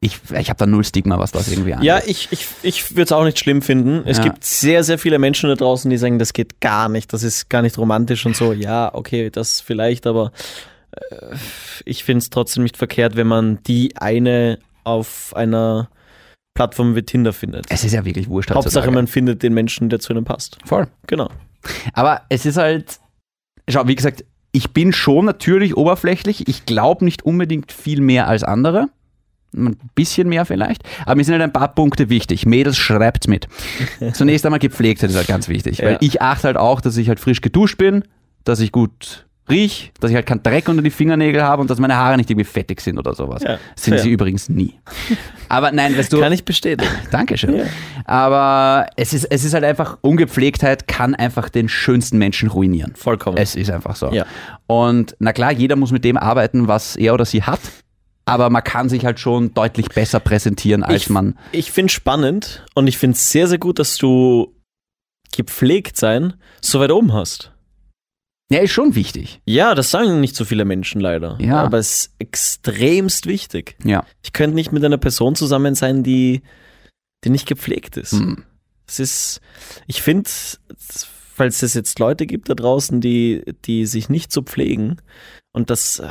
Ich, 0.00 0.20
ich 0.38 0.50
habe 0.50 0.58
da 0.58 0.66
null 0.66 0.84
Stigma, 0.84 1.18
was 1.18 1.32
das 1.32 1.48
irgendwie 1.50 1.72
angeht. 1.72 1.86
Ja, 1.86 2.00
ich, 2.06 2.28
ich, 2.32 2.46
ich 2.62 2.90
würde 2.90 3.04
es 3.04 3.12
auch 3.12 3.24
nicht 3.24 3.38
schlimm 3.38 3.62
finden. 3.62 4.02
Es 4.04 4.18
Ja. 4.18 4.24
gibt 4.24 4.44
sehr, 4.44 4.84
sehr 4.84 4.98
viele 4.98 5.18
Menschen 5.18 5.48
da 5.48 5.56
draußen, 5.56 5.90
die 5.90 5.96
sagen, 5.96 6.18
das 6.18 6.34
geht 6.34 6.60
gar 6.60 6.90
nicht, 6.90 7.12
das 7.14 7.22
ist 7.22 7.48
gar 7.48 7.62
nicht 7.62 7.78
romantisch 7.78 8.26
und 8.26 8.36
so. 8.36 8.52
Ja, 8.52 8.94
okay, 8.94 9.30
das 9.30 9.62
vielleicht, 9.62 10.06
aber 10.06 10.32
äh, 10.92 11.34
ich 11.86 12.04
finde 12.04 12.18
es 12.18 12.30
trotzdem 12.30 12.62
nicht 12.64 12.76
verkehrt, 12.76 13.16
wenn 13.16 13.26
man 13.26 13.62
die 13.62 13.96
eine 13.96 14.58
auf 14.84 15.34
einer 15.34 15.88
Plattform 16.56 16.96
wie 16.96 17.02
Tinder 17.02 17.32
findet. 17.32 17.66
Es 17.68 17.84
ist 17.84 17.92
ja 17.92 18.04
wirklich 18.04 18.28
wurscht. 18.28 18.50
Hauptsache, 18.50 18.90
man 18.90 19.06
findet 19.06 19.42
den 19.44 19.54
Menschen, 19.54 19.88
der 19.88 20.00
zu 20.00 20.12
einem 20.12 20.24
passt. 20.24 20.58
Voll. 20.64 20.88
Genau. 21.06 21.30
Aber 21.92 22.22
es 22.28 22.44
ist 22.46 22.56
halt, 22.56 22.98
schau, 23.68 23.86
wie 23.86 23.94
gesagt, 23.94 24.24
ich 24.52 24.70
bin 24.72 24.92
schon 24.92 25.24
natürlich 25.26 25.76
oberflächlich. 25.76 26.48
Ich 26.48 26.64
glaube 26.66 27.04
nicht 27.04 27.24
unbedingt 27.24 27.70
viel 27.72 28.00
mehr 28.00 28.26
als 28.26 28.42
andere. 28.42 28.88
Ein 29.54 29.76
bisschen 29.94 30.28
mehr 30.28 30.44
vielleicht. 30.44 30.82
Aber 31.04 31.14
mir 31.14 31.24
sind 31.24 31.34
halt 31.34 31.42
ein 31.42 31.52
paar 31.52 31.74
Punkte 31.74 32.08
wichtig. 32.08 32.46
Mädels, 32.46 32.76
schreibt 32.76 33.28
mit. 33.28 33.46
Zunächst 34.14 34.44
einmal 34.44 34.58
Gepflegtheit 34.58 35.10
ist 35.10 35.16
halt 35.16 35.28
ganz 35.28 35.48
wichtig. 35.48 35.80
Weil 35.82 35.92
Ja. 35.92 35.98
ich 36.00 36.20
achte 36.22 36.48
halt 36.48 36.56
auch, 36.56 36.80
dass 36.80 36.96
ich 36.96 37.08
halt 37.08 37.20
frisch 37.20 37.40
geduscht 37.40 37.78
bin, 37.78 38.02
dass 38.44 38.60
ich 38.60 38.72
gut 38.72 39.26
riech, 39.48 39.92
dass 40.00 40.10
ich 40.10 40.16
halt 40.16 40.26
keinen 40.26 40.42
Dreck 40.42 40.68
unter 40.68 40.82
die 40.82 40.90
Fingernägel 40.90 41.42
habe 41.42 41.62
und 41.62 41.70
dass 41.70 41.78
meine 41.78 41.96
Haare 41.96 42.16
nicht 42.16 42.28
irgendwie 42.30 42.44
fettig 42.44 42.80
sind 42.80 42.98
oder 42.98 43.14
sowas. 43.14 43.42
Ja, 43.42 43.58
sind 43.76 44.00
sie 44.00 44.10
übrigens 44.10 44.48
nie. 44.48 44.74
Aber 45.48 45.70
nein, 45.72 45.96
weißt 45.96 46.12
du, 46.12 46.20
Kann 46.20 46.32
ich 46.32 46.44
bestätigen. 46.44 46.90
Dankeschön. 47.10 47.56
Ja. 47.56 47.64
Aber 48.04 48.88
es 48.96 49.12
ist, 49.12 49.24
es 49.24 49.44
ist 49.44 49.54
halt 49.54 49.64
einfach, 49.64 49.98
Ungepflegtheit 50.00 50.88
kann 50.88 51.14
einfach 51.14 51.48
den 51.48 51.68
schönsten 51.68 52.18
Menschen 52.18 52.48
ruinieren. 52.48 52.94
Vollkommen. 52.96 53.36
Es 53.36 53.54
ist 53.54 53.70
einfach 53.70 53.96
so. 53.96 54.10
Ja. 54.12 54.26
Und 54.66 55.14
na 55.20 55.32
klar, 55.32 55.52
jeder 55.52 55.76
muss 55.76 55.92
mit 55.92 56.04
dem 56.04 56.16
arbeiten, 56.16 56.66
was 56.68 56.96
er 56.96 57.14
oder 57.14 57.24
sie 57.24 57.42
hat. 57.42 57.60
Aber 58.24 58.50
man 58.50 58.64
kann 58.64 58.88
sich 58.88 59.04
halt 59.04 59.20
schon 59.20 59.54
deutlich 59.54 59.88
besser 59.88 60.18
präsentieren, 60.18 60.82
als 60.82 61.02
Ich- 61.04 61.10
man. 61.10 61.38
Ich 61.52 61.70
finde 61.70 61.92
spannend 61.92 62.64
und 62.74 62.88
ich 62.88 62.98
finde 62.98 63.14
es 63.14 63.30
sehr, 63.30 63.46
sehr 63.46 63.58
gut, 63.58 63.78
dass 63.78 63.96
du 63.98 64.52
gepflegt 65.36 65.96
sein 65.96 66.34
so 66.60 66.80
weit 66.80 66.90
oben 66.90 67.12
hast. 67.12 67.52
Ja, 68.50 68.60
ist 68.60 68.70
schon 68.70 68.94
wichtig. 68.94 69.40
Ja, 69.44 69.74
das 69.74 69.90
sagen 69.90 70.20
nicht 70.20 70.36
so 70.36 70.44
viele 70.44 70.64
Menschen 70.64 71.00
leider. 71.00 71.36
Ja. 71.40 71.62
Aber 71.62 71.78
es 71.78 71.92
ist 71.92 72.14
extremst 72.18 73.26
wichtig. 73.26 73.76
Ja. 73.84 74.04
Ich 74.22 74.32
könnte 74.32 74.54
nicht 74.54 74.70
mit 74.70 74.84
einer 74.84 74.98
Person 74.98 75.34
zusammen 75.34 75.74
sein, 75.74 76.04
die, 76.04 76.42
die 77.24 77.30
nicht 77.30 77.48
gepflegt 77.48 77.96
ist. 77.96 78.12
Hm. 78.12 78.44
Es 78.86 79.00
ist, 79.00 79.40
ich 79.88 80.00
finde, 80.00 80.30
falls 81.34 81.62
es 81.62 81.74
jetzt 81.74 81.98
Leute 81.98 82.26
gibt 82.26 82.48
da 82.48 82.54
draußen, 82.54 83.00
die, 83.00 83.42
die 83.64 83.84
sich 83.84 84.08
nicht 84.08 84.30
so 84.30 84.42
pflegen, 84.42 84.98
und 85.56 85.70
das, 85.70 86.00
äh, 86.00 86.08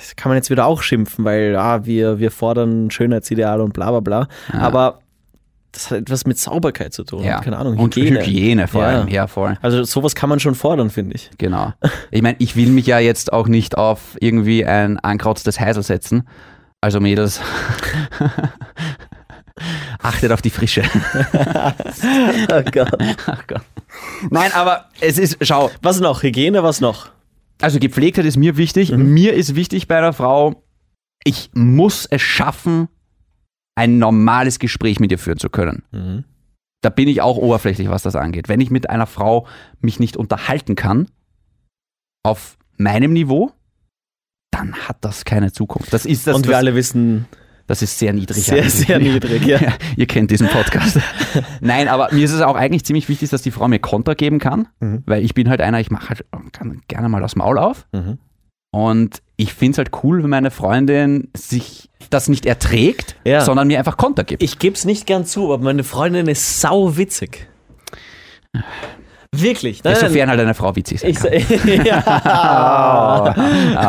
das 0.00 0.16
kann 0.16 0.30
man 0.30 0.36
jetzt 0.36 0.50
wieder 0.50 0.66
auch 0.66 0.82
schimpfen, 0.82 1.24
weil 1.24 1.54
ah, 1.54 1.84
wir, 1.86 2.18
wir 2.18 2.32
fordern 2.32 2.90
Schönheitsideale 2.90 3.62
und 3.62 3.72
bla 3.72 3.92
bla 3.92 4.00
bla. 4.00 4.28
Ja. 4.52 4.58
Aber 4.62 4.98
das 5.72 5.90
hat 5.90 5.98
etwas 5.98 6.26
mit 6.26 6.38
Sauberkeit 6.38 6.92
zu 6.92 7.04
tun. 7.04 7.22
Ja. 7.22 7.40
Keine 7.40 7.58
Ahnung, 7.58 7.78
Und 7.78 7.96
Hygiene. 7.96 8.68
Vor 8.68 8.84
allem. 8.84 9.08
Ja, 9.08 9.26
voll. 9.26 9.56
Also 9.62 9.84
sowas 9.84 10.14
kann 10.14 10.28
man 10.28 10.40
schon 10.40 10.54
fordern, 10.54 10.90
finde 10.90 11.16
ich. 11.16 11.30
Genau. 11.38 11.72
Ich 12.10 12.22
meine, 12.22 12.36
ich 12.40 12.56
will 12.56 12.70
mich 12.70 12.86
ja 12.86 12.98
jetzt 12.98 13.32
auch 13.32 13.46
nicht 13.46 13.78
auf 13.78 14.16
irgendwie 14.20 14.64
ein 14.64 14.98
ankrauztes 14.98 15.60
Heisel 15.60 15.84
setzen. 15.84 16.26
Also 16.80 16.98
Mädels, 16.98 17.40
achtet 20.02 20.32
auf 20.32 20.42
die 20.42 20.50
Frische. 20.50 20.82
Oh 22.52 22.62
Gott. 22.72 22.90
Ach 23.26 23.46
Gott. 23.46 23.62
Nein, 24.30 24.50
aber 24.54 24.86
es 25.00 25.18
ist, 25.18 25.38
schau, 25.42 25.70
Was 25.82 26.00
noch? 26.00 26.22
Hygiene, 26.22 26.62
was 26.62 26.80
noch? 26.80 27.10
also 27.60 27.78
Gepflegtheit 27.78 28.24
ist 28.24 28.36
mir 28.36 28.56
wichtig. 28.56 28.90
Mir 28.90 29.34
ist 29.34 29.54
wichtig 29.54 29.86
bei 29.86 29.98
einer 29.98 30.12
Frau, 30.12 30.62
ich 31.24 31.50
muss 31.52 32.06
es 32.06 32.22
schaffen, 32.22 32.88
ein 33.76 33.98
normales 33.98 34.58
Gespräch 34.58 35.00
mit 35.00 35.10
ihr 35.12 35.18
führen 35.18 35.38
zu 35.38 35.48
können. 35.50 35.82
Mhm. 35.92 36.24
Da 36.82 36.88
bin 36.90 37.08
ich 37.08 37.20
auch 37.20 37.36
oberflächlich, 37.36 37.90
was 37.90 38.02
das 38.02 38.16
angeht. 38.16 38.48
Wenn 38.48 38.60
ich 38.60 38.70
mit 38.70 38.88
einer 38.88 39.06
Frau 39.06 39.46
mich 39.80 40.00
nicht 40.00 40.16
unterhalten 40.16 40.76
kann, 40.76 41.08
auf 42.22 42.56
meinem 42.76 43.12
Niveau, 43.12 43.52
dann 44.50 44.74
hat 44.74 44.98
das 45.02 45.24
keine 45.24 45.52
Zukunft. 45.52 45.92
Das 45.92 46.04
ist 46.06 46.26
das, 46.26 46.34
Und 46.36 46.48
wir 46.48 46.56
alle 46.56 46.74
wissen, 46.74 47.26
das 47.66 47.82
ist 47.82 47.98
sehr 47.98 48.12
niedrig. 48.12 48.44
sehr, 48.44 48.56
eigentlich. 48.58 48.72
sehr 48.74 48.98
niedrig, 48.98 49.46
ja. 49.46 49.58
Ja, 49.62 49.72
ihr 49.96 50.06
kennt 50.06 50.30
diesen 50.30 50.48
Podcast. 50.48 50.98
Nein, 51.60 51.88
aber 51.88 52.12
mir 52.12 52.24
ist 52.24 52.32
es 52.32 52.40
auch 52.40 52.56
eigentlich 52.56 52.84
ziemlich 52.84 53.08
wichtig, 53.08 53.30
dass 53.30 53.42
die 53.42 53.50
Frau 53.50 53.68
mir 53.68 53.78
Konter 53.78 54.14
geben 54.14 54.38
kann, 54.38 54.68
Mhm. 54.80 55.02
weil 55.06 55.22
ich 55.24 55.34
bin 55.34 55.48
halt 55.48 55.60
einer, 55.60 55.80
ich 55.80 55.90
mache 55.90 56.08
halt 56.10 56.24
kann 56.52 56.80
gerne 56.88 57.08
mal 57.08 57.20
das 57.20 57.36
Maul 57.36 57.58
auf. 57.58 57.86
Mhm. 57.92 58.18
Und 58.72 59.22
ich 59.40 59.54
finde 59.54 59.72
es 59.72 59.78
halt 59.78 59.90
cool, 60.04 60.22
wenn 60.22 60.30
meine 60.30 60.50
Freundin 60.50 61.28
sich 61.36 61.88
das 62.10 62.28
nicht 62.28 62.44
erträgt, 62.44 63.16
Ja. 63.24 63.40
sondern 63.40 63.68
mir 63.68 63.78
einfach 63.78 63.96
Konter 63.96 64.24
gibt. 64.24 64.42
Ich 64.42 64.58
gebe 64.58 64.74
es 64.76 64.84
nicht 64.84 65.06
gern 65.06 65.24
zu, 65.24 65.52
aber 65.52 65.62
meine 65.64 65.84
Freundin 65.84 66.26
ist 66.28 66.60
sau 66.60 66.96
witzig. 66.96 67.48
Wirklich. 69.32 69.84
Nein, 69.84 69.94
Sofern 69.94 70.28
halt 70.28 70.40
eine 70.40 70.54
Frau 70.54 70.74
witzig 70.74 71.00
sein 71.00 71.10
ich, 71.10 71.18
kann. 71.18 71.86
ja. 71.86 72.02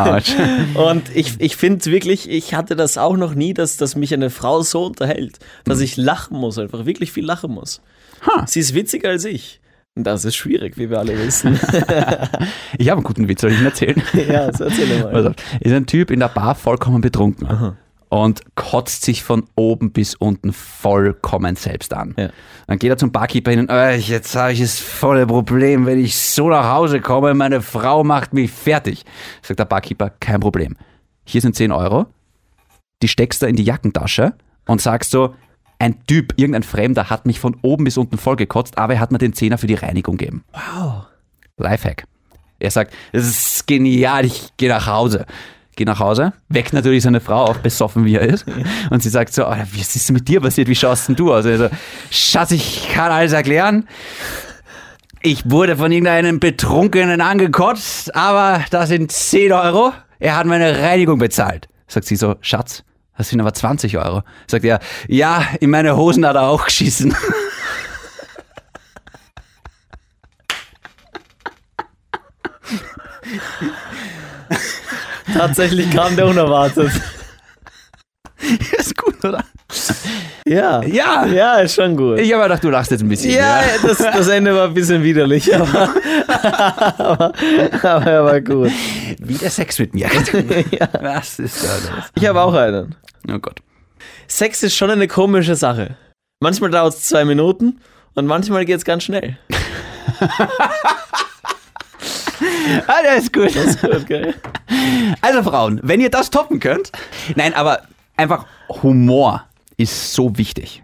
Autsch. 0.15 0.33
Und 0.75 1.13
ich, 1.15 1.33
ich 1.39 1.55
finde 1.57 1.83
wirklich, 1.85 2.29
ich 2.29 2.53
hatte 2.53 2.75
das 2.75 2.99
auch 2.99 3.17
noch 3.17 3.33
nie, 3.33 3.53
dass, 3.55 3.75
dass 3.77 3.95
mich 3.95 4.13
eine 4.13 4.29
Frau 4.29 4.61
so 4.61 4.85
unterhält, 4.85 5.39
dass 5.65 5.79
ich 5.79 5.97
lachen 5.97 6.37
muss, 6.37 6.59
einfach 6.59 6.85
wirklich 6.85 7.11
viel 7.11 7.25
lachen 7.25 7.51
muss. 7.51 7.81
Ha. 8.27 8.45
Sie 8.47 8.59
ist 8.59 8.75
witziger 8.75 9.09
als 9.09 9.25
ich. 9.25 9.60
Das 9.95 10.23
ist 10.23 10.35
schwierig, 10.35 10.77
wie 10.77 10.89
wir 10.89 10.99
alle 10.99 11.17
wissen. 11.17 11.59
Ich 12.77 12.89
habe 12.89 12.97
einen 12.97 13.03
guten 13.03 13.27
Witz, 13.27 13.41
soll 13.41 13.51
ich 13.51 13.59
ihn 13.59 13.65
erzählen? 13.65 14.01
ja, 14.27 14.51
so 14.51 14.63
erzähl 14.63 15.03
mal. 15.03 15.13
Also, 15.13 15.33
ist 15.59 15.73
ein 15.73 15.85
Typ 15.85 16.09
in 16.09 16.19
der 16.19 16.29
Bar 16.29 16.55
vollkommen 16.55 17.01
betrunken 17.01 17.75
und 18.09 18.41
kotzt 18.55 19.03
sich 19.05 19.23
von 19.23 19.45
oben 19.55 19.91
bis 19.91 20.15
unten 20.15 20.51
vollkommen 20.51 21.55
selbst 21.55 21.93
an. 21.93 22.15
Ja. 22.17 22.29
Dann 22.67 22.79
geht 22.79 22.89
er 22.89 22.97
zum 22.97 23.11
Barkeeper 23.11 23.51
hin 23.51 23.59
und 23.61 23.69
äh, 23.69 23.95
jetzt 23.95 24.35
habe 24.35 24.53
ich 24.53 24.61
das 24.61 24.79
volle 24.79 25.27
Problem, 25.27 25.85
wenn 25.85 25.99
ich 25.99 26.17
so 26.17 26.49
nach 26.49 26.73
Hause 26.73 27.01
komme, 27.01 27.33
meine 27.33 27.61
Frau 27.61 28.03
macht 28.03 28.33
mich 28.33 28.51
fertig. 28.51 29.05
Sagt 29.43 29.59
der 29.59 29.65
Barkeeper, 29.65 30.09
kein 30.19 30.39
Problem. 30.39 30.75
Hier 31.23 31.41
sind 31.41 31.55
10 31.55 31.71
Euro, 31.71 32.07
die 33.01 33.07
steckst 33.07 33.41
du 33.41 33.45
in 33.45 33.55
die 33.55 33.63
Jackentasche 33.63 34.33
und 34.65 34.81
sagst 34.81 35.11
so, 35.11 35.35
ein 35.81 36.05
Typ, 36.05 36.33
irgendein 36.37 36.63
Fremder 36.63 37.09
hat 37.09 37.25
mich 37.25 37.39
von 37.39 37.57
oben 37.61 37.83
bis 37.83 37.97
unten 37.97 38.17
vollgekotzt, 38.17 38.77
aber 38.77 38.93
er 38.93 38.99
hat 38.99 39.11
mir 39.11 39.17
den 39.17 39.33
Zehner 39.33 39.57
für 39.57 39.67
die 39.67 39.73
Reinigung 39.73 40.17
gegeben. 40.17 40.43
Wow. 40.53 41.05
Lifehack. 41.57 42.05
Er 42.59 42.69
sagt, 42.69 42.93
das 43.11 43.27
ist 43.27 43.67
genial, 43.67 44.25
ich 44.25 44.49
gehe 44.57 44.69
nach 44.69 44.85
Hause. 44.85 45.25
Geh 45.75 45.85
nach 45.85 45.99
Hause, 45.99 46.33
weckt 46.49 46.73
natürlich 46.73 47.03
seine 47.03 47.21
Frau 47.21 47.45
auf, 47.45 47.59
besoffen 47.59 48.05
wie 48.05 48.15
er 48.15 48.21
ist. 48.21 48.45
Und 48.89 49.01
sie 49.01 49.09
sagt 49.09 49.33
so, 49.33 49.47
oh, 49.47 49.55
was 49.55 49.95
ist 49.95 50.11
mit 50.11 50.27
dir 50.27 50.41
passiert, 50.41 50.67
wie 50.67 50.75
schaust 50.75 51.07
denn 51.07 51.15
du 51.15 51.33
aus? 51.33 51.45
Also, 51.45 51.69
Schatz, 52.11 52.51
ich 52.51 52.89
kann 52.93 53.11
alles 53.11 53.31
erklären. 53.31 53.87
Ich 55.21 55.49
wurde 55.49 55.77
von 55.77 55.91
irgendeinem 55.91 56.39
Betrunkenen 56.39 57.21
angekotzt, 57.21 58.13
aber 58.15 58.63
das 58.69 58.89
sind 58.89 59.11
10 59.11 59.53
Euro. 59.53 59.93
Er 60.19 60.35
hat 60.35 60.45
meine 60.45 60.79
Reinigung 60.79 61.19
bezahlt. 61.19 61.67
Sagt 61.87 62.05
sie 62.05 62.15
so, 62.15 62.35
Schatz, 62.41 62.83
das 63.17 63.29
sind 63.29 63.39
aber 63.39 63.53
20 63.53 63.97
Euro. 63.97 64.23
Sagt 64.47 64.65
er, 64.65 64.79
ja, 65.07 65.45
in 65.59 65.69
meine 65.69 65.95
Hosen 65.97 66.25
hat 66.25 66.35
er 66.35 66.43
auch 66.43 66.65
geschissen. 66.65 67.15
Tatsächlich 75.33 75.89
kam 75.91 76.15
der 76.15 76.27
unerwartet. 76.27 76.91
ist 78.77 78.97
gut, 78.97 79.23
oder? 79.23 79.43
Ja. 80.45 80.81
Ja. 80.83 81.25
Ja, 81.25 81.55
ist 81.59 81.75
schon 81.75 81.95
gut. 81.95 82.19
Ich 82.19 82.33
habe 82.33 82.43
gedacht, 82.43 82.63
du 82.63 82.69
lachst 82.69 82.91
jetzt 82.91 83.01
ein 83.01 83.09
bisschen. 83.09 83.31
ja, 83.31 83.61
das, 83.83 83.97
das 83.97 84.27
Ende 84.27 84.55
war 84.55 84.65
ein 84.67 84.73
bisschen 84.73 85.03
widerlich, 85.03 85.53
aber, 85.55 85.93
aber, 86.97 87.33
aber 87.83 88.05
er 88.05 88.25
war 88.25 88.41
gut. 88.41 88.71
Wieder 89.19 89.49
Sex 89.49 89.79
mit 89.79 89.93
mir. 89.93 90.09
Was 91.01 91.39
ist 91.39 91.63
da 91.63 91.75
los? 91.75 92.05
Ich 92.15 92.25
habe 92.25 92.41
auch 92.41 92.53
einen. 92.53 92.95
Oh 93.29 93.39
Gott. 93.39 93.59
Sex 94.27 94.63
ist 94.63 94.75
schon 94.75 94.89
eine 94.89 95.07
komische 95.07 95.55
Sache. 95.55 95.95
Manchmal 96.39 96.71
dauert 96.71 96.93
es 96.95 97.03
zwei 97.03 97.23
Minuten 97.23 97.79
und 98.15 98.25
manchmal 98.25 98.65
geht 98.65 98.77
es 98.77 98.85
ganz 98.85 99.03
schnell. 99.03 99.37
Ah, 102.87 103.01
der 103.03 103.17
ist 103.17 103.31
gut. 103.33 103.53
Gut, 103.81 104.07
gell? 104.07 104.33
Also 105.21 105.43
Frauen, 105.43 105.79
wenn 105.83 106.01
ihr 106.01 106.09
das 106.09 106.29
toppen 106.29 106.59
könnt. 106.59 106.91
Nein, 107.35 107.53
aber 107.53 107.83
einfach 108.17 108.45
Humor 108.81 109.43
ist 109.81 110.13
so 110.13 110.37
wichtig. 110.37 110.83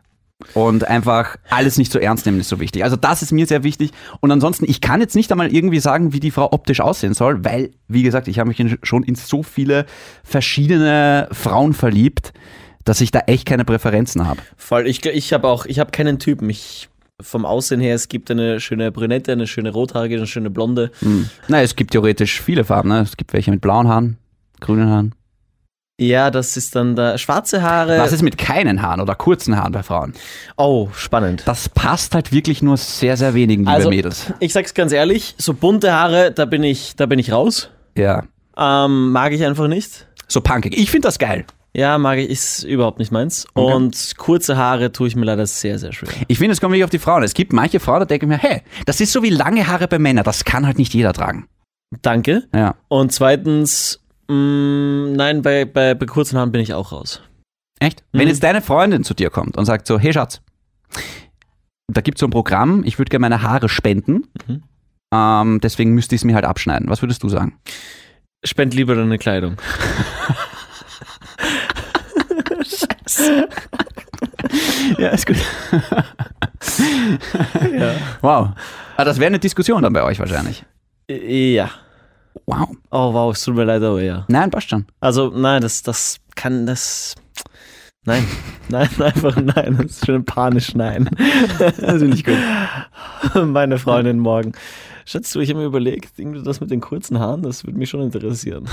Und 0.53 0.87
einfach 0.87 1.35
alles 1.49 1.77
nicht 1.77 1.91
so 1.91 1.97
ernst 1.97 2.25
nehmen 2.25 2.39
ist 2.39 2.49
so 2.49 2.59
wichtig. 2.59 2.83
Also 2.83 2.95
das 2.95 3.21
ist 3.21 3.31
mir 3.31 3.47
sehr 3.47 3.63
wichtig. 3.63 3.91
Und 4.19 4.31
ansonsten, 4.31 4.65
ich 4.69 4.81
kann 4.81 5.01
jetzt 5.01 5.15
nicht 5.15 5.31
einmal 5.31 5.51
irgendwie 5.53 5.79
sagen, 5.79 6.13
wie 6.13 6.19
die 6.19 6.29
Frau 6.29 6.51
optisch 6.51 6.79
aussehen 6.79 7.15
soll, 7.15 7.43
weil, 7.43 7.71
wie 7.87 8.03
gesagt, 8.03 8.27
ich 8.27 8.37
habe 8.37 8.49
mich 8.49 8.77
schon 8.83 9.03
in 9.03 9.15
so 9.15 9.41
viele 9.41 9.85
verschiedene 10.23 11.27
Frauen 11.31 11.73
verliebt, 11.73 12.33
dass 12.85 13.01
ich 13.01 13.09
da 13.11 13.21
echt 13.21 13.47
keine 13.47 13.65
Präferenzen 13.65 14.27
habe. 14.27 14.39
Voll, 14.55 14.87
ich, 14.87 15.03
ich 15.05 15.33
habe 15.33 15.47
auch, 15.47 15.65
ich 15.65 15.79
habe 15.79 15.91
keinen 15.91 16.19
Typen. 16.19 16.49
Ich, 16.49 16.87
vom 17.19 17.45
Aussehen 17.45 17.81
her, 17.81 17.95
es 17.95 18.07
gibt 18.07 18.29
eine 18.29 18.59
schöne 18.59 18.91
Brünette, 18.91 19.31
eine 19.31 19.47
schöne 19.47 19.71
Rothaarige, 19.71 20.17
eine 20.17 20.27
schöne 20.27 20.51
Blonde. 20.51 20.91
Na, 21.47 21.63
es 21.63 21.75
gibt 21.75 21.91
theoretisch 21.91 22.39
viele 22.39 22.63
Farben. 22.63 22.89
Ne? 22.89 23.01
Es 23.01 23.17
gibt 23.17 23.33
welche 23.33 23.49
mit 23.49 23.59
blauen 23.59 23.87
Haaren, 23.87 24.17
grünen 24.59 24.87
Haaren. 24.87 25.15
Ja, 25.99 26.29
das 26.29 26.57
ist 26.57 26.75
dann 26.75 26.95
da 26.95 27.17
schwarze 27.17 27.63
Haare. 27.63 27.97
Was 27.97 28.11
ist 28.11 28.21
mit 28.21 28.37
keinen 28.37 28.83
Haaren 28.83 29.01
oder 29.01 29.15
kurzen 29.15 29.57
Haaren 29.57 29.71
bei 29.71 29.81
Frauen? 29.81 30.13
oh, 30.55 30.89
spannend. 30.93 31.41
Das 31.45 31.69
passt 31.69 32.13
halt 32.13 32.31
wirklich 32.31 32.61
nur 32.61 32.77
sehr, 32.77 33.17
sehr 33.17 33.33
wenigen, 33.33 33.63
liebe 33.63 33.71
Also, 33.71 33.89
Mädels. 33.89 34.31
ich 34.39 34.53
sag's 34.53 34.75
ganz 34.75 34.91
ehrlich, 34.91 35.33
so 35.39 35.53
bunte 35.55 35.91
Haare, 35.93 36.31
da 36.31 36.45
bin 36.45 36.61
ich, 36.63 36.95
da 36.95 37.07
bin 37.07 37.17
ich 37.17 37.31
raus. 37.31 37.71
Ja. 37.97 38.23
Ähm, 38.55 39.11
mag 39.11 39.31
ich 39.33 39.43
einfach 39.43 39.67
nicht. 39.67 40.05
So 40.27 40.41
punkig. 40.41 40.77
Ich 40.77 40.91
finde 40.91 41.07
das 41.07 41.17
geil. 41.17 41.45
Ja, 41.73 41.97
mag 41.97 42.17
ich, 42.19 42.29
ist 42.29 42.63
überhaupt 42.63 42.99
nicht 42.99 43.11
meins. 43.11 43.47
Und 43.53 44.17
kurze 44.17 44.55
Haare 44.57 44.91
tue 44.91 45.07
ich 45.07 45.15
mir 45.15 45.25
leider 45.25 45.45
sehr, 45.47 45.79
sehr 45.79 45.93
schwer. 45.93 46.09
Ich 46.27 46.37
finde, 46.37 46.53
es 46.53 46.61
kommt 46.61 46.73
wirklich 46.73 46.83
auf 46.83 46.89
die 46.91 46.99
Frauen. 46.99 47.23
Es 47.23 47.33
gibt 47.33 47.53
manche 47.53 47.79
Frauen, 47.79 47.99
da 47.99 48.05
denke 48.05 48.25
ich 48.25 48.29
mir, 48.29 48.37
hey, 48.37 48.61
das 48.85 49.01
ist 49.01 49.11
so 49.13 49.21
wie 49.23 49.29
lange 49.29 49.67
Haare 49.67 49.87
bei 49.87 49.97
Männern. 49.99 50.23
Das 50.23 50.43
kann 50.45 50.65
halt 50.67 50.77
nicht 50.77 50.93
jeder 50.93 51.13
tragen. 51.13 51.47
Danke. 52.01 52.43
Ja. 52.53 52.75
Und 52.87 53.11
zweitens, 53.13 53.99
mh, 54.27 55.15
nein, 55.15 55.41
bei, 55.41 55.65
bei, 55.65 55.93
bei 55.93 56.05
kurzen 56.05 56.37
Haaren 56.37 56.51
bin 56.51 56.61
ich 56.61 56.73
auch 56.73 56.91
raus. 56.91 57.21
Echt? 57.79 58.03
Mhm. 58.11 58.19
Wenn 58.19 58.27
jetzt 58.27 58.43
deine 58.43 58.61
Freundin 58.61 59.03
zu 59.03 59.13
dir 59.13 59.29
kommt 59.29 59.57
und 59.57 59.65
sagt 59.65 59.87
so, 59.87 59.99
hey 59.99 60.11
Schatz, 60.13 60.41
da 61.87 62.01
gibt 62.01 62.17
es 62.17 62.19
so 62.21 62.27
ein 62.27 62.31
Programm, 62.31 62.83
ich 62.85 62.97
würde 62.97 63.09
gerne 63.09 63.21
meine 63.21 63.41
Haare 63.41 63.69
spenden, 63.69 64.27
Mhm. 64.47 64.63
ähm, 65.13 65.59
deswegen 65.61 65.93
müsste 65.93 66.15
ich 66.15 66.21
es 66.21 66.25
mir 66.25 66.35
halt 66.35 66.45
abschneiden. 66.45 66.89
Was 66.89 67.01
würdest 67.01 67.23
du 67.23 67.29
sagen? 67.29 67.57
Spend 68.45 68.73
lieber 68.73 68.95
deine 68.95 69.17
Kleidung. 69.17 69.57
Ja, 74.97 75.09
ist 75.09 75.25
gut. 75.27 75.37
Ja. 77.77 77.93
Wow. 78.21 78.49
Ah, 78.95 79.03
das 79.03 79.19
wäre 79.19 79.27
eine 79.27 79.39
Diskussion 79.39 79.83
dann 79.83 79.93
bei 79.93 80.03
euch 80.03 80.19
wahrscheinlich. 80.19 80.63
Ja. 81.09 81.69
Wow. 82.45 82.69
Oh 82.91 83.13
wow, 83.13 83.33
es 83.33 83.43
tut 83.43 83.55
mir 83.55 83.63
leid, 83.63 83.83
aber 83.83 84.01
ja. 84.01 84.25
Nein, 84.27 84.51
passt 84.51 84.69
schon. 84.69 84.85
Also, 84.99 85.29
nein, 85.29 85.61
das, 85.61 85.83
das 85.83 86.19
kann 86.35 86.65
das. 86.65 87.15
Nein, 88.05 88.25
nein, 88.69 88.89
einfach 88.99 89.35
nein. 89.35 89.77
Das 89.77 89.91
ist 89.91 90.05
schon 90.05 90.25
panisch, 90.25 90.75
nein. 90.75 91.09
Also 91.81 92.05
nicht 92.05 92.25
gut. 92.25 92.37
Meine 93.45 93.77
Freundin 93.77 94.19
morgen. 94.19 94.53
Schatz, 95.05 95.31
du, 95.31 95.39
ich 95.39 95.49
habe 95.49 95.59
mir 95.59 95.65
überlegt, 95.65 96.17
irgendwie 96.17 96.43
das 96.43 96.59
mit 96.59 96.69
den 96.69 96.81
kurzen 96.81 97.19
Haaren, 97.19 97.41
das 97.41 97.65
würde 97.65 97.77
mich 97.77 97.89
schon 97.89 98.01
interessieren. 98.01 98.67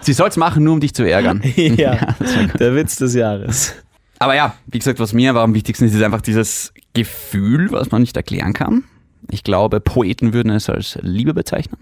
Sie 0.00 0.12
soll 0.12 0.28
es 0.28 0.36
machen, 0.36 0.62
nur 0.62 0.74
um 0.74 0.80
dich 0.80 0.94
zu 0.94 1.08
ärgern. 1.08 1.42
ja, 1.56 2.14
das 2.18 2.34
gut. 2.34 2.60
der 2.60 2.74
Witz 2.74 2.96
des 2.96 3.14
Jahres. 3.14 3.74
Aber 4.18 4.34
ja, 4.34 4.54
wie 4.66 4.78
gesagt, 4.78 5.00
was 5.00 5.12
mir 5.12 5.30
aber 5.30 5.40
am 5.42 5.54
wichtigsten 5.54 5.84
ist, 5.84 5.94
ist 5.94 6.02
einfach 6.02 6.20
dieses 6.20 6.72
Gefühl, 6.94 7.70
was 7.70 7.90
man 7.90 8.02
nicht 8.02 8.16
erklären 8.16 8.52
kann. 8.52 8.84
Ich 9.30 9.42
glaube, 9.44 9.80
Poeten 9.80 10.32
würden 10.32 10.50
es 10.52 10.68
als 10.70 10.98
Liebe 11.02 11.34
bezeichnen. 11.34 11.78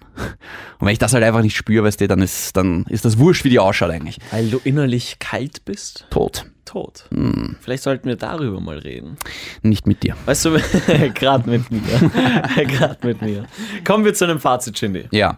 Und 0.79 0.87
wenn 0.87 0.93
ich 0.93 0.99
das 0.99 1.13
halt 1.13 1.25
einfach 1.25 1.43
nicht 1.43 1.57
spüre, 1.57 1.85
weißt 1.85 2.01
du, 2.01 2.09
dann 2.09 2.21
ist, 2.23 2.57
dann 2.57 2.85
ist 2.89 3.05
das 3.05 3.19
wurscht, 3.19 3.45
wie 3.45 3.51
die 3.51 3.59
ausschaut 3.59 3.91
eigentlich. 3.91 4.19
Weil 4.31 4.49
du 4.49 4.61
innerlich 4.65 5.19
kalt 5.19 5.65
bist? 5.65 6.07
Tot. 6.11 6.47
Tot. 6.65 7.05
Hm, 7.13 7.57
Vielleicht 7.61 7.83
sollten 7.83 8.09
wir 8.09 8.17
darüber 8.17 8.59
mal 8.61 8.79
reden. 8.79 9.17
nicht 9.63 9.87
mit 9.87 10.03
dir. 10.03 10.17
Weißt 10.25 10.47
du, 10.47 10.59
gerade 11.15 11.49
mit 11.51 11.71
mir. 11.71 11.81
gerade 12.67 13.07
mit 13.07 13.21
mir. 13.21 13.45
Kommen 13.85 14.05
wir 14.07 14.15
zu 14.15 14.25
einem 14.25 14.41
Fazit, 14.41 14.79
Shindy. 14.79 15.05
Ja. 15.11 15.37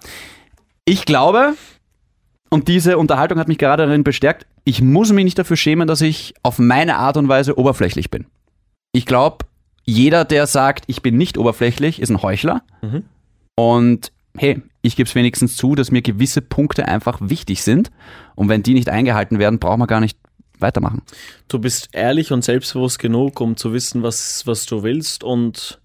Ich 0.85 1.05
glaube, 1.05 1.55
und 2.49 2.69
diese 2.69 2.97
Unterhaltung 2.97 3.41
hat 3.41 3.49
mich 3.49 3.59
gerade 3.59 3.85
darin 3.87 4.05
bestärkt, 4.05 4.47
ich 4.65 4.81
muss 4.81 5.11
mich 5.13 5.25
nicht 5.25 5.39
dafür 5.39 5.57
schämen, 5.57 5.89
dass 5.89 6.01
ich 6.01 6.35
auf 6.45 6.59
meine 6.61 6.97
Art 6.97 7.17
und 7.17 7.29
Weise 7.29 7.59
oberflächlich 7.59 8.11
bin. 8.11 8.27
Ich 8.93 9.05
glaube, 9.05 9.39
jeder, 9.87 10.25
der 10.25 10.47
sagt, 10.47 10.85
ich 10.89 11.01
bin 11.03 11.17
nicht 11.17 11.39
oberflächlich, 11.39 12.01
ist 12.01 12.11
ein 12.11 12.23
Heuchler. 12.23 12.63
Mhm. 12.83 13.05
Und 13.55 14.13
hey, 14.37 14.61
ich 14.83 14.97
gebe 14.97 15.09
es 15.09 15.15
wenigstens 15.15 15.57
zu, 15.57 15.75
dass 15.75 15.91
mir 15.91 16.03
gewisse 16.03 16.43
Punkte 16.43 16.87
einfach 16.87 17.19
wichtig 17.23 17.63
sind. 17.63 17.91
Und 18.35 18.49
wenn 18.49 18.63
die 18.63 18.75
nicht 18.75 18.89
eingehalten 18.89 19.39
werden, 19.39 19.59
braucht 19.59 19.79
man 19.79 19.89
gar 19.89 20.01
nicht 20.01 20.19
weitermachen. 20.59 21.03
Du 21.49 21.59
bist 21.59 21.89
ehrlich 21.93 22.33
und 22.33 22.43
selbstbewusst 22.43 22.99
genug, 22.99 23.41
um 23.41 23.57
zu 23.57 23.73
wissen, 23.73 24.03
was, 24.03 24.47
was 24.47 24.67
du 24.67 24.83
willst. 24.83 25.25
Und 25.25 25.81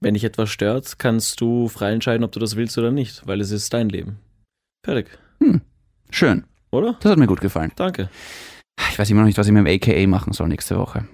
wenn 0.00 0.14
dich 0.14 0.24
etwas 0.24 0.50
stört, 0.50 0.98
kannst 0.98 1.40
du 1.40 1.68
frei 1.68 1.92
entscheiden, 1.92 2.24
ob 2.24 2.32
du 2.32 2.40
das 2.40 2.56
willst 2.56 2.76
oder 2.78 2.90
nicht, 2.90 3.26
weil 3.26 3.40
es 3.40 3.50
ist 3.50 3.72
dein 3.72 3.88
Leben. 3.88 4.18
Fertig. 4.84 5.18
Schön. 6.10 6.44
Oder? 6.70 6.96
Das 7.00 7.12
hat 7.12 7.18
mir 7.18 7.26
gut 7.26 7.40
gefallen. 7.40 7.72
Danke. 7.76 8.08
Ich 8.90 8.98
weiß 8.98 9.10
immer 9.10 9.20
noch 9.20 9.26
nicht, 9.26 9.38
was 9.38 9.46
ich 9.46 9.52
mit 9.52 9.66
dem 9.66 9.74
AKA 9.74 10.06
machen 10.06 10.32
soll 10.32 10.48
nächste 10.48 10.78
Woche. 10.78 11.06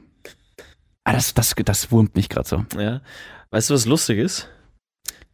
Ah, 1.09 1.13
das, 1.13 1.35
das, 1.35 1.55
das 1.65 1.93
wurmt 1.93 2.17
mich 2.17 2.29
gerade 2.29 2.49
so. 2.49 2.65
Ja. 2.77 3.01
Weißt 3.51 3.71
du, 3.71 3.75
was 3.75 3.87
lustig 3.87 4.19
ist? 4.19 4.49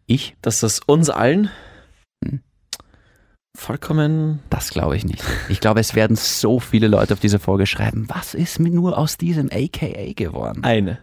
Ich? 0.06 0.36
Dass 0.42 0.60
das 0.60 0.80
uns 0.80 1.08
allen 1.08 1.50
Hm. 2.22 2.40
vollkommen. 3.56 4.40
Das 4.50 4.68
glaube 4.70 4.96
ich 4.96 5.04
nicht. 5.04 5.24
Ich 5.48 5.60
glaube, 5.60 5.80
es 5.80 5.94
werden 5.94 6.14
so 6.14 6.60
viele 6.60 6.88
Leute 6.88 7.14
auf 7.14 7.20
diese 7.20 7.38
Folge 7.38 7.64
schreiben, 7.66 8.06
was 8.08 8.34
ist 8.34 8.58
mir 8.58 8.70
nur 8.70 8.98
aus 8.98 9.16
diesem 9.16 9.48
AKA 9.50 10.12
geworden? 10.12 10.62
Eine. 10.62 10.98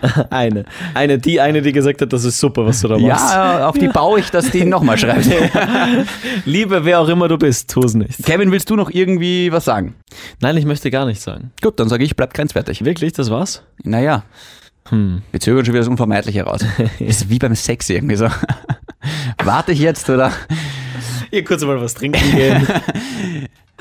eine. 0.30 0.64
Eine, 0.94 1.18
die 1.18 1.40
eine, 1.40 1.62
die 1.62 1.72
gesagt 1.72 2.02
hat, 2.02 2.12
das 2.12 2.24
ist 2.24 2.38
super, 2.38 2.66
was 2.66 2.80
du 2.80 2.88
da 2.88 2.98
machst. 2.98 3.34
Ja, 3.34 3.68
auf 3.68 3.78
die 3.78 3.88
baue 3.88 4.20
ich, 4.20 4.30
dass 4.30 4.50
die 4.50 4.64
nochmal 4.64 4.98
schreibt. 4.98 5.28
Liebe, 6.44 6.84
wer 6.84 7.00
auch 7.00 7.08
immer 7.08 7.28
du 7.28 7.38
bist, 7.38 7.70
tu 7.70 7.80
es 7.80 7.94
nicht. 7.94 8.24
Kevin, 8.24 8.52
willst 8.52 8.68
du 8.70 8.76
noch 8.76 8.90
irgendwie 8.90 9.50
was 9.52 9.64
sagen? 9.64 9.94
Nein, 10.40 10.56
ich 10.56 10.64
möchte 10.64 10.90
gar 10.90 11.06
nichts 11.06 11.24
sagen. 11.24 11.52
Gut, 11.62 11.80
dann 11.80 11.88
sage 11.88 12.04
ich, 12.04 12.16
bleibt 12.16 12.34
grenzwertig. 12.34 12.84
Wirklich, 12.84 13.12
das 13.12 13.30
war's? 13.30 13.62
Naja, 13.82 14.24
Hm. 14.88 15.22
wir 15.32 15.40
zögern 15.40 15.64
schon 15.64 15.74
wieder 15.74 15.80
das 15.82 15.88
Unvermeidliche 15.88 16.42
raus. 16.44 16.60
ist 17.00 17.28
wie 17.28 17.38
beim 17.38 17.54
Sex 17.56 17.90
irgendwie 17.90 18.16
so. 18.16 18.28
Warte 19.42 19.72
ich 19.72 19.80
jetzt 19.80 20.08
oder? 20.08 20.30
Hier 21.30 21.44
kurz 21.44 21.64
mal 21.64 21.80
was 21.80 21.94
trinken 21.94 22.20
gehen. 22.36 22.66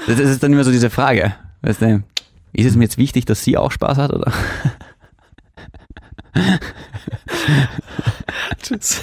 Das 0.08 0.20
ist 0.20 0.42
dann 0.42 0.52
immer 0.52 0.64
so 0.64 0.72
diese 0.72 0.90
Frage. 0.90 1.36
Weißt 1.62 1.82
du, 1.82 2.04
ist 2.54 2.66
es 2.66 2.76
mir 2.76 2.84
jetzt 2.86 2.98
wichtig, 2.98 3.26
dass 3.26 3.44
sie 3.44 3.58
auch 3.58 3.72
Spaß 3.72 3.98
hat 3.98 4.14
oder? 4.14 4.32
Tschüss. 8.62 9.02